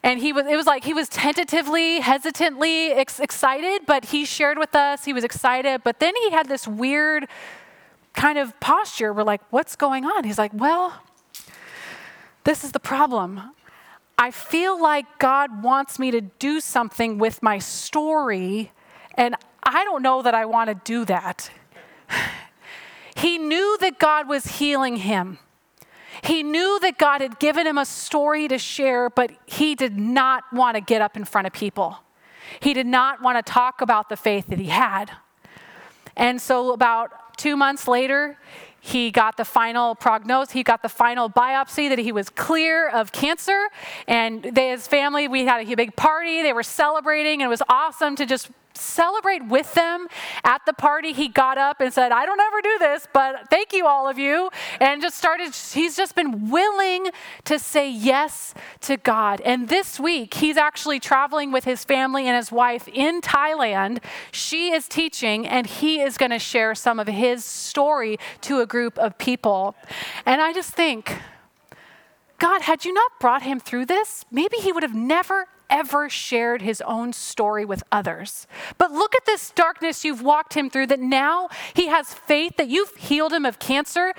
And 0.03 0.19
he 0.19 0.33
was, 0.33 0.47
it 0.47 0.55
was 0.55 0.65
like 0.65 0.83
he 0.83 0.95
was 0.95 1.07
tentatively, 1.09 1.99
hesitantly 1.99 2.91
ex- 2.91 3.19
excited, 3.19 3.83
but 3.85 4.05
he 4.05 4.25
shared 4.25 4.57
with 4.57 4.75
us, 4.75 5.05
he 5.05 5.13
was 5.13 5.23
excited. 5.23 5.83
But 5.83 5.99
then 5.99 6.15
he 6.15 6.31
had 6.31 6.47
this 6.47 6.67
weird 6.67 7.27
kind 8.13 8.39
of 8.39 8.59
posture. 8.59 9.13
We're 9.13 9.23
like, 9.23 9.41
what's 9.51 9.75
going 9.75 10.05
on? 10.05 10.23
He's 10.23 10.39
like, 10.39 10.51
well, 10.55 11.03
this 12.43 12.63
is 12.63 12.71
the 12.71 12.79
problem. 12.79 13.53
I 14.17 14.31
feel 14.31 14.81
like 14.81 15.19
God 15.19 15.63
wants 15.63 15.97
me 15.97 16.11
to 16.11 16.21
do 16.21 16.59
something 16.59 17.17
with 17.17 17.41
my 17.41 17.57
story, 17.57 18.71
and 19.15 19.35
I 19.63 19.83
don't 19.83 20.03
know 20.03 20.21
that 20.21 20.33
I 20.33 20.45
want 20.45 20.69
to 20.69 20.75
do 20.75 21.05
that. 21.05 21.49
he 23.15 23.37
knew 23.37 23.77
that 23.81 23.99
God 23.99 24.27
was 24.27 24.45
healing 24.57 24.97
him. 24.97 25.39
He 26.23 26.43
knew 26.43 26.79
that 26.81 26.97
God 26.97 27.21
had 27.21 27.39
given 27.39 27.65
him 27.65 27.77
a 27.77 27.85
story 27.85 28.47
to 28.47 28.57
share, 28.57 29.09
but 29.09 29.31
he 29.45 29.75
did 29.75 29.97
not 29.97 30.43
want 30.53 30.75
to 30.75 30.81
get 30.81 31.01
up 31.01 31.17
in 31.17 31.25
front 31.25 31.47
of 31.47 31.53
people. 31.53 31.97
He 32.59 32.73
did 32.73 32.87
not 32.87 33.21
want 33.21 33.43
to 33.43 33.51
talk 33.51 33.81
about 33.81 34.09
the 34.09 34.17
faith 34.17 34.47
that 34.47 34.59
he 34.59 34.67
had. 34.67 35.11
And 36.15 36.41
so, 36.41 36.73
about 36.73 37.37
two 37.37 37.55
months 37.55 37.87
later, 37.87 38.37
he 38.83 39.11
got 39.11 39.37
the 39.37 39.45
final 39.45 39.93
prognosis, 39.93 40.51
he 40.51 40.63
got 40.63 40.81
the 40.81 40.89
final 40.89 41.29
biopsy 41.29 41.87
that 41.87 41.99
he 41.99 42.11
was 42.11 42.29
clear 42.29 42.89
of 42.89 43.11
cancer. 43.11 43.67
And 44.07 44.41
they, 44.43 44.71
his 44.71 44.87
family, 44.87 45.27
we 45.27 45.45
had 45.45 45.69
a 45.69 45.75
big 45.75 45.95
party. 45.95 46.41
They 46.41 46.51
were 46.51 46.63
celebrating, 46.63 47.41
and 47.41 47.47
it 47.47 47.49
was 47.49 47.61
awesome 47.69 48.15
to 48.15 48.25
just 48.25 48.49
celebrate 48.73 49.45
with 49.47 49.73
them 49.73 50.07
at 50.43 50.65
the 50.65 50.73
party. 50.73 51.13
He 51.13 51.27
got 51.27 51.57
up 51.57 51.81
and 51.81 51.93
said, 51.93 52.11
I 52.11 52.25
don't 52.25 52.39
ever 52.39 52.61
do 52.61 52.77
this, 52.79 53.07
but 53.13 53.49
thank 53.49 53.73
you, 53.73 53.87
all 53.87 54.07
of 54.07 54.17
you. 54.17 54.49
And 54.79 55.01
just 55.01 55.17
started, 55.17 55.53
he's 55.53 55.95
just 55.95 56.15
been 56.15 56.49
willing 56.49 57.09
to 57.45 57.59
say 57.59 57.89
yes 57.89 58.53
to 58.81 58.97
God. 58.97 59.41
And 59.41 59.69
this 59.69 59.99
week, 59.99 60.35
he's 60.35 60.57
actually 60.57 60.99
traveling 60.99 61.51
with 61.51 61.63
his 61.63 61.83
family 61.83 62.27
and 62.27 62.35
his 62.35 62.51
wife 62.51 62.87
in 62.87 63.21
Thailand. 63.21 64.03
She 64.31 64.71
is 64.73 64.87
teaching, 64.87 65.47
and 65.47 65.67
he 65.67 66.01
is 66.01 66.17
going 66.17 66.31
to 66.31 66.39
share 66.39 66.75
some 66.75 66.99
of 66.99 67.07
his 67.07 67.45
story 67.45 68.17
to 68.41 68.59
a 68.59 68.65
group 68.65 68.97
of 68.97 69.17
people. 69.17 69.75
And 70.25 70.41
I 70.41 70.53
just 70.53 70.71
think, 70.71 71.17
God, 72.39 72.63
had 72.63 72.85
you 72.85 72.93
not 72.93 73.11
brought 73.19 73.43
him 73.43 73.59
through 73.59 73.85
this, 73.85 74.25
maybe 74.31 74.57
he 74.57 74.71
would 74.71 74.83
have 74.83 74.95
never, 74.95 75.47
ever 75.71 76.09
shared 76.09 76.61
his 76.61 76.81
own 76.81 77.13
story 77.13 77.65
with 77.65 77.81
others. 77.91 78.45
But 78.77 78.91
look 78.91 79.15
at 79.15 79.25
this 79.25 79.49
darkness 79.51 80.05
you've 80.05 80.21
walked 80.21 80.53
him 80.53 80.69
through, 80.69 80.87
that 80.87 80.99
now 80.99 81.49
he 81.73 81.87
has 81.87 82.13
faith 82.13 82.57
that 82.57 82.67
you've 82.67 82.95
healed 82.97 83.33
him 83.33 83.45
of 83.45 83.57
cancer. 83.57 84.13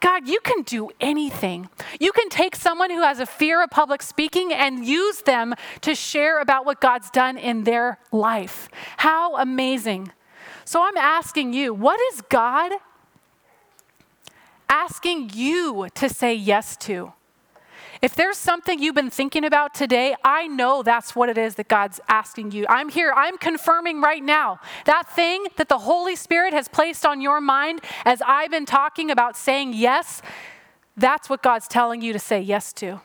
God, 0.00 0.28
you 0.28 0.38
can 0.40 0.62
do 0.62 0.90
anything. 1.00 1.68
You 1.98 2.12
can 2.12 2.28
take 2.28 2.54
someone 2.54 2.90
who 2.90 3.02
has 3.02 3.18
a 3.18 3.26
fear 3.26 3.64
of 3.64 3.70
public 3.70 4.02
speaking 4.02 4.52
and 4.52 4.84
use 4.84 5.22
them 5.22 5.54
to 5.80 5.94
share 5.96 6.40
about 6.40 6.64
what 6.64 6.80
God's 6.80 7.10
done 7.10 7.36
in 7.36 7.64
their 7.64 7.98
life. 8.12 8.68
How 8.98 9.36
amazing. 9.36 10.12
So 10.64 10.86
I'm 10.86 10.96
asking 10.96 11.52
you, 11.52 11.74
what 11.74 11.98
is 12.12 12.20
God 12.20 12.72
asking 14.68 15.30
you 15.34 15.88
to 15.94 16.08
say 16.08 16.34
yes 16.34 16.76
to? 16.76 17.12
If 18.00 18.14
there's 18.14 18.36
something 18.36 18.78
you've 18.78 18.94
been 18.94 19.10
thinking 19.10 19.44
about 19.44 19.74
today, 19.74 20.14
I 20.22 20.46
know 20.46 20.82
that's 20.82 21.16
what 21.16 21.28
it 21.28 21.36
is 21.36 21.56
that 21.56 21.68
God's 21.68 22.00
asking 22.08 22.52
you. 22.52 22.64
I'm 22.68 22.88
here, 22.88 23.12
I'm 23.14 23.38
confirming 23.38 24.00
right 24.00 24.22
now 24.22 24.60
that 24.84 25.08
thing 25.14 25.46
that 25.56 25.68
the 25.68 25.78
Holy 25.78 26.14
Spirit 26.14 26.52
has 26.52 26.68
placed 26.68 27.04
on 27.04 27.20
your 27.20 27.40
mind 27.40 27.80
as 28.04 28.22
I've 28.22 28.50
been 28.50 28.66
talking 28.66 29.10
about 29.10 29.36
saying 29.36 29.72
yes, 29.74 30.22
that's 30.96 31.28
what 31.28 31.42
God's 31.42 31.66
telling 31.66 32.00
you 32.00 32.12
to 32.12 32.18
say 32.18 32.40
yes 32.40 32.72
to. 32.74 33.00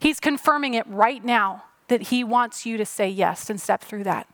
He's 0.00 0.20
confirming 0.20 0.74
it 0.74 0.86
right 0.88 1.24
now 1.24 1.64
that 1.88 2.02
He 2.02 2.24
wants 2.24 2.66
you 2.66 2.76
to 2.76 2.86
say 2.86 3.08
yes 3.08 3.48
and 3.50 3.60
step 3.60 3.82
through 3.82 4.04
that. 4.04 4.26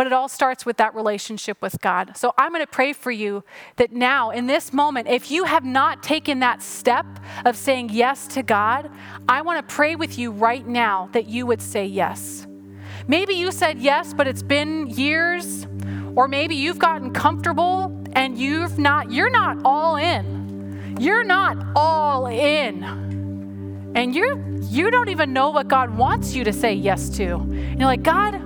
But 0.00 0.06
it 0.06 0.14
all 0.14 0.30
starts 0.30 0.64
with 0.64 0.78
that 0.78 0.94
relationship 0.94 1.60
with 1.60 1.78
God. 1.82 2.16
So 2.16 2.32
I'm 2.38 2.52
going 2.52 2.62
to 2.62 2.66
pray 2.66 2.94
for 2.94 3.10
you 3.10 3.44
that 3.76 3.92
now, 3.92 4.30
in 4.30 4.46
this 4.46 4.72
moment, 4.72 5.08
if 5.08 5.30
you 5.30 5.44
have 5.44 5.62
not 5.62 6.02
taken 6.02 6.40
that 6.40 6.62
step 6.62 7.04
of 7.44 7.54
saying 7.54 7.90
yes 7.90 8.26
to 8.28 8.42
God, 8.42 8.90
I 9.28 9.42
want 9.42 9.58
to 9.58 9.74
pray 9.74 9.96
with 9.96 10.18
you 10.18 10.30
right 10.30 10.66
now 10.66 11.10
that 11.12 11.26
you 11.26 11.44
would 11.44 11.60
say 11.60 11.84
yes. 11.84 12.46
Maybe 13.08 13.34
you 13.34 13.52
said 13.52 13.78
yes, 13.78 14.14
but 14.14 14.26
it's 14.26 14.42
been 14.42 14.86
years, 14.86 15.66
or 16.16 16.28
maybe 16.28 16.54
you've 16.54 16.78
gotten 16.78 17.12
comfortable 17.12 17.94
and 18.14 18.38
you've 18.38 18.78
not, 18.78 19.12
you're 19.12 19.28
not 19.28 19.58
all 19.66 19.96
in. 19.96 20.96
You're 20.98 21.24
not 21.24 21.58
all 21.76 22.26
in. 22.26 23.92
And 23.94 24.14
you 24.14 24.46
you 24.70 24.90
don't 24.90 25.10
even 25.10 25.34
know 25.34 25.50
what 25.50 25.68
God 25.68 25.90
wants 25.90 26.34
you 26.34 26.44
to 26.44 26.54
say 26.54 26.72
yes 26.72 27.10
to. 27.16 27.34
And 27.34 27.78
you're 27.78 27.86
like, 27.86 28.02
God, 28.02 28.40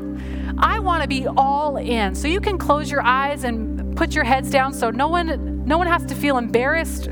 I 0.59 0.79
want 0.79 1.03
to 1.03 1.09
be 1.09 1.27
all 1.27 1.77
in. 1.77 2.15
So 2.15 2.29
you 2.29 2.41
can 2.41 2.59
close 2.59 2.91
your 2.91 3.03
eyes 3.03 3.45
and 3.45 3.97
put 3.97 4.15
your 4.15 4.25
heads 4.25 4.51
down 4.51 4.73
so 4.73 4.91
no 4.91 5.09
one 5.09 5.65
no 5.65 5.79
one 5.79 5.87
has 5.87 6.05
to 6.07 6.15
feel 6.15 6.37
embarrassed. 6.37 7.09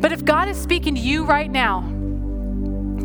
But 0.00 0.10
if 0.10 0.24
God 0.24 0.48
is 0.48 0.60
speaking 0.60 0.96
to 0.96 1.00
you 1.00 1.24
right 1.24 1.50
now 1.50 1.82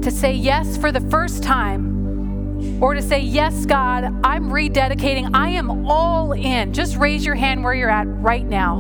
to 0.02 0.10
say 0.10 0.34
yes 0.34 0.78
for 0.78 0.92
the 0.92 1.02
first 1.02 1.44
time 1.44 2.82
or 2.82 2.96
to 2.96 3.02
say 3.02 3.20
yes 3.20 3.66
God, 3.68 4.06
I'm 4.24 4.50
rededicating. 4.50 5.30
I 5.36 5.50
am 5.50 5.86
all 5.88 6.32
in. 6.32 6.74
Just 6.74 6.98
raise 6.98 7.24
your 7.26 7.36
hand 7.36 7.64
where 7.64 7.76
you're 7.76 7.90
at 7.90 8.08
right 8.08 8.46
now. 8.46 8.78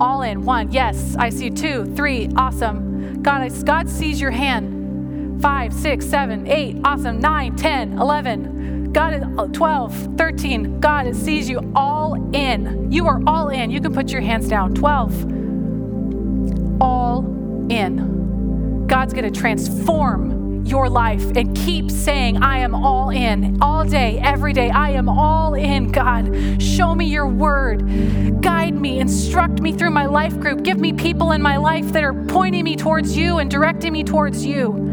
All 0.00 0.22
in. 0.22 0.44
1. 0.44 0.72
Yes, 0.72 1.14
I 1.16 1.30
see 1.30 1.50
2, 1.50 1.94
3. 1.94 2.30
Awesome. 2.36 3.22
God, 3.22 3.64
God 3.64 3.88
sees 3.88 4.20
your 4.20 4.30
hand. 4.30 4.69
Five, 5.40 5.72
six, 5.72 6.06
seven, 6.06 6.46
eight. 6.46 6.76
Awesome. 6.84 7.18
Nine, 7.18 7.56
10, 7.56 7.98
11. 7.98 8.92
God 8.92 9.14
is 9.14 9.22
uh, 9.38 9.46
12, 9.46 10.16
13. 10.18 10.80
God 10.80 11.14
sees 11.14 11.48
you 11.48 11.72
all 11.74 12.14
in. 12.34 12.90
You 12.90 13.06
are 13.06 13.20
all 13.26 13.48
in. 13.48 13.70
You 13.70 13.80
can 13.80 13.94
put 13.94 14.10
your 14.10 14.20
hands 14.20 14.48
down. 14.48 14.74
12. 14.74 16.82
All 16.82 17.24
in. 17.70 18.86
God's 18.86 19.12
going 19.12 19.32
to 19.32 19.40
transform 19.40 20.64
your 20.66 20.88
life 20.88 21.24
and 21.36 21.56
keep 21.56 21.90
saying, 21.90 22.42
I 22.42 22.58
am 22.58 22.74
all 22.74 23.10
in 23.10 23.62
all 23.62 23.84
day, 23.84 24.20
every 24.22 24.52
day. 24.52 24.70
I 24.70 24.90
am 24.90 25.08
all 25.08 25.54
in, 25.54 25.90
God. 25.90 26.60
Show 26.60 26.94
me 26.94 27.06
your 27.06 27.26
word. 27.26 28.42
Guide 28.42 28.74
me, 28.74 29.00
instruct 29.00 29.60
me 29.60 29.72
through 29.72 29.90
my 29.90 30.06
life 30.06 30.38
group. 30.38 30.62
Give 30.62 30.78
me 30.78 30.92
people 30.92 31.32
in 31.32 31.40
my 31.40 31.56
life 31.56 31.92
that 31.92 32.04
are 32.04 32.24
pointing 32.24 32.64
me 32.64 32.76
towards 32.76 33.16
you 33.16 33.38
and 33.38 33.50
directing 33.50 33.92
me 33.92 34.04
towards 34.04 34.44
you. 34.44 34.89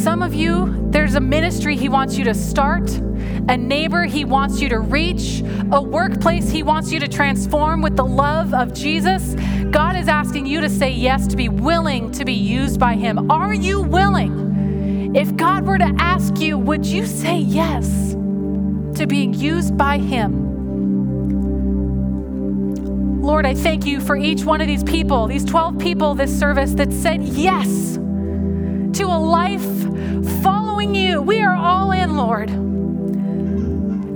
Some 0.00 0.22
of 0.22 0.32
you, 0.32 0.88
there's 0.88 1.14
a 1.14 1.20
ministry 1.20 1.76
He 1.76 1.90
wants 1.90 2.16
you 2.16 2.24
to 2.24 2.32
start, 2.32 2.90
a 2.90 3.56
neighbor 3.58 4.04
He 4.04 4.24
wants 4.24 4.58
you 4.58 4.70
to 4.70 4.78
reach, 4.78 5.42
a 5.72 5.82
workplace 5.82 6.48
He 6.48 6.62
wants 6.62 6.90
you 6.90 6.98
to 7.00 7.06
transform 7.06 7.82
with 7.82 7.96
the 7.96 8.04
love 8.06 8.54
of 8.54 8.72
Jesus. 8.72 9.34
God 9.70 9.96
is 9.96 10.08
asking 10.08 10.46
you 10.46 10.62
to 10.62 10.70
say 10.70 10.90
yes, 10.90 11.26
to 11.26 11.36
be 11.36 11.50
willing 11.50 12.10
to 12.12 12.24
be 12.24 12.32
used 12.32 12.80
by 12.80 12.94
Him. 12.94 13.30
Are 13.30 13.52
you 13.52 13.82
willing? 13.82 15.14
If 15.14 15.36
God 15.36 15.66
were 15.66 15.76
to 15.76 15.94
ask 15.98 16.40
you, 16.40 16.56
would 16.56 16.86
you 16.86 17.04
say 17.04 17.36
yes 17.36 18.12
to 18.14 19.06
being 19.06 19.34
used 19.34 19.76
by 19.76 19.98
Him? 19.98 20.48
Lord, 23.20 23.44
I 23.44 23.52
thank 23.52 23.84
you 23.84 24.00
for 24.00 24.16
each 24.16 24.44
one 24.44 24.62
of 24.62 24.66
these 24.66 24.82
people, 24.82 25.26
these 25.26 25.44
12 25.44 25.78
people 25.78 26.14
this 26.14 26.36
service 26.36 26.72
that 26.72 26.90
said 26.90 27.22
yes 27.22 27.98
to 28.94 29.04
a 29.04 29.18
life 29.18 29.89
following 30.42 30.94
you. 30.94 31.20
We 31.22 31.42
are 31.42 31.54
all 31.54 31.92
in, 31.92 32.16
Lord. 32.16 32.50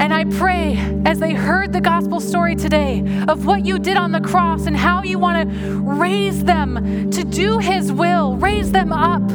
And 0.00 0.12
I 0.12 0.24
pray 0.24 0.76
as 1.06 1.18
they 1.18 1.32
heard 1.32 1.72
the 1.72 1.80
gospel 1.80 2.20
story 2.20 2.56
today 2.56 3.00
of 3.28 3.46
what 3.46 3.64
you 3.64 3.78
did 3.78 3.96
on 3.96 4.12
the 4.12 4.20
cross 4.20 4.66
and 4.66 4.76
how 4.76 5.02
you 5.02 5.18
want 5.18 5.48
to 5.48 5.80
raise 5.80 6.44
them 6.44 7.10
to 7.10 7.24
do 7.24 7.58
his 7.58 7.92
will, 7.92 8.36
raise 8.36 8.72
them 8.72 8.92
up, 8.92 9.26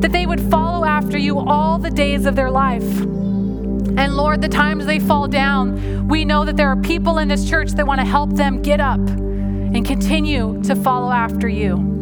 that 0.00 0.12
they 0.12 0.24
would 0.24 0.40
follow 0.50 0.84
after 0.84 1.18
you 1.18 1.38
all 1.38 1.78
the 1.78 1.90
days 1.90 2.26
of 2.26 2.36
their 2.36 2.50
life. 2.50 3.00
And 3.00 4.16
Lord, 4.16 4.40
the 4.40 4.48
times 4.48 4.86
they 4.86 5.00
fall 5.00 5.26
down, 5.26 6.06
we 6.08 6.24
know 6.24 6.44
that 6.44 6.56
there 6.56 6.68
are 6.68 6.76
people 6.76 7.18
in 7.18 7.28
this 7.28 7.48
church 7.48 7.72
that 7.72 7.86
want 7.86 8.00
to 8.00 8.06
help 8.06 8.34
them 8.34 8.62
get 8.62 8.80
up 8.80 9.00
and 9.00 9.84
continue 9.84 10.62
to 10.62 10.76
follow 10.76 11.10
after 11.10 11.48
you. 11.48 11.97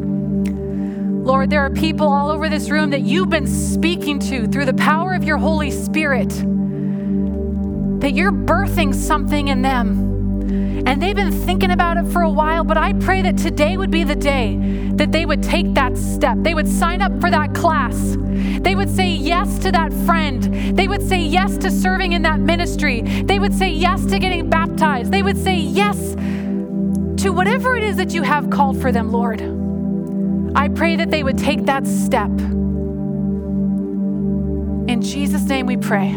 Lord, 1.26 1.50
there 1.50 1.60
are 1.62 1.70
people 1.70 2.06
all 2.06 2.30
over 2.30 2.48
this 2.48 2.70
room 2.70 2.90
that 2.90 3.00
you've 3.00 3.30
been 3.30 3.48
speaking 3.48 4.20
to 4.20 4.46
through 4.46 4.64
the 4.64 4.74
power 4.74 5.12
of 5.12 5.24
your 5.24 5.38
Holy 5.38 5.72
Spirit, 5.72 6.28
that 6.28 8.12
you're 8.12 8.30
birthing 8.30 8.94
something 8.94 9.48
in 9.48 9.60
them. 9.60 10.84
And 10.86 11.02
they've 11.02 11.16
been 11.16 11.32
thinking 11.32 11.72
about 11.72 11.96
it 11.96 12.06
for 12.12 12.22
a 12.22 12.30
while, 12.30 12.62
but 12.62 12.76
I 12.76 12.92
pray 12.92 13.22
that 13.22 13.36
today 13.36 13.76
would 13.76 13.90
be 13.90 14.04
the 14.04 14.14
day 14.14 14.56
that 14.94 15.10
they 15.10 15.26
would 15.26 15.42
take 15.42 15.74
that 15.74 15.98
step. 15.98 16.36
They 16.42 16.54
would 16.54 16.68
sign 16.68 17.02
up 17.02 17.20
for 17.20 17.28
that 17.28 17.56
class. 17.56 18.16
They 18.60 18.76
would 18.76 18.88
say 18.88 19.10
yes 19.10 19.58
to 19.58 19.72
that 19.72 19.92
friend. 19.92 20.44
They 20.78 20.86
would 20.86 21.02
say 21.02 21.18
yes 21.18 21.58
to 21.58 21.72
serving 21.72 22.12
in 22.12 22.22
that 22.22 22.38
ministry. 22.38 23.02
They 23.02 23.40
would 23.40 23.52
say 23.52 23.70
yes 23.70 24.06
to 24.06 24.20
getting 24.20 24.48
baptized. 24.48 25.10
They 25.10 25.24
would 25.24 25.36
say 25.36 25.56
yes 25.56 26.14
to 27.20 27.30
whatever 27.30 27.76
it 27.76 27.82
is 27.82 27.96
that 27.96 28.14
you 28.14 28.22
have 28.22 28.48
called 28.48 28.80
for 28.80 28.92
them, 28.92 29.10
Lord. 29.10 29.65
I 30.56 30.68
pray 30.68 30.96
that 30.96 31.10
they 31.10 31.22
would 31.22 31.36
take 31.36 31.66
that 31.66 31.86
step. 31.86 32.30
In 34.88 35.02
Jesus' 35.02 35.44
name 35.44 35.66
we 35.66 35.76
pray. 35.76 36.16